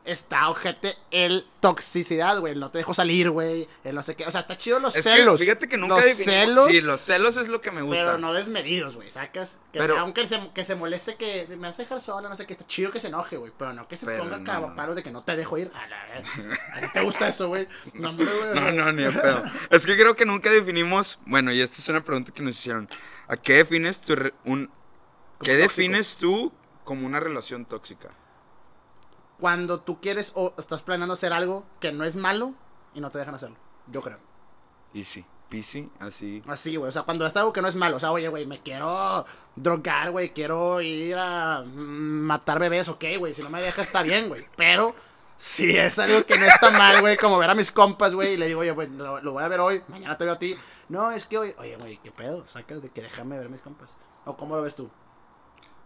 está 0.05 0.49
ojete 0.49 0.97
el 1.12 1.47
toxicidad, 1.61 2.41
güey, 2.41 2.57
no 2.57 2.71
te 2.71 2.79
dejo 2.79 2.93
salir, 2.93 3.31
güey, 3.31 3.69
el 3.85 3.95
no 3.95 4.03
sé 4.03 4.17
qué, 4.17 4.27
o 4.27 4.31
sea, 4.33 4.41
está 4.41 4.59
chido 4.59 4.81
los 4.81 4.97
Es 4.97 5.05
celos. 5.05 5.38
que 5.38 5.45
fíjate 5.45 5.69
que 5.69 5.77
nunca 5.77 5.97
los 5.97 6.05
celos, 6.17 6.69
Sí, 6.71 6.81
los 6.81 7.01
celos 7.01 7.37
es 7.37 7.49
lo 7.49 7.61
que 7.61 7.71
me 7.71 7.83
gusta. 7.83 8.05
pero 8.05 8.19
no 8.19 8.33
desmedidos, 8.33 8.97
güey, 8.97 9.11
sacas. 9.11 9.59
Que 9.73 9.79
Pero- 9.79 9.95
sea, 9.95 10.03
aunque 10.03 10.27
se, 10.27 10.41
que 10.55 10.65
se 10.65 10.75
moleste 10.75 11.15
que 11.17 11.47
me 11.57 11.69
hace 11.69 11.83
dejar 11.83 12.01
sola, 12.01 12.29
no 12.29 12.35
sé 12.37 12.47
qué, 12.47 12.53
está 12.55 12.67
chido 12.67 12.91
que 12.91 12.99
se 13.01 13.09
enoje, 13.09 13.37
güey. 13.37 13.53
Pero 13.57 13.73
no 13.73 13.87
que 13.87 13.97
se 13.97 14.07
ponga 14.07 14.38
no, 14.38 14.45
cagapalos 14.45 14.97
de 14.97 15.03
que 15.05 15.11
no 15.12 15.23
te 15.23 15.37
dejo 15.37 15.57
ir. 15.59 15.71
A 15.75 15.87
la 15.87 16.05
verga. 16.07 16.59
¿A 16.75 16.81
ti 16.81 16.87
te 16.93 17.01
gusta 17.03 17.29
eso, 17.29 17.49
güey? 17.49 17.69
No, 17.95 18.12
güey. 18.17 18.27
No, 18.55 18.73
no, 18.73 18.93
ni 18.93 19.05
pedo. 19.09 19.45
Es 19.71 19.87
que 19.87 19.97
creo 19.97 20.17
que 20.17 20.27
nunca 20.27 20.51
definimos. 20.51 21.19
Bueno, 21.27 21.53
y 21.53 21.61
esta 21.61 21.77
es 21.79 21.88
una 21.88 22.05
pregunta 22.05 22.33
que 22.33 22.43
nos 22.43 22.55
hicieron. 22.59 22.88
¿A 23.29 23.37
qué 23.37 23.55
defines 23.55 24.01
tu 24.01 24.17
re- 24.17 24.35
un 24.45 24.67
qué 25.43 25.53
tóxico. 25.53 25.59
defines 25.62 26.17
tú 26.17 26.53
como 26.85 27.07
una 27.07 27.21
relación 27.21 27.65
tóxica? 27.65 28.11
Cuando 29.42 29.81
tú 29.81 30.00
quieres 30.00 30.31
o 30.37 30.55
estás 30.57 30.83
planeando 30.83 31.14
hacer 31.14 31.33
algo 31.33 31.64
que 31.81 31.90
no 31.90 32.05
es 32.05 32.14
malo 32.14 32.52
y 32.94 33.00
no 33.00 33.11
te 33.11 33.18
dejan 33.18 33.35
hacerlo. 33.35 33.57
Yo 33.88 34.00
creo. 34.00 34.18
Y 34.94 35.02
sí, 35.02 35.24
Pisi, 35.48 35.90
así. 35.98 36.44
Así, 36.46 36.76
güey. 36.76 36.88
O 36.88 36.92
sea, 36.92 37.02
cuando 37.02 37.26
es 37.26 37.35
algo 37.35 37.52
que 37.52 37.61
no 37.61 37.66
es 37.66 37.74
malo. 37.74 37.96
O 37.96 37.98
sea, 37.98 38.12
oye, 38.12 38.28
güey, 38.28 38.46
me 38.46 38.61
quiero 38.61 39.26
drogar, 39.57 40.12
güey. 40.12 40.33
Quiero 40.33 40.81
ir 40.81 41.16
a 41.16 41.62
mm, 41.62 42.20
matar 42.22 42.61
bebés, 42.61 42.88
ok, 42.88 43.05
güey. 43.18 43.35
Si 43.35 43.42
no 43.42 43.50
me 43.50 43.61
dejas, 43.61 43.88
está 43.88 44.05
bien, 44.05 44.28
güey. 44.28 44.46
Pero 44.57 44.94
si 45.38 45.76
es 45.76 45.98
algo 45.98 46.24
que 46.24 46.38
no 46.38 46.46
está 46.46 46.70
mal, 46.70 47.00
güey, 47.00 47.16
como 47.16 47.37
ver 47.37 47.50
a 47.50 47.57
mis 47.57 47.72
compas, 47.72 48.14
güey, 48.14 48.35
y 48.35 48.37
le 48.37 48.46
digo, 48.46 48.61
oye, 48.61 48.70
güey, 48.70 48.90
lo, 48.90 49.20
lo 49.22 49.33
voy 49.33 49.42
a 49.42 49.48
ver 49.48 49.59
hoy, 49.59 49.83
mañana 49.88 50.16
te 50.16 50.22
veo 50.22 50.35
a 50.35 50.38
ti. 50.38 50.55
No, 50.88 51.11
es 51.11 51.26
que 51.26 51.37
hoy, 51.37 51.52
oye, 51.59 51.74
güey, 51.78 51.98
¿qué 52.00 52.12
pedo? 52.12 52.46
Sacas 52.48 52.81
de 52.81 52.90
que 52.90 53.02
déjame 53.02 53.38
ver 53.38 53.48
a 53.48 53.50
mis 53.50 53.61
compas. 53.61 53.88
¿O 54.24 54.37
cómo 54.37 54.55
lo 54.55 54.62
ves 54.62 54.76
tú? 54.76 54.88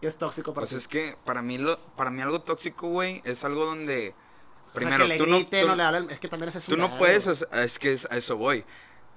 ¿Qué 0.07 0.11
es 0.11 0.19
tóxico 0.19 0.55
para 0.55 0.63
Pues 0.63 0.71
ti? 0.71 0.77
es 0.77 0.87
que 0.87 1.17
para 1.25 1.43
mí 1.43 1.59
lo, 1.59 1.77
para 1.97 2.11
mí 2.13 2.23
algo 2.23 2.41
tóxico, 2.41 2.87
güey, 2.87 3.23
es 3.25 3.43
algo 3.43 3.65
donde 3.67 4.11
O 4.11 4.13
sea, 4.13 4.73
primero 4.73 5.05
le 5.05 5.17
tú 5.19 5.27
no 5.27 5.37
grite, 5.39 5.63
tú- 5.63 5.67
no 5.67 5.75
le 5.75 5.83
hablen- 5.83 6.09
es 6.13 6.21
que 6.21 6.29
también 6.29 6.49
es 6.51 6.55
eso. 6.55 6.71
Tú 6.71 6.77
no 6.79 6.97
puedes, 6.97 7.27
es 7.27 7.79
que 7.81 7.93
es- 7.93 8.07
a 8.09 8.17
eso 8.17 8.37
voy. 8.37 8.65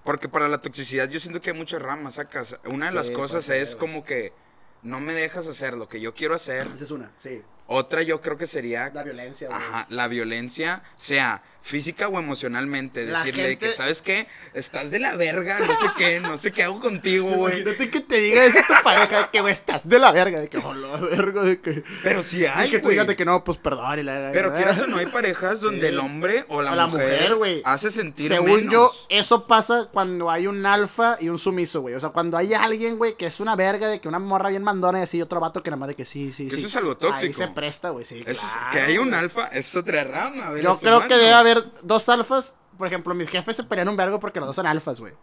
Porque 0.04 0.28
para 0.28 0.48
la 0.50 0.58
toxicidad 0.64 1.08
yo 1.08 1.20
siento 1.20 1.42
que 1.42 1.52
hay 1.52 1.56
muchas 1.56 1.80
ramas, 1.80 2.16
sacas. 2.16 2.60
Una 2.66 2.88
de 2.88 2.94
las 2.94 3.12
cosas 3.12 3.46
ser, 3.46 3.62
es 3.62 3.76
como 3.76 4.04
que 4.04 4.34
no 4.82 5.00
me 5.00 5.14
dejas 5.14 5.46
hacer 5.46 5.76
lo 5.76 5.88
que 5.88 6.02
yo 6.02 6.16
quiero 6.16 6.34
hacer. 6.34 6.66
Esa 6.74 6.84
es 6.86 6.90
una, 6.92 7.12
sí. 7.20 7.44
Otra 7.68 8.02
yo 8.02 8.20
creo 8.20 8.36
que 8.40 8.48
sería 8.48 8.90
La 8.92 9.04
violencia, 9.04 9.48
güey. 9.50 9.60
ajá, 9.62 9.86
la 9.92 10.08
violencia, 10.08 10.82
sea 10.98 11.44
física 11.70 12.08
o 12.08 12.18
emocionalmente. 12.20 13.06
La 13.06 13.20
Decirle 13.20 13.48
de 13.48 13.58
que, 13.58 13.70
¿sabes 13.70 14.02
qué? 14.02 14.28
Estás 14.54 14.92
de 14.92 15.00
la 15.00 15.16
verga, 15.16 15.60
no 15.60 15.68
sé 15.68 15.88
qué, 15.98 16.20
no 16.20 16.38
sé 16.38 16.52
qué 16.52 16.64
hago 16.64 16.80
contigo, 16.80 17.30
güey. 17.30 17.62
Imagínate 17.62 17.90
que 17.92 18.00
te 18.02 18.18
diga 18.18 18.44
eso 18.46 18.60
tu 18.68 18.74
pareja, 18.84 19.22
de 19.22 19.28
que 19.32 19.42
güey, 19.42 19.54
estás 19.54 19.88
de 19.88 20.00
la 20.00 20.12
verga, 20.12 20.40
de 20.42 20.50
que, 20.50 20.58
oh, 20.58 20.74
la 20.74 20.98
verga, 20.98 21.44
de 21.44 21.60
que... 21.62 21.84
Pero 22.04 22.22
Y 22.32 22.46
hay, 22.46 22.70
que 22.72 22.78
te 22.78 22.84
güey. 22.84 22.94
digan 22.96 23.08
de 23.08 23.16
que 23.16 23.26
no, 23.26 23.44
pues 23.44 23.58
perdón. 23.58 24.00
Y 24.00 24.04
la, 24.04 24.32
Pero 24.34 24.54
quieras 24.56 24.80
o 24.82 24.88
no, 24.88 24.98
hay 24.98 25.06
parejas 25.08 25.62
donde 25.62 25.80
Sí. 25.82 25.86
el 25.86 26.00
hombre 26.00 26.46
o 26.50 26.62
la, 26.62 26.72
a 26.72 26.76
la 26.76 26.88
mujer, 26.88 27.12
mujer, 27.14 27.36
güey. 27.36 27.62
hace 27.66 27.92
sentir 27.92 28.28
Según 28.28 28.58
menos. 28.66 28.74
yo, 28.74 28.92
eso 29.10 29.46
pasa 29.48 29.88
cuando 29.94 30.30
hay 30.32 30.48
un 30.48 30.66
alfa 30.66 31.18
y 31.20 31.30
un 31.30 31.38
sumiso, 31.40 31.82
güey. 31.82 31.96
O 31.96 32.00
sea, 32.00 32.10
cuando 32.10 32.38
hay 32.38 32.54
alguien, 32.54 32.98
güey, 32.98 33.16
que 33.16 33.26
es 33.28 33.40
una 33.40 33.56
verga, 33.56 33.88
de 33.88 34.00
que 34.02 34.08
una 34.08 34.20
morra 34.20 34.50
bien 34.50 34.64
mandona 34.64 35.00
y 35.00 35.04
así, 35.04 35.22
otro 35.22 35.40
vato 35.40 35.62
que 35.64 35.70
nada 35.70 35.80
más 35.80 35.90
de 35.90 35.96
que 35.96 36.06
sí, 36.06 36.32
sí, 36.34 36.46
Que 36.48 36.52
sí. 36.56 36.60
eso 36.60 36.68
es 36.68 36.76
algo 36.76 36.92
Ahí 36.92 36.98
tóxico. 36.98 37.34
se 37.38 37.48
presta, 37.50 37.90
güey, 37.92 38.06
sí. 38.06 38.24
Eso 38.26 38.46
es- 38.46 38.58
que 38.72 38.80
hay 38.82 38.98
un 38.98 39.10
güey. 39.10 39.20
alfa, 39.20 39.48
es 39.48 39.76
otra 39.76 40.04
rama. 40.04 40.48
a 40.48 40.50
ver, 40.52 40.64
Yo 40.64 40.78
creo 40.80 41.02
que 41.08 41.16
debe 41.16 41.34
haber 41.34 41.59
dos 41.82 42.10
alfas. 42.10 42.56
Por 42.78 42.88
ejemplo, 42.88 43.14
mis 43.14 43.30
jefes 43.30 43.56
se 43.58 43.64
pelean 43.64 43.90
un 43.90 43.98
vergo 43.98 44.20
porque 44.20 44.40
los 44.40 44.48
dos 44.48 44.56
son 44.56 44.66
alfas, 44.68 45.00
güey. 45.00 45.14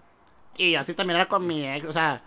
Y 0.57 0.75
así 0.75 0.95
también 0.95 1.17
era 1.17 1.29
con 1.29 1.47
mi 1.47 1.67
ex, 1.67 1.87
o 1.87 1.93
sea, 1.93 2.23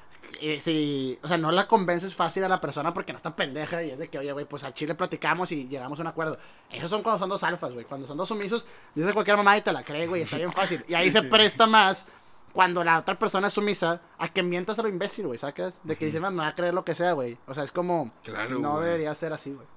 si, 0.59 1.17
o 1.23 1.27
sea, 1.27 1.37
no 1.37 1.51
la 1.51 1.67
convences 1.67 2.13
fácil 2.13 2.43
a 2.43 2.47
la 2.49 2.61
persona 2.61 2.93
porque 2.93 3.11
no 3.11 3.17
está 3.17 3.35
pendeja 3.35 3.83
y 3.83 3.91
es 3.91 3.97
de 3.97 4.07
que, 4.07 4.19
oye, 4.19 4.31
güey, 4.31 4.45
pues 4.45 4.63
al 4.63 4.73
chile 4.73 4.95
platicamos 4.95 5.51
y 5.51 5.67
llegamos 5.67 5.99
a 5.99 6.03
un 6.03 6.07
acuerdo. 6.07 6.37
Esos 6.71 6.89
son 6.89 7.01
cuando 7.03 7.19
son 7.19 7.29
dos 7.29 7.43
alfas, 7.43 7.73
güey. 7.73 7.85
Cuando 7.85 8.07
son 8.07 8.17
dos 8.17 8.27
sumisos, 8.29 8.67
dices 8.95 9.13
cualquier 9.13 9.37
mamá 9.37 9.57
y 9.57 9.61
te 9.61 9.73
la 9.73 9.83
cree, 9.83 10.07
güey, 10.07 10.21
está 10.21 10.37
bien 10.37 10.51
fácil. 10.51 10.83
Y 10.87 10.93
ahí 10.93 11.11
se 11.11 11.23
presta 11.23 11.65
más 11.65 12.05
cuando 12.53 12.83
la 12.83 12.99
otra 12.99 13.17
persona 13.17 13.47
es 13.47 13.53
sumisa 13.53 14.01
a 14.17 14.27
que 14.27 14.43
mientas 14.43 14.79
a 14.79 14.83
lo 14.83 14.89
imbécil, 14.89 15.27
güey, 15.27 15.37
¿sacas? 15.39 15.79
De 15.83 15.95
que 15.95 16.05
dices, 16.05 16.21
"Man, 16.21 16.35
me 16.35 16.43
va 16.43 16.49
a 16.49 16.55
creer 16.55 16.73
lo 16.73 16.83
que 16.85 16.95
sea, 16.95 17.13
güey. 17.13 17.37
O 17.47 17.53
sea, 17.53 17.63
es 17.63 17.71
como, 17.71 18.11
Claro, 18.23 18.59
no 18.59 18.79
debería 18.79 19.13
ser 19.15 19.33
así, 19.33 19.53
güey. 19.53 19.67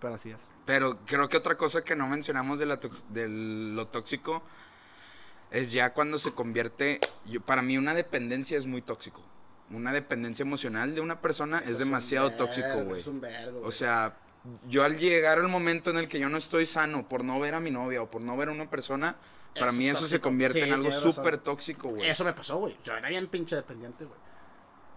Pero 0.00 0.14
así 0.14 0.30
es. 0.30 0.38
Pero 0.66 0.96
creo 1.06 1.28
que 1.28 1.36
otra 1.36 1.56
cosa 1.56 1.82
que 1.82 1.96
no 1.96 2.06
mencionamos 2.06 2.58
de, 2.58 2.66
la 2.66 2.78
de 3.10 3.28
lo 3.28 3.86
tóxico 3.86 4.42
es 5.50 5.72
ya 5.72 5.92
cuando 5.92 6.18
se 6.18 6.32
convierte, 6.32 7.00
yo- 7.26 7.40
para 7.40 7.62
mí 7.62 7.78
una 7.78 7.94
dependencia 7.94 8.58
es 8.58 8.66
muy 8.66 8.82
tóxico. 8.82 9.22
Una 9.70 9.92
dependencia 9.92 10.42
emocional 10.42 10.94
de 10.94 11.00
una 11.00 11.20
persona 11.20 11.62
es 11.66 11.78
demasiado 11.78 12.30
tóxico, 12.32 12.84
güey. 12.84 13.00
Es 13.00 13.06
un 13.06 13.20
vergo, 13.20 13.58
O 13.58 13.62
güey. 13.62 13.72
sea, 13.72 14.14
yo 14.68 14.82
al 14.84 14.96
llegar 14.98 15.38
al 15.38 15.48
momento 15.48 15.90
en 15.90 15.98
el 15.98 16.08
que 16.08 16.18
yo 16.18 16.28
no 16.28 16.38
estoy 16.38 16.64
sano 16.64 17.06
por 17.08 17.24
no 17.24 17.38
ver 17.40 17.54
a 17.54 17.60
mi 17.60 17.70
novia 17.70 18.00
o 18.02 18.06
por 18.10 18.20
no 18.22 18.36
ver 18.36 18.48
a 18.48 18.52
una 18.52 18.70
persona, 18.70 19.16
para 19.54 19.70
Eso 19.70 19.78
mí 19.78 19.84
es 19.88 19.92
eso 19.98 20.00
se 20.06 20.16
tóxico. 20.16 20.22
convierte 20.28 20.60
Sí, 20.60 20.66
en 20.68 20.72
algo 20.74 20.90
súper 20.92 21.38
tóxico, 21.38 21.88
güey. 21.88 22.08
Eso 22.08 22.24
me 22.24 22.32
pasó, 22.32 22.58
güey. 22.58 22.76
Yo 22.84 22.94
era 22.96 23.08
bien 23.08 23.26
pinche 23.26 23.56
dependiente, 23.56 24.04
güey. 24.04 24.18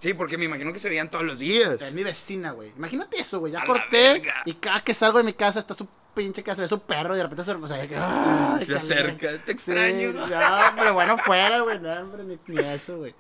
Sí, 0.02 0.16
porque 0.16 0.38
me 0.38 0.46
imagino 0.46 0.74
que 0.74 0.80
se 0.80 0.90
veían 0.90 1.12
todos 1.12 1.24
los 1.24 1.38
días. 1.40 1.82
Es 1.82 1.94
mi 1.94 2.04
vecina, 2.04 2.52
güey. 2.52 2.72
Imagínate 2.76 3.20
eso, 3.22 3.40
güey. 3.40 3.54
Ya 3.54 3.62
A 3.62 3.66
corté 3.68 4.24
y 4.46 4.56
cada 4.56 4.84
que 4.84 4.96
salgo 4.96 5.20
de 5.20 5.24
mi 5.24 5.34
casa 5.34 5.60
está 5.60 5.76
su 5.76 5.88
pinche 6.16 6.42
casa, 6.42 6.62
ve 6.64 6.68
su 6.68 6.82
perro 6.82 7.14
y 7.14 7.18
de 7.18 7.24
repente 7.24 7.46
se, 7.46 7.52
o 7.52 7.68
sea, 7.68 7.88
que, 7.88 8.66
Se 8.66 8.76
acerca, 8.76 9.30
te 9.46 9.46
Sí, 9.46 9.52
extraño. 9.52 10.12
no, 10.14 10.28
pero 10.76 10.94
bueno, 10.96 11.18
fuera, 11.20 11.62
güey. 11.62 11.80
No, 11.80 11.94
hombre, 11.94 12.24
ni, 12.24 12.40
ni 12.48 12.60
eso, 12.62 12.98
güey. 12.98 13.14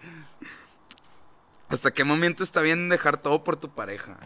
¿Hasta 1.69 1.91
qué 1.91 2.03
momento 2.03 2.43
está 2.43 2.61
bien 2.61 2.89
dejar 2.89 3.17
todo 3.17 3.43
por 3.43 3.57
tu 3.57 3.69
pareja? 3.69 4.17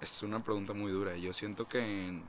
Es 0.00 0.22
una 0.22 0.40
pregunta 0.40 0.74
muy 0.74 0.92
dura. 0.92 1.16
Yo 1.16 1.32
siento 1.32 1.66
que. 1.66 2.20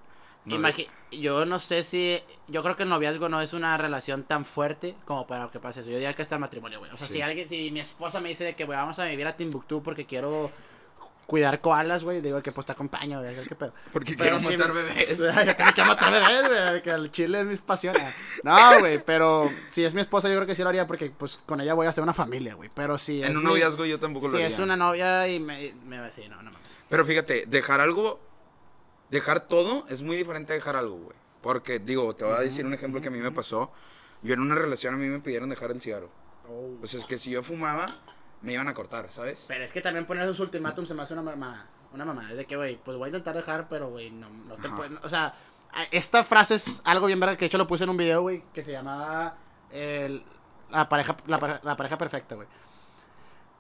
No 0.57 0.69
yo 1.11 1.45
no 1.45 1.59
sé 1.59 1.83
si. 1.83 2.21
Yo 2.47 2.61
creo 2.63 2.75
que 2.75 2.83
el 2.83 2.89
noviazgo 2.89 3.29
no 3.29 3.41
es 3.41 3.53
una 3.53 3.77
relación 3.77 4.23
tan 4.23 4.45
fuerte 4.45 4.95
como 5.05 5.25
para 5.27 5.49
que 5.49 5.59
pase 5.59 5.81
eso. 5.81 5.89
Yo 5.89 5.95
diría 5.95 6.13
que 6.13 6.21
está 6.21 6.35
el 6.35 6.41
matrimonio, 6.41 6.79
güey. 6.79 6.91
O 6.91 6.97
sea, 6.97 7.07
Sí. 7.07 7.13
si 7.13 7.21
alguien, 7.21 7.47
si 7.47 7.71
mi 7.71 7.79
esposa 7.79 8.19
me 8.19 8.29
dice 8.29 8.43
de 8.43 8.55
que, 8.55 8.65
güey, 8.65 8.77
vamos 8.77 8.99
a 8.99 9.05
vivir 9.05 9.25
a 9.27 9.35
Timbuktu 9.35 9.81
porque 9.83 10.05
quiero. 10.05 10.51
Cuidar 11.25 11.61
koalas, 11.61 12.03
güey. 12.03 12.21
Digo 12.21 12.41
que 12.41 12.51
pues 12.51 12.65
te 12.65 12.71
acompaño, 12.71 13.21
güey. 13.21 13.35
¿Qué 13.47 13.53
pedo? 13.53 13.71
Porque 13.93 14.15
Pero 14.17 14.37
quiero 14.37 14.39
sí, 14.39 14.57
matar 14.57 14.73
me- 14.73 14.81
bebés. 14.81 15.19
Yo 15.45 15.55
tengo 15.55 15.73
que 15.75 15.83
matar 15.83 16.11
bebés, 16.11 16.47
güey. 16.47 16.81
Que 16.81 16.89
el 16.89 17.11
chile 17.11 17.41
es 17.41 17.45
mi 17.45 17.55
pasión. 17.57 17.93
No, 18.43 18.79
güey, 18.79 18.97
pero 19.05 19.47
si 19.69 19.83
es 19.85 19.93
mi 19.93 20.01
esposa, 20.01 20.27
yo 20.27 20.33
creo 20.37 20.47
que 20.47 20.55
sí 20.55 20.63
lo 20.63 20.69
haría 20.69 20.87
porque 20.87 21.11
pues 21.15 21.37
con 21.45 21.61
ella 21.61 21.75
voy 21.75 21.85
a 21.85 21.89
hacer 21.91 22.03
una 22.03 22.15
familia, 22.15 22.55
güey. 22.55 22.71
Pero 22.73 22.97
si 22.97 23.21
es 23.21 23.29
en 23.29 23.37
un 23.37 23.43
mi- 23.43 23.49
noviazgo 23.51 23.85
yo 23.85 23.99
tampoco 23.99 24.25
lo 24.25 24.31
Si 24.31 24.37
haría. 24.37 24.47
es 24.47 24.57
una 24.57 24.75
novia 24.75 25.27
y 25.27 25.39
me, 25.39 25.75
me 25.85 25.97
va 25.97 26.05
a 26.05 26.07
decir, 26.07 26.27
no, 26.31 26.37
no 26.37 26.49
mames. 26.51 26.67
Pero 26.89 27.05
fíjate, 27.05 27.43
dejar 27.45 27.79
algo. 27.79 28.19
Dejar 29.09 29.39
todo 29.41 29.85
es 29.89 30.01
muy 30.01 30.15
diferente 30.17 30.53
a 30.53 30.55
dejar 30.55 30.75
algo, 30.75 30.95
güey. 30.97 31.17
Porque, 31.41 31.79
digo, 31.79 32.15
te 32.15 32.25
voy 32.25 32.35
a 32.35 32.39
decir 32.39 32.65
un 32.65 32.73
ejemplo 32.73 33.01
que 33.01 33.07
a 33.07 33.11
mí 33.11 33.19
me 33.19 33.31
pasó. 33.31 33.71
Yo 34.21 34.33
en 34.33 34.41
una 34.41 34.55
relación 34.55 34.93
a 34.93 34.97
mí 34.97 35.07
me 35.07 35.19
pidieron 35.19 35.49
dejar 35.49 35.71
el 35.71 35.81
cigarro. 35.81 36.09
O 36.81 36.85
sea, 36.87 36.99
es 36.99 37.05
que 37.05 37.17
si 37.17 37.29
yo 37.31 37.41
fumaba, 37.43 37.85
me 38.41 38.53
iban 38.53 38.67
a 38.67 38.73
cortar, 38.73 39.11
¿sabes? 39.11 39.45
Pero 39.47 39.63
es 39.63 39.71
que 39.71 39.81
también 39.81 40.05
poner 40.05 40.23
esos 40.23 40.39
ultimátum 40.39 40.85
se 40.85 40.93
me 40.93 41.03
hace 41.03 41.13
una 41.13 41.23
mamá. 41.23 41.65
Una 41.93 42.05
mamá. 42.05 42.29
Es 42.31 42.37
de 42.37 42.45
que, 42.45 42.55
güey, 42.55 42.77
pues 42.83 42.97
voy 42.97 43.05
a 43.05 43.09
intentar 43.09 43.35
dejar, 43.35 43.67
pero, 43.69 43.89
güey, 43.89 44.11
no, 44.11 44.29
no 44.29 44.55
te 44.55 44.67
Ajá. 44.67 44.75
pueden. 44.77 44.99
O 45.03 45.09
sea, 45.09 45.33
esta 45.91 46.23
frase 46.23 46.55
es 46.55 46.81
algo 46.85 47.07
bien 47.07 47.19
verdad 47.19 47.35
que 47.35 47.41
de 47.41 47.45
hecho 47.47 47.57
lo 47.57 47.67
puse 47.67 47.83
en 47.85 47.89
un 47.91 47.97
video, 47.97 48.21
güey, 48.21 48.43
que 48.53 48.63
se 48.63 48.71
llamaba 48.71 49.37
el- 49.71 50.21
la, 50.71 50.87
pareja, 50.89 51.15
la, 51.27 51.59
la 51.63 51.75
pareja 51.77 51.97
perfecta, 51.97 52.35
güey. 52.35 52.47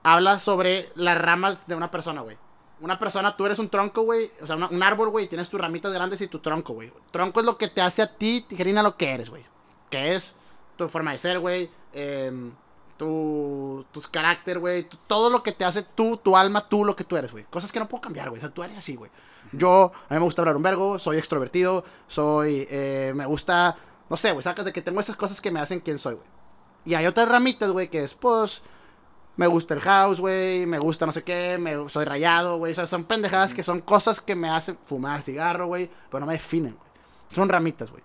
Habla 0.03 0.39
sobre 0.39 0.89
las 0.95 1.17
ramas 1.17 1.67
de 1.67 1.75
una 1.75 1.91
persona, 1.91 2.21
güey. 2.21 2.37
Una 2.81 2.97
persona, 2.97 3.35
tú 3.35 3.45
eres 3.45 3.59
un 3.59 3.69
tronco, 3.69 4.03
güey. 4.03 4.31
O 4.41 4.47
sea, 4.47 4.55
un 4.55 4.83
árbol, 4.83 5.09
güey. 5.09 5.27
Tienes 5.27 5.49
tus 5.49 5.59
ramitas 5.59 5.91
grandes 5.91 6.21
y 6.21 6.27
tu 6.27 6.39
tronco, 6.39 6.73
güey. 6.73 6.91
Tronco 7.11 7.39
es 7.39 7.45
lo 7.45 7.57
que 7.57 7.67
te 7.67 7.81
hace 7.81 8.01
a 8.01 8.07
ti, 8.07 8.45
tijerina, 8.47 8.81
lo 8.81 8.95
que 8.95 9.11
eres, 9.11 9.29
güey. 9.29 9.43
que 9.89 10.15
es 10.15 10.33
tu 10.77 10.87
forma 10.87 11.11
de 11.11 11.17
ser, 11.17 11.39
güey, 11.39 11.69
em, 11.93 12.51
tu, 12.97 13.85
tu 13.91 14.01
carácter, 14.09 14.59
güey, 14.59 14.87
todo 15.07 15.29
lo 15.29 15.43
que 15.43 15.51
te 15.51 15.65
hace 15.65 15.83
tú, 15.83 16.17
tu 16.17 16.37
alma, 16.37 16.67
tú, 16.67 16.85
lo 16.85 16.95
que 16.95 17.03
tú 17.03 17.17
eres, 17.17 17.31
güey. 17.31 17.43
Cosas 17.49 17.71
que 17.71 17.79
no 17.79 17.87
puedo 17.87 18.01
cambiar, 18.01 18.29
güey. 18.29 18.39
O 18.39 18.41
sea, 18.41 18.53
tú 18.53 18.63
eres 18.63 18.77
así, 18.77 18.95
güey. 18.95 19.11
Yo, 19.51 19.91
a 20.09 20.13
mí 20.13 20.19
me 20.19 20.23
gusta 20.23 20.41
hablar 20.41 20.55
un 20.55 20.63
vergo, 20.63 20.99
soy 20.99 21.17
extrovertido, 21.17 21.83
soy, 22.07 22.67
eh, 22.69 23.13
me 23.15 23.25
gusta, 23.25 23.75
no 24.09 24.15
sé, 24.15 24.31
güey, 24.31 24.43
sacas 24.43 24.65
de 24.65 24.71
que 24.71 24.81
tengo 24.81 24.99
esas 24.99 25.15
cosas 25.15 25.41
que 25.41 25.51
me 25.51 25.59
hacen 25.59 25.79
quien 25.79 25.99
soy, 25.99 26.15
güey. 26.15 26.27
Y 26.85 26.93
hay 26.93 27.07
otras 27.07 27.27
ramitas, 27.27 27.71
güey, 27.71 27.89
que 27.89 28.03
es, 28.03 28.13
pues, 28.13 28.61
me 29.39 29.47
gusta 29.47 29.73
el 29.73 29.79
house, 29.79 30.19
güey, 30.19 30.65
me 30.65 30.79
gusta 30.79 31.05
no 31.05 31.13
sé 31.13 31.23
qué, 31.23 31.57
me, 31.57 31.87
soy 31.87 32.03
rayado, 32.03 32.57
güey. 32.57 32.73
O 32.73 32.75
sea, 32.75 32.85
son 32.85 33.05
pendejadas 33.05 33.53
que 33.53 33.63
son 33.63 33.79
cosas 33.79 34.19
que 34.19 34.35
me 34.35 34.49
hacen 34.49 34.75
fumar 34.83 35.21
cigarro, 35.21 35.67
güey, 35.67 35.89
pero 36.09 36.19
no 36.19 36.25
me 36.25 36.33
definen, 36.33 36.75
güey. 36.75 36.89
Son 37.33 37.47
ramitas, 37.47 37.89
güey. 37.89 38.03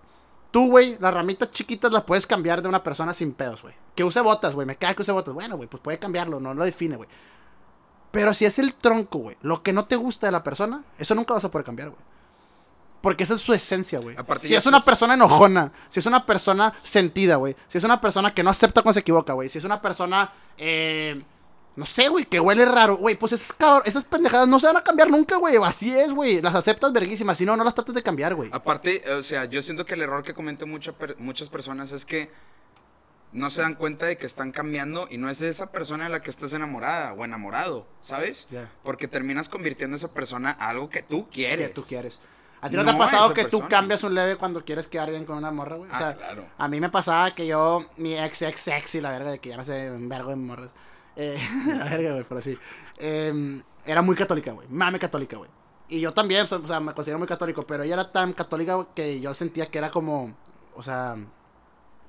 Tú, 0.49 0.69
güey, 0.69 0.97
las 0.97 1.13
ramitas 1.13 1.51
chiquitas 1.51 1.91
las 1.91 2.05
puedes 2.05 2.25
cambiar 2.25 2.61
de 2.61 2.69
una 2.69 2.81
persona 2.81 3.13
sin 3.13 3.33
pedos, 3.33 3.63
güey. 3.63 3.73
Que 3.95 4.05
use 4.05 4.21
botas, 4.21 4.53
güey, 4.53 4.65
me 4.65 4.77
cae 4.77 4.95
que 4.95 5.01
use 5.01 5.11
botas. 5.11 5.33
Bueno, 5.33 5.57
güey, 5.57 5.67
pues 5.67 5.83
puede 5.83 5.99
cambiarlo, 5.99 6.39
no 6.39 6.53
lo 6.53 6.63
define, 6.63 6.95
güey. 6.95 7.09
Pero 8.11 8.33
si 8.33 8.45
es 8.45 8.57
el 8.57 8.73
tronco, 8.73 9.17
güey, 9.17 9.35
lo 9.41 9.61
que 9.61 9.73
no 9.73 9.83
te 9.83 9.97
gusta 9.97 10.27
de 10.27 10.31
la 10.31 10.41
persona, 10.41 10.85
eso 10.97 11.15
nunca 11.15 11.33
vas 11.33 11.43
a 11.43 11.51
poder 11.51 11.65
cambiar, 11.65 11.89
güey. 11.89 12.01
Porque 13.05 13.23
esa 13.23 13.35
es 13.35 13.41
su 13.41 13.53
esencia, 13.53 13.99
güey. 13.99 14.15
Si 14.39 14.55
es 14.55 14.65
una 14.65 14.79
persona 14.79 15.13
enojona, 15.13 15.71
si 15.89 15.99
es 15.99 16.07
una 16.07 16.25
persona 16.25 16.73
sentida, 16.81 17.35
güey. 17.35 17.55
Si 17.67 17.77
es 17.77 17.83
una 17.83 18.01
persona 18.01 18.33
que 18.33 18.41
no 18.41 18.49
acepta 18.49 18.81
cuando 18.81 18.95
se 18.95 19.01
equivoca, 19.01 19.33
güey. 19.33 19.47
Si 19.47 19.59
es 19.59 19.63
una 19.63 19.79
persona, 19.79 20.33
eh, 20.57 21.21
no 21.75 21.85
sé, 21.85 22.07
güey, 22.09 22.25
que 22.25 22.39
huele 22.39 22.65
raro, 22.65 22.97
güey. 22.97 23.13
Pues 23.15 23.33
esas, 23.33 23.55
esas 23.85 24.05
pendejadas 24.05 24.47
no 24.47 24.59
se 24.59 24.65
van 24.65 24.77
a 24.77 24.83
cambiar 24.83 25.11
nunca, 25.11 25.35
güey. 25.35 25.55
Así 25.63 25.95
es, 25.95 26.11
güey. 26.11 26.41
Las 26.41 26.55
aceptas 26.55 26.91
verguísimas. 26.93 27.37
Si 27.37 27.45
no, 27.45 27.55
no 27.55 27.63
las 27.63 27.75
tratas 27.75 27.93
de 27.93 28.01
cambiar, 28.01 28.33
güey. 28.33 28.49
Aparte, 28.51 29.03
o 29.13 29.21
sea, 29.21 29.45
yo 29.45 29.61
siento 29.61 29.85
que 29.85 29.93
el 29.93 30.01
error 30.01 30.23
que 30.23 30.33
cometen 30.33 30.67
mucha 30.67 30.91
per- 30.91 31.15
muchas 31.19 31.47
personas 31.47 31.91
es 31.91 32.05
que 32.05 32.31
no 33.33 33.51
se 33.51 33.61
dan 33.61 33.75
cuenta 33.75 34.07
de 34.07 34.17
que 34.17 34.25
están 34.25 34.51
cambiando 34.51 35.07
y 35.11 35.17
no 35.19 35.29
es 35.29 35.37
de 35.37 35.49
esa 35.49 35.71
persona 35.71 36.05
de 36.05 36.09
la 36.09 36.23
que 36.23 36.31
estás 36.31 36.53
enamorada 36.53 37.13
o 37.13 37.23
enamorado, 37.23 37.85
¿sabes? 38.01 38.47
Ya. 38.49 38.67
Porque 38.81 39.07
terminas 39.07 39.47
convirtiendo 39.47 39.93
a 39.93 39.97
esa 39.97 40.07
persona 40.07 40.57
a 40.59 40.69
algo 40.69 40.89
que 40.89 41.03
tú 41.03 41.27
Que 41.27 41.33
quieres. 41.45 41.73
tú 41.75 41.83
quieres. 41.87 42.19
¿A 42.61 42.69
ti 42.69 42.75
no, 42.75 42.83
te 42.83 42.89
ha 42.91 42.97
pasado 42.97 43.33
que 43.33 43.43
tú 43.43 43.59
persona. 43.59 43.67
cambias 43.69 44.03
un 44.03 44.15
leve 44.15 44.37
cuando 44.37 44.63
quieres 44.65 44.87
quedar 44.87 45.09
bien 45.11 45.25
con 45.25 45.37
una 45.37 45.51
morra, 45.51 45.75
güey? 45.75 45.89
O 45.91 45.93
Ah, 45.93 45.97
sea, 45.97 46.15
claro. 46.15 46.45
a 46.57 46.67
mí 46.67 46.79
me 46.79 46.89
pasaba 46.89 47.35
que 47.35 47.45
yo, 47.45 47.85
mi 47.97 48.17
ex 48.17 48.41
ex 48.41 48.67
ex 48.69 48.95
y 48.95 49.01
la 49.01 49.11
verga 49.11 49.31
de 49.31 49.39
que 49.39 49.49
ya 49.49 49.57
no 49.57 49.63
sé, 49.63 49.91
un 49.91 50.09
vergo 50.09 50.29
de 50.31 50.35
morras. 50.37 50.71
Eh, 51.15 51.37
la 51.67 51.83
verga, 51.85 52.11
güey, 52.13 52.25
pero 52.27 52.41
sí. 52.41 52.57
Eh, 52.97 53.61
era 53.85 54.01
muy 54.01 54.15
católica, 54.15 54.51
güey. 54.51 54.67
Mame 54.69 54.97
católica, 54.99 55.37
güey. 55.37 55.49
Y 55.87 55.99
yo 55.99 56.13
también, 56.13 56.47
o 56.49 56.67
sea, 56.67 56.79
me 56.79 56.93
considero 56.93 57.19
muy 57.19 57.27
católico, 57.27 57.61
pero 57.63 57.83
ella 57.83 57.93
era 57.93 58.11
tan 58.11 58.33
católica 58.33 58.73
güey, 58.75 58.87
que 58.95 59.19
yo 59.19 59.33
sentía 59.35 59.67
que 59.69 59.77
era 59.77 59.91
como, 59.91 60.33
o 60.75 60.81
sea, 60.81 61.15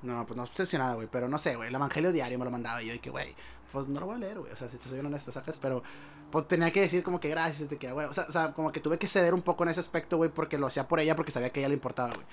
no, 0.01 0.25
pues 0.25 0.35
no 0.35 0.43
obsesionada, 0.43 0.95
güey, 0.95 1.07
pero 1.11 1.27
no 1.27 1.37
sé, 1.37 1.55
güey, 1.55 1.69
el 1.69 1.75
evangelio 1.75 2.11
diario 2.11 2.39
me 2.39 2.45
lo 2.45 2.49
mandaba 2.51 2.81
y 2.81 2.87
yo, 2.87 2.93
y 2.95 2.99
que, 2.99 3.11
güey, 3.11 3.35
pues 3.71 3.87
no 3.87 3.99
lo 3.99 4.07
voy 4.07 4.15
a 4.15 4.19
leer, 4.19 4.39
güey, 4.39 4.51
o 4.51 4.55
sea, 4.55 4.67
si 4.67 4.77
te 4.77 4.89
soy 4.89 4.97
honesto, 4.99 5.31
sacas, 5.31 5.59
pero 5.61 5.83
pues 6.31 6.47
tenía 6.47 6.71
que 6.71 6.81
decir 6.81 7.03
como 7.03 7.19
que 7.19 7.29
gracias, 7.29 7.69
de 7.69 7.77
que, 7.77 7.91
güey, 7.91 8.07
o 8.07 8.13
sea, 8.13 8.25
o 8.27 8.31
sea, 8.31 8.53
como 8.53 8.71
que 8.71 8.79
tuve 8.79 8.97
que 8.97 9.07
ceder 9.07 9.33
un 9.33 9.41
poco 9.41 9.63
en 9.63 9.69
ese 9.69 9.79
aspecto, 9.79 10.17
güey, 10.17 10.29
porque 10.29 10.57
lo 10.57 10.67
hacía 10.67 10.87
por 10.87 10.99
ella, 10.99 11.15
porque 11.15 11.31
sabía 11.31 11.49
que 11.49 11.59
a 11.59 11.61
ella 11.61 11.69
le 11.69 11.75
importaba, 11.75 12.13
güey. 12.13 12.25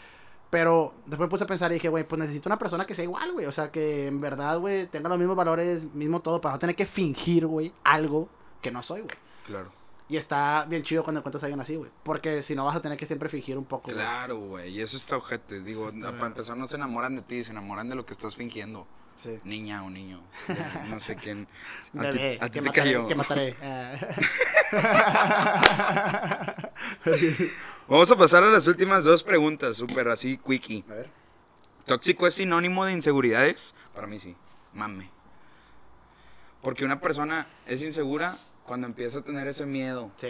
Pero 0.50 0.94
después 1.06 1.26
me 1.26 1.28
puse 1.28 1.44
a 1.44 1.46
pensar 1.48 1.70
y 1.72 1.74
dije, 1.74 1.88
güey, 1.88 2.04
pues 2.04 2.18
necesito 2.18 2.48
una 2.48 2.58
persona 2.58 2.86
que 2.86 2.94
sea 2.94 3.04
igual, 3.04 3.32
güey. 3.32 3.46
O 3.46 3.52
sea, 3.52 3.72
que 3.72 4.06
en 4.06 4.20
verdad, 4.20 4.58
güey, 4.60 4.86
tenga 4.86 5.08
los 5.08 5.18
mismos 5.18 5.36
valores, 5.36 5.94
mismo 5.94 6.20
todo, 6.20 6.40
para 6.40 6.54
no 6.54 6.58
tener 6.60 6.76
que 6.76 6.86
fingir, 6.86 7.46
güey, 7.46 7.72
algo 7.82 8.28
que 8.62 8.70
no 8.70 8.82
soy, 8.82 9.00
güey. 9.00 9.16
Claro. 9.46 9.70
Y 10.08 10.16
está 10.16 10.64
bien 10.68 10.82
chido 10.82 11.02
cuando 11.02 11.20
encuentras 11.20 11.42
a 11.42 11.46
alguien 11.46 11.60
así, 11.60 11.76
güey. 11.76 11.90
Porque 12.02 12.42
si 12.42 12.54
no 12.54 12.64
vas 12.64 12.76
a 12.76 12.80
tener 12.80 12.98
que 12.98 13.06
siempre 13.06 13.28
fingir 13.28 13.56
un 13.56 13.64
poco. 13.64 13.90
Claro, 13.90 14.36
güey. 14.38 14.70
Y 14.70 14.80
eso 14.80 14.96
está 14.96 15.16
ojete. 15.16 15.60
Digo, 15.60 15.86
para 15.86 16.12
bien. 16.12 16.26
empezar, 16.26 16.56
no 16.56 16.66
se 16.66 16.76
enamoran 16.76 17.16
de 17.16 17.22
ti, 17.22 17.42
se 17.42 17.52
enamoran 17.52 17.88
de 17.88 17.96
lo 17.96 18.04
que 18.04 18.12
estás 18.12 18.36
fingiendo. 18.36 18.86
Sí. 19.16 19.38
Niña 19.44 19.84
o 19.84 19.90
niño. 19.90 20.20
No 20.88 20.98
sé 21.00 21.16
quién. 21.16 21.46
A 21.96 22.10
ti, 22.10 22.18
Bebé, 22.18 22.38
a 22.40 22.48
ti 22.48 22.50
que 22.50 22.60
te 22.60 22.66
mataré, 22.66 22.72
cayó. 22.74 23.08
que 23.08 23.14
mataré. 23.14 23.56
Ah. 23.62 23.94
Vamos 27.88 28.10
a 28.10 28.16
pasar 28.16 28.42
a 28.42 28.48
las 28.48 28.66
últimas 28.66 29.04
dos 29.04 29.22
preguntas, 29.22 29.76
súper 29.76 30.08
así, 30.08 30.38
quickie. 30.38 30.84
a 30.90 30.94
ver. 30.94 31.10
¿Tóxico 31.86 32.26
es 32.26 32.34
sinónimo 32.34 32.84
de 32.86 32.92
inseguridades? 32.92 33.74
Para 33.94 34.06
mí 34.06 34.18
sí. 34.18 34.34
Mame. 34.72 35.10
Porque 36.62 36.84
una 36.84 37.00
persona 37.00 37.46
es 37.66 37.82
insegura 37.82 38.38
cuando 38.66 38.86
empieza 38.86 39.18
a 39.18 39.22
tener 39.22 39.46
ese 39.46 39.66
miedo, 39.66 40.10
Sí, 40.16 40.28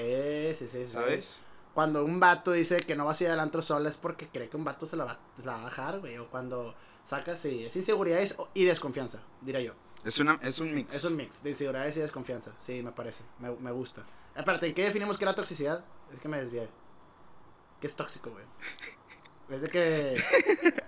sí, 0.59 0.69
sí, 0.71 0.85
sí. 0.87 0.93
¿sabes? 0.93 1.37
Cuando 1.73 2.05
un 2.05 2.19
vato 2.21 2.51
dice 2.53 2.77
que 2.79 2.97
no 2.97 3.05
va 3.07 3.13
a 3.13 3.17
ir 3.23 3.29
al 3.29 3.41
antro 3.41 3.63
sola 3.63 3.89
es 3.89 3.97
porque 3.97 4.27
cree 4.29 4.49
que 4.49 4.57
un 4.57 4.65
vato 4.65 4.87
se 4.87 4.97
la 4.97 5.05
va, 5.05 5.19
se 5.37 5.45
la 5.45 5.53
va 5.53 5.61
a 5.61 5.65
bajar, 5.65 6.01
güey. 6.01 6.19
O 6.19 6.27
cuando 6.29 6.75
saca, 7.07 7.37
sí, 7.37 7.65
es 7.65 7.77
inseguridades 7.77 8.37
y 8.55 8.65
desconfianza, 8.65 9.21
diría 9.41 9.61
yo. 9.61 9.73
Es, 10.05 10.19
una, 10.19 10.39
es 10.43 10.59
un 10.59 10.75
mix. 10.75 10.95
Es 10.95 11.05
un 11.05 11.17
mix 11.17 11.43
de 11.43 11.51
inseguridades 11.51 11.97
y 11.97 12.01
desconfianza. 12.01 12.53
Sí, 12.61 12.83
me 12.83 12.93
parece. 12.93 13.25
Me, 13.39 13.51
me 13.51 13.71
gusta. 13.73 14.03
Espérate, 14.37 14.67
¿en 14.67 14.75
qué 14.75 14.85
definimos 14.85 15.17
que 15.17 15.25
era 15.25 15.35
toxicidad? 15.35 15.85
Es 16.13 16.21
que 16.21 16.29
me 16.29 16.43
desvié. 16.43 16.69
¿Qué 17.81 17.87
es 17.87 17.97
tóxico, 17.97 18.31
güey? 18.31 18.45
Es 19.51 19.63
de 19.63 19.69
que. 19.69 20.23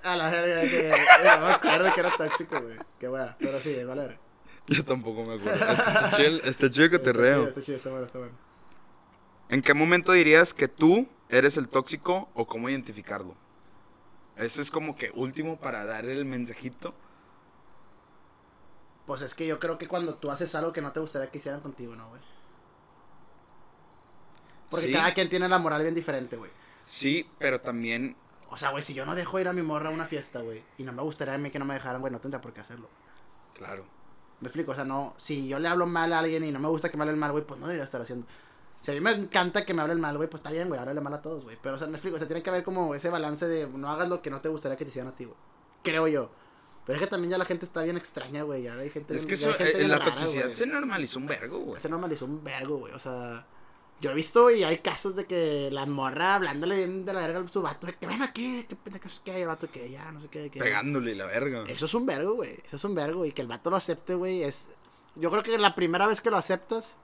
A 0.03 0.17
la 0.17 0.31
verga, 0.31 0.63
que. 0.63 0.91
No 1.39 1.47
me 1.47 1.53
acuerdo 1.53 1.95
que 1.95 2.01
era 2.01 2.11
tóxico, 2.11 2.61
güey. 2.61 2.77
Qué 2.99 3.09
wea. 3.09 3.37
Pero 3.39 3.61
sí, 3.61 3.75
vale. 3.85 4.03
verga. 4.03 4.19
Yo 4.69 4.85
tampoco 4.85 5.25
me 5.25 5.35
acuerdo. 5.35 5.65
Es 5.73 5.81
que 5.81 5.91
está 5.91 6.11
chido, 6.11 6.43
está 6.43 6.71
chido 6.71 6.91
que 6.91 6.99
te 6.99 7.13
reo. 7.13 7.49
Está 7.49 7.63
chido, 7.63 7.77
está 7.77 7.91
bueno, 7.91 8.07
está 8.07 8.19
bueno. 8.19 8.35
¿En 9.49 9.63
qué 9.63 9.75
momento 9.75 10.13
dirías 10.13 10.53
que 10.53 10.69
tú 10.69 11.09
eres 11.29 11.57
el 11.57 11.69
tóxico 11.69 12.29
o 12.35 12.47
cómo 12.47 12.69
identificarlo? 12.69 13.35
Ese 14.37 14.61
es 14.61 14.71
como 14.71 14.97
que 14.97 15.11
último 15.15 15.57
para 15.59 15.85
dar 15.85 16.05
el 16.05 16.25
mensajito. 16.25 16.95
Pues 19.07 19.23
es 19.23 19.35
que 19.35 19.47
yo 19.47 19.59
creo 19.61 19.79
que 19.79 19.89
cuando 19.89 20.15
tú 20.15 20.31
haces 20.31 20.55
algo 20.55 20.73
que 20.73 20.83
no 20.83 20.93
te 20.93 21.01
gustaría 21.01 21.31
que 21.31 21.39
hicieran 21.39 21.61
contigo, 21.61 21.95
¿no, 21.95 22.09
güey? 22.09 22.21
Porque 24.71 24.87
Sí. 24.87 24.93
cada 24.93 25.15
quien 25.15 25.29
tiene 25.29 25.49
la 25.49 25.59
moral 25.59 25.83
bien 25.83 25.95
diferente, 25.95 26.37
güey. 26.37 26.51
Sí, 26.85 27.29
pero 27.39 27.61
también 27.61 28.17
O 28.49 28.57
sea, 28.57 28.71
güey, 28.71 28.83
si 28.83 28.95
yo 28.95 29.05
no 29.05 29.17
dejo 29.17 29.41
ir 29.41 29.49
a 29.49 29.53
mi 29.53 29.63
morra 29.63 29.89
a 29.89 29.93
una 29.93 30.05
fiesta, 30.07 30.41
güey, 30.41 30.63
y 30.79 30.85
no 30.85 30.93
me 30.93 31.03
gustaría 31.03 31.35
a 31.35 31.39
mí 31.39 31.51
que 31.51 31.59
no 31.59 31.65
me 31.65 31.75
dejaran, 31.75 32.01
güey, 32.01 32.13
no 32.13 32.21
tendría 32.21 32.41
por 32.41 32.53
qué 32.53 32.61
hacerlo. 32.61 32.89
Claro. 33.55 33.85
Me 34.41 34.47
explico, 34.47 34.71
o 34.71 34.75
sea, 34.75 34.85
no, 34.85 35.15
si 35.19 35.49
yo 35.49 35.59
le 35.59 35.67
hablo 35.67 35.87
mal 35.87 36.13
a 36.13 36.21
alguien 36.21 36.45
y 36.45 36.53
no 36.53 36.61
me 36.61 36.69
gusta 36.69 36.89
que 36.89 36.97
me 36.97 37.03
hablen 37.03 37.19
mal, 37.19 37.33
güey, 37.33 37.45
pues 37.45 37.59
no 37.59 37.67
debería 37.67 37.83
estar 37.85 38.01
haciendo. 38.01 38.25
Si 38.87 38.93
a 38.93 38.95
mí 38.95 39.01
me 39.01 39.11
encanta 39.11 39.67
que 39.67 39.75
me 39.75 39.83
hablen 39.83 40.01
mal, 40.01 40.17
güey, 40.17 40.31
pues 40.31 40.39
está 40.39 40.53
bien, 40.53 40.69
güey, 40.69 40.79
háblale 40.79 41.01
mal 41.01 41.13
a 41.13 41.21
todos, 41.21 41.43
güey. 41.43 41.59
Pero, 41.61 41.75
o 41.75 41.79
sea, 41.79 41.89
me 41.89 41.95
explico, 41.95 42.15
o 42.15 42.19
sea, 42.21 42.29
tiene 42.29 42.41
que 42.41 42.51
haber 42.51 42.63
como 42.63 42.95
ese 42.95 43.11
balance 43.11 43.49
de 43.49 43.67
no 43.67 43.91
hagas 43.91 44.09
lo 44.09 44.23
que 44.23 44.31
no 44.31 44.41
te 44.41 44.49
gustaría 44.49 44.79
que 44.79 44.85
te 44.85 44.91
hicieran 44.91 45.13
a 45.13 45.17
ti, 45.17 45.25
güey. 45.25 45.37
Creo 45.83 46.07
yo. 46.07 46.31
Pero 46.87 46.95
es 46.97 47.03
que 47.03 47.09
también 47.09 47.33
ya 47.33 47.39
la 47.39 47.47
gente 47.47 47.67
está 47.67 47.83
bien 47.83 47.97
extraña, 47.97 48.45
güey. 48.45 48.63
Ya 48.63 48.75
hay 48.75 48.91
gente. 48.91 49.17
Es 49.17 49.27
que 49.27 49.35
eso, 49.35 49.53
gente 49.55 49.73
eh, 49.73 49.77
bien 49.79 49.89
la 49.89 49.99
rara, 49.99 50.13
toxicidad 50.13 50.45
güey. 50.45 50.55
se 50.55 50.67
normalizó 50.69 51.19
un 51.19 51.27
vergo, 51.27 51.59
güey. 51.59 51.81
Se 51.81 51.89
normalizó 51.89 52.27
un 52.27 52.45
vergo, 52.45 52.77
güey. 52.77 52.93
O 52.93 53.01
sea, 53.01 53.45
yo 54.01 54.13
he 54.13 54.15
visto 54.15 54.53
y 54.53 54.63
hay 54.63 54.79
casos 54.79 55.17
de 55.17 55.25
que 55.25 55.69
la 55.73 55.85
morra 55.87 56.37
hablándole 56.37 56.77
bien 56.77 57.05
de 57.05 57.13
la 57.13 57.27
verga 57.27 57.41
a 57.41 57.49
su 57.49 57.63
vato, 57.63 57.89
que 57.99 58.07
ven 58.07 58.23
aquí, 58.23 58.67
que 58.69 58.77
pendejos 58.77 59.21
que 59.25 59.33
hay, 59.33 59.43
el 59.43 59.49
vato 59.49 59.69
que 59.69 59.91
ya, 59.91 60.13
no 60.13 60.21
sé 60.21 60.29
qué. 60.29 60.49
Que... 60.49 60.61
Pegándole 60.61 61.17
la 61.17 61.27
verga. 61.27 61.65
Eso 61.67 61.87
es 61.87 61.95
un 61.95 62.07
vergo, 62.07 62.35
güey. 62.35 62.53
Eso 62.65 62.77
es 62.77 62.85
un 62.85 62.95
vergo. 62.95 63.27
Y 63.27 63.33
que 63.33 63.43
el 63.43 63.49
vato 63.49 63.69
lo 63.69 63.75
acepte, 63.75 64.15
güey, 64.15 64.45
es. 64.45 64.69
Yo 65.17 65.29
creo 65.33 65.43
que 65.43 65.59
la 65.59 65.75
primera 65.75 66.07
vez 66.07 66.21
que 66.21 66.31
lo 66.31 66.37
aceptas, 66.37 66.95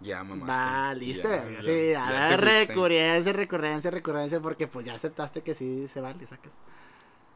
Ya, 0.00 0.22
mamá. 0.22 0.46
va, 0.46 0.94
listo, 0.94 1.28
verga. 1.28 1.62
Sí, 1.62 1.92
a 1.94 2.28
ver, 2.28 2.40
recurrencia, 2.40 3.32
recurrencia, 3.32 3.90
recurrencia, 3.90 4.40
porque 4.40 4.66
pues 4.68 4.86
ya 4.86 4.94
aceptaste 4.94 5.42
que 5.42 5.54
sí 5.54 5.88
se 5.88 6.00
vale, 6.00 6.24
sacas. 6.26 6.52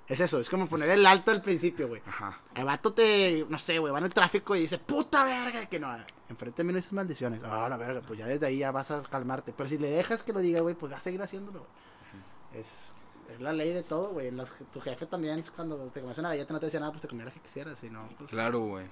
Es 0.09 0.20
eso, 0.20 0.40
es 0.40 0.51
como 0.51 0.66
poner 0.66 0.90
el 0.90 1.07
alto 1.07 1.31
al 1.31 1.40
principio, 1.40 1.88
güey. 1.88 2.03
Ajá. 2.07 2.37
El 2.55 2.64
vato 2.64 2.92
te, 2.92 3.46
no 3.48 3.59
sé, 3.59 3.79
güey, 3.79 3.92
va 3.92 3.98
en 3.98 4.05
el 4.05 4.14
tráfico 4.14 4.55
y 4.55 4.61
dice, 4.61 4.79
puta 4.79 5.25
verga, 5.25 5.66
que 5.66 5.81
no. 5.81 5.96
Enfrente 6.29 6.59
de 6.59 6.64
mí 6.64 6.72
no 6.72 6.77
dices 6.77 6.92
maldiciones. 6.92 7.40
Ah, 7.44 7.68
la 7.68 7.77
verga, 7.77 8.01
pues 8.07 8.18
ya 8.18 8.27
desde 8.27 8.46
ahí 8.46 8.59
ya 8.59 8.70
vas 8.72 8.90
a 8.90 9.03
calmarte. 9.05 9.53
Pero 9.57 9.68
si 9.68 9.79
le 9.79 9.88
dejas 9.88 10.22
que 10.22 10.33
lo 10.33 10.40
diga, 10.40 10.61
güey, 10.61 10.75
pues 10.75 10.92
vas 10.92 11.01
a 11.01 11.05
seguir 11.05 11.22
haciéndolo, 11.22 11.61
güey. 11.61 12.62
Es, 12.62 12.92
es 13.33 13.40
la 13.40 13.53
ley 13.53 13.72
de 13.72 13.83
todo, 13.83 14.11
güey. 14.11 14.31
Tu 14.72 14.81
jefe 14.81 15.07
también, 15.07 15.42
cuando 15.57 15.77
te 15.87 16.01
comes 16.01 16.18
una 16.18 16.29
galleta 16.29 16.53
no 16.53 16.61
te 16.61 16.66
decía 16.66 16.81
nada, 16.81 16.92
pues 16.92 17.03
te 17.03 17.09
comía 17.09 17.25
la 17.25 17.31
que 17.31 17.40
quisieras, 17.40 17.79
si 17.79 17.88
no, 17.88 18.07
pues... 18.18 18.29
Claro, 18.31 18.61
güey. 18.61 18.87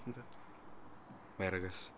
Vergas. 1.38 1.90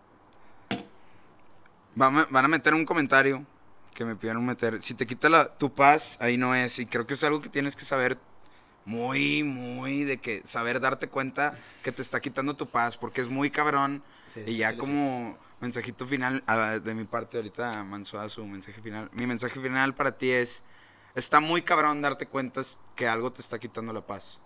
Van 1.95 2.17
a, 2.17 2.27
van 2.29 2.45
a 2.45 2.47
meter 2.47 2.73
un 2.73 2.85
comentario 2.85 3.45
que 3.93 4.05
me 4.05 4.15
pidieron 4.15 4.45
meter. 4.45 4.81
Si 4.81 4.93
te 4.93 5.05
quita 5.05 5.29
la, 5.29 5.47
tu 5.47 5.73
paz, 5.73 6.17
ahí 6.19 6.37
no 6.37 6.55
es. 6.55 6.79
Y 6.79 6.85
creo 6.85 7.05
que 7.05 7.13
es 7.13 7.23
algo 7.23 7.41
que 7.41 7.49
tienes 7.49 7.75
que 7.75 7.85
saber 7.85 8.17
muy, 8.85 9.43
muy 9.43 10.03
de 10.03 10.17
que 10.17 10.41
saber 10.45 10.79
darte 10.79 11.07
cuenta 11.07 11.57
que 11.83 11.91
te 11.91 12.01
está 12.01 12.19
quitando 12.19 12.55
tu 12.55 12.67
paz. 12.67 12.97
Porque 12.97 13.21
es 13.21 13.29
muy 13.29 13.51
cabrón. 13.51 14.01
Sí, 14.33 14.41
y 14.47 14.57
ya 14.57 14.71
sí, 14.71 14.77
como 14.77 15.37
mensajito 15.59 16.07
final, 16.07 16.43
a- 16.47 16.79
de 16.79 16.93
mi 16.95 17.03
parte 17.03 17.37
ahorita 17.37 17.83
Mansuada 17.83 18.27
su 18.29 18.45
mensaje 18.45 18.81
final. 18.81 19.09
Mi 19.13 19.27
mensaje 19.27 19.59
final 19.59 19.93
para 19.93 20.11
ti 20.11 20.31
es, 20.31 20.63
está 21.13 21.39
muy 21.39 21.61
cabrón 21.61 22.01
darte 22.01 22.25
cuenta 22.25 22.61
que 22.95 23.07
algo 23.07 23.31
te 23.31 23.41
está 23.41 23.59
quitando 23.59 23.93
la 23.93 24.01
paz. 24.01 24.39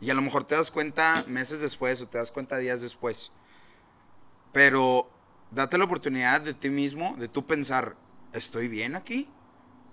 Y 0.00 0.10
a 0.10 0.14
lo 0.14 0.20
mejor 0.20 0.44
te 0.44 0.54
das 0.54 0.70
cuenta 0.70 1.24
meses 1.26 1.62
después 1.62 2.02
o 2.02 2.06
te 2.06 2.18
das 2.18 2.30
cuenta 2.30 2.58
días 2.58 2.82
después. 2.82 3.30
Pero 4.52 5.08
date 5.50 5.78
la 5.78 5.84
oportunidad 5.84 6.40
de 6.40 6.54
ti 6.54 6.70
mismo, 6.70 7.16
de 7.18 7.28
tú 7.28 7.44
pensar, 7.46 7.96
¿estoy 8.32 8.68
bien 8.68 8.96
aquí? 8.96 9.28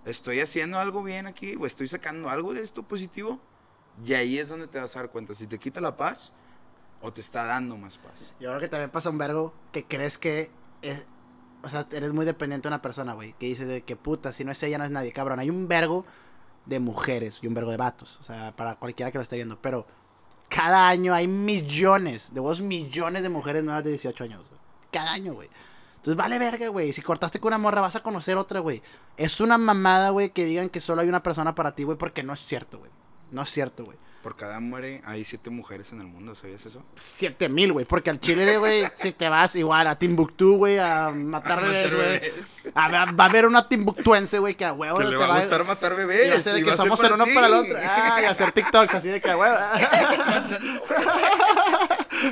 ¿Estoy 0.06 0.42
haciendo 0.42 0.80
algo 0.80 1.04
bien 1.04 1.28
aquí? 1.28 1.56
¿O 1.56 1.66
estoy 1.66 1.88
sacando 1.88 2.30
algo 2.30 2.54
de 2.54 2.62
esto 2.62 2.84
positivo? 2.84 3.40
Y 4.06 4.14
ahí 4.14 4.38
es 4.38 4.50
donde 4.50 4.68
te 4.68 4.80
vas 4.80 4.96
a 4.96 5.00
dar 5.00 5.10
cuenta 5.10 5.34
si 5.36 5.48
te 5.48 5.60
quita 5.60 5.80
la 5.80 5.96
paz 5.96 6.32
o 7.02 7.14
te 7.14 7.22
está 7.22 7.46
dando 7.46 7.78
más 7.78 7.98
paz. 7.98 8.34
Yo 8.40 8.50
creo 8.50 8.60
que 8.60 8.68
también 8.68 8.90
pasa 8.90 9.10
un 9.10 9.18
vergo 9.18 9.54
que 9.72 9.86
crees 9.86 10.18
que 10.18 10.50
es. 10.82 11.06
O 11.64 11.70
sea, 11.70 11.88
eres 11.92 12.12
muy 12.12 12.26
dependiente 12.26 12.68
de 12.68 12.70
una 12.70 12.82
persona, 12.82 13.14
güey. 13.14 13.34
Que 13.40 13.46
dices 13.46 13.68
de 13.68 13.82
que 13.82 13.96
puta, 13.96 14.34
si 14.34 14.44
no 14.44 14.52
es 14.52 14.62
ella, 14.64 14.78
no 14.78 14.84
es 14.84 14.92
nadie. 14.92 15.14
Cabrón, 15.14 15.40
hay 15.40 15.50
un 15.50 15.68
vergo 15.68 16.06
de 16.66 16.80
mujeres 16.80 17.40
y 17.42 17.48
un 17.48 17.54
vergo 17.54 17.72
de 17.72 17.78
vatos. 17.78 18.18
O 18.20 18.24
sea, 18.24 18.54
para 18.56 18.76
cualquiera 18.76 19.12
que 19.12 19.18
lo 19.18 19.22
esté 19.22 19.38
viendo. 19.38 19.58
Pero 19.62 19.86
cada 20.50 20.90
año 20.90 21.14
hay 21.14 21.28
millones, 21.28 22.34
de 22.34 22.40
vos 22.40 22.62
millones 22.62 23.24
de 23.24 23.30
mujeres 23.30 23.64
nuevas 23.64 23.84
de 23.84 23.92
18 23.92 24.24
años. 24.26 24.42
Cada 24.94 25.12
año, 25.12 25.34
güey. 25.34 25.50
Entonces 25.98 26.16
vale 26.16 26.38
verga, 26.40 26.68
güey. 26.68 26.94
Si 26.94 27.02
cortaste 27.02 27.40
con 27.40 27.50
una 27.50 27.58
morra, 27.58 27.82
vas 27.82 27.96
a 27.96 28.04
conocer 28.04 28.38
otra, 28.38 28.60
güey. 28.60 28.82
Es 29.18 29.40
una 29.40 29.58
mamada, 29.58 30.10
güey, 30.12 30.30
que 30.30 30.46
digan 30.46 30.70
que 30.70 30.80
solo 30.82 31.02
hay 31.02 31.08
una 31.10 31.24
persona 31.24 31.56
para 31.56 31.72
ti, 31.74 31.84
güey, 31.84 31.98
porque 31.98 32.22
no 32.24 32.34
es 32.34 32.40
cierto, 32.42 32.78
güey. 32.80 32.92
No 33.32 33.42
es 33.42 33.50
cierto, 33.50 33.84
güey. 33.86 33.98
Por 34.22 34.36
cada 34.38 34.60
muere 34.62 35.02
hay 35.06 35.26
siete 35.26 35.50
mujeres 35.50 35.92
en 35.92 36.00
el 36.00 36.08
mundo, 36.08 36.34
¿sabías 36.34 36.66
eso? 36.66 36.82
Siete 36.96 37.50
mil, 37.50 37.74
güey. 37.74 37.86
Porque 37.86 38.10
al 38.10 38.22
Chile, 38.22 38.58
güey, 38.58 38.86
si 38.96 39.12
te 39.12 39.28
vas 39.28 39.56
igual 39.58 39.86
a 39.88 39.98
Timbuktu, 40.00 40.56
güey, 40.58 40.78
a 40.78 41.10
matar 41.10 41.60
A 41.60 41.64
bebés, 41.64 41.94
güey. 41.94 42.06
bebés. 42.20 42.62
A 42.74 42.90
ver, 42.90 43.20
Va 43.20 43.26
a 43.26 43.28
haber 43.28 43.46
una 43.46 43.68
timbuktuense, 43.68 44.40
güey, 44.40 44.56
que 44.56 44.64
a 44.64 44.72
huevo 44.72 44.98
te 44.98 45.04
le 45.06 45.18
va 45.18 45.36
a 45.36 45.40
gustar 45.40 45.66
matar 45.66 45.96
bebés, 45.96 46.28
Y 46.28 46.32
hacer 46.32 46.58
y 46.58 46.64
que 46.64 46.70
va 46.70 46.78
somos 46.78 47.04
el 47.04 47.14
uno 47.14 47.26
para 47.34 47.48
el 47.48 47.54
otro. 47.54 47.78
Ah, 47.86 48.20
y 48.22 48.26
hacer 48.26 48.52
TikToks 48.54 48.94
así 48.96 49.10
de 49.10 49.20
que 49.22 49.30
a 49.30 49.38
huevo. 49.38 49.58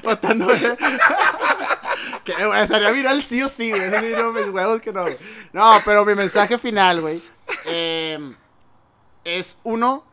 Matando 0.03 0.47
bebés. 0.47 0.78
Estaría 2.55 2.91
viral 2.91 3.23
sí 3.23 3.41
o 3.41 3.47
sí, 3.47 3.71
güey. 3.71 3.89
No, 3.89 5.05
no, 5.53 5.82
pero 5.86 6.05
mi 6.05 6.15
mensaje 6.15 6.57
final, 6.57 7.01
güey. 7.01 7.21
eh, 7.65 8.34
es 9.23 9.59
uno. 9.63 10.03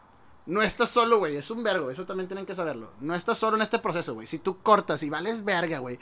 No 0.46 0.62
estás 0.62 0.88
solo, 0.88 1.18
güey. 1.18 1.36
Es 1.36 1.50
un 1.50 1.62
vergo. 1.62 1.90
Eso 1.90 2.06
también 2.06 2.26
tienen 2.26 2.46
que 2.46 2.54
saberlo. 2.54 2.90
No 3.00 3.14
estás 3.14 3.36
solo 3.38 3.56
en 3.56 3.62
este 3.62 3.78
proceso, 3.78 4.14
güey. 4.14 4.26
Si 4.26 4.38
tú 4.38 4.58
cortas 4.62 5.02
y 5.02 5.10
vales 5.10 5.44
verga, 5.44 5.78
güey. 5.78 5.98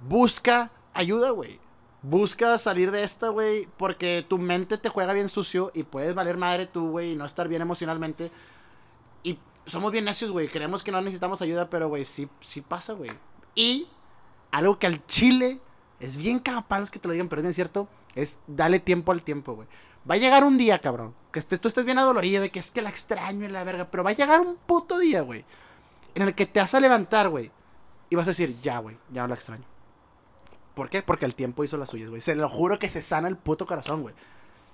Busca 0.00 0.70
ayuda, 0.94 1.30
güey. 1.30 1.60
Busca 2.02 2.58
salir 2.58 2.90
de 2.90 3.04
esta, 3.04 3.28
güey. 3.28 3.68
Porque 3.76 4.26
tu 4.28 4.36
mente 4.38 4.78
te 4.78 4.88
juega 4.88 5.12
bien 5.12 5.28
sucio. 5.28 5.70
Y 5.74 5.84
puedes 5.84 6.14
valer 6.14 6.36
madre 6.36 6.66
tú, 6.66 6.90
güey. 6.90 7.12
Y 7.12 7.16
no 7.16 7.24
estar 7.24 7.46
bien 7.46 7.62
emocionalmente. 7.62 8.32
Y 9.22 9.38
somos 9.64 9.92
bien 9.92 10.04
necios, 10.06 10.32
güey. 10.32 10.48
Creemos 10.48 10.82
que 10.82 10.90
no 10.90 11.00
necesitamos 11.00 11.40
ayuda. 11.40 11.70
Pero, 11.70 11.88
güey, 11.88 12.04
sí, 12.04 12.28
sí 12.40 12.62
pasa, 12.62 12.94
güey. 12.94 13.12
Y 13.54 13.86
algo 14.54 14.78
que 14.78 14.86
al 14.86 15.04
chile 15.06 15.58
es 15.98 16.16
bien 16.16 16.38
cagapalos 16.38 16.90
que 16.90 16.98
te 16.98 17.08
lo 17.08 17.12
digan, 17.12 17.28
pero 17.28 17.46
es 17.46 17.56
cierto. 17.56 17.88
Es 18.14 18.38
dale 18.46 18.78
tiempo 18.78 19.10
al 19.10 19.22
tiempo, 19.22 19.54
güey. 19.54 19.66
Va 20.08 20.14
a 20.14 20.18
llegar 20.18 20.44
un 20.44 20.56
día, 20.56 20.78
cabrón. 20.78 21.12
Que 21.32 21.40
esté, 21.40 21.58
tú 21.58 21.66
estés 21.66 21.84
bien 21.84 21.98
adolorido 21.98 22.40
de 22.40 22.50
que 22.50 22.60
es 22.60 22.70
que 22.70 22.82
la 22.82 22.90
extraño 22.90 23.46
y 23.46 23.48
la 23.48 23.64
verga. 23.64 23.86
Pero 23.90 24.04
va 24.04 24.10
a 24.10 24.14
llegar 24.14 24.40
un 24.40 24.56
puto 24.56 24.98
día, 24.98 25.22
güey. 25.22 25.44
En 26.14 26.22
el 26.22 26.34
que 26.34 26.46
te 26.46 26.60
vas 26.60 26.74
a 26.74 26.80
levantar, 26.80 27.28
güey. 27.28 27.50
Y 28.10 28.16
vas 28.16 28.26
a 28.26 28.30
decir, 28.30 28.56
ya, 28.62 28.78
güey, 28.78 28.96
ya 29.12 29.22
no 29.22 29.28
la 29.28 29.34
extraño. 29.34 29.64
¿Por 30.74 30.88
qué? 30.88 31.02
Porque 31.02 31.24
el 31.24 31.34
tiempo 31.34 31.64
hizo 31.64 31.76
las 31.76 31.90
suyas, 31.90 32.10
güey. 32.10 32.20
Se 32.20 32.36
lo 32.36 32.48
juro 32.48 32.78
que 32.78 32.88
se 32.88 33.02
sana 33.02 33.26
el 33.26 33.36
puto 33.36 33.66
corazón, 33.66 34.02
güey. 34.02 34.14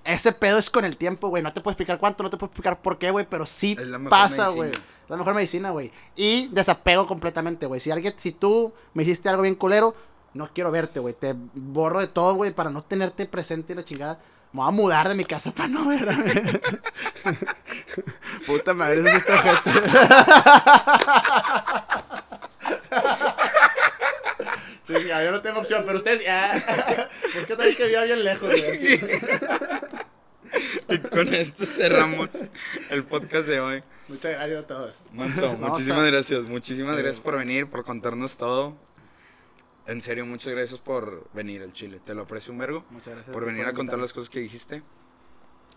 Ese 0.04 0.32
pedo 0.32 0.58
es 0.58 0.70
con 0.70 0.84
el 0.84 0.96
tiempo, 0.96 1.28
güey. 1.28 1.42
No 1.42 1.52
te 1.52 1.60
puedo 1.60 1.72
explicar 1.72 1.98
cuánto, 1.98 2.22
no 2.22 2.30
te 2.30 2.36
puedo 2.36 2.48
explicar 2.48 2.80
por 2.80 2.98
qué, 2.98 3.10
güey. 3.10 3.26
Pero 3.28 3.46
sí 3.46 3.76
Es 3.78 3.86
pasa, 4.08 4.48
güey. 4.48 4.70
La 5.08 5.16
mejor 5.16 5.34
medicina, 5.34 5.70
güey. 5.70 5.90
Y 6.16 6.46
desapego 6.48 7.06
completamente, 7.06 7.66
güey. 7.66 7.80
Si 7.80 7.90
alguien, 7.90 8.14
si 8.16 8.32
tú 8.32 8.72
me 8.94 9.02
hiciste 9.02 9.28
algo 9.28 9.42
bien 9.42 9.56
culero, 9.56 9.94
no 10.34 10.48
quiero 10.52 10.70
verte, 10.70 11.00
güey. 11.00 11.14
Te 11.14 11.34
borro 11.54 12.00
de 12.00 12.08
todo, 12.08 12.34
güey, 12.34 12.52
para 12.52 12.70
no 12.70 12.82
tenerte 12.82 13.26
presente 13.26 13.72
y 13.72 13.76
la 13.76 13.84
chingada. 13.84 14.18
Me 14.52 14.60
voy 14.60 14.68
a 14.68 14.72
mudar 14.72 15.08
de 15.08 15.14
mi 15.14 15.24
casa 15.24 15.50
para 15.52 15.68
no 15.68 15.88
ver. 15.88 16.06
Puta 18.46 18.74
madre, 18.74 19.00
eso 19.00 19.08
sí 19.10 19.16
está 19.16 19.34
ojete. 19.34 19.70
Sí, 24.86 24.94
ya, 25.06 25.22
yo 25.22 25.30
no 25.30 25.40
tengo 25.40 25.60
opción, 25.60 25.84
pero 25.86 25.98
ustedes 25.98 26.24
ya. 26.24 26.52
¿Por 27.32 27.46
qué 27.46 27.54
tal 27.54 27.76
que 27.76 27.86
viva 27.86 28.02
bien 28.02 28.24
lejos, 28.24 28.50
güey? 28.50 29.00
Y 30.88 30.98
con 30.98 31.32
esto 31.34 31.64
cerramos 31.64 32.28
el 32.90 33.04
podcast 33.04 33.46
de 33.48 33.60
hoy. 33.60 33.82
Muchas 34.08 34.32
gracias 34.32 34.64
a 34.64 34.66
todos. 34.66 34.96
Manso, 35.12 35.52
muchísimas 35.54 36.04
a- 36.04 36.10
gracias. 36.10 36.42
Muchísimas 36.48 36.96
Sí. 36.96 37.02
gracias 37.02 37.20
por 37.20 37.38
venir, 37.38 37.66
por 37.68 37.84
contarnos 37.84 38.36
todo. 38.36 38.74
En 39.86 40.02
serio, 40.02 40.24
muchas 40.26 40.52
gracias 40.52 40.78
por 40.80 41.28
venir 41.32 41.62
al 41.62 41.72
Chile. 41.72 42.00
Te 42.04 42.14
lo 42.14 42.22
aprecio 42.22 42.52
un 42.52 42.58
vergo. 42.58 42.84
Muchas 42.90 43.14
gracias. 43.14 43.32
Por 43.32 43.44
venir 43.44 43.66
a 43.66 43.72
contar 43.72 43.98
las 43.98 44.12
cosas 44.12 44.28
que 44.30 44.40
dijiste. 44.40 44.82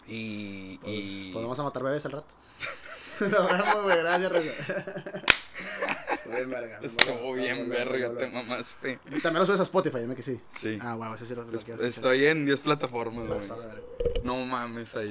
Y. 0.08 0.78
Pues, 0.80 0.94
y... 0.94 1.32
vamos 1.34 1.58
a 1.60 1.64
matar 1.64 1.84
bebés 1.84 2.06
al 2.06 2.12
rato. 2.14 2.28
Nos 3.22 3.32
vemos, 3.52 3.84
güey. 3.84 3.98
Gracias, 3.98 4.32
Reza. 4.32 4.84
Bien, 6.26 6.50
verga. 6.50 6.80
Estuvo 6.82 7.34
bien, 7.34 7.70
verga, 7.70 8.12
te 8.18 8.32
mamaste. 8.32 9.00
También 9.22 9.40
lo 9.40 9.46
subes 9.46 9.60
a 9.60 9.64
Spotify, 9.64 10.00
dime 10.00 10.16
que 10.16 10.24
sí. 10.24 10.40
Sí. 10.56 10.78
Ah, 10.82 10.96
wow, 10.96 11.16
eso 11.16 11.26
sí 11.26 11.36
lo, 11.36 11.44
lo 11.44 11.50
Es- 11.50 11.56
escuchar. 11.62 11.82
Estoy 11.84 12.26
en 12.26 12.46
10 12.46 12.60
plataformas, 12.62 13.28
güey. 13.28 13.40
Vas 13.40 13.52
a 13.52 13.56
ver. 13.58 13.84
No 14.24 14.46
mames, 14.46 14.96
ahí 14.96 15.02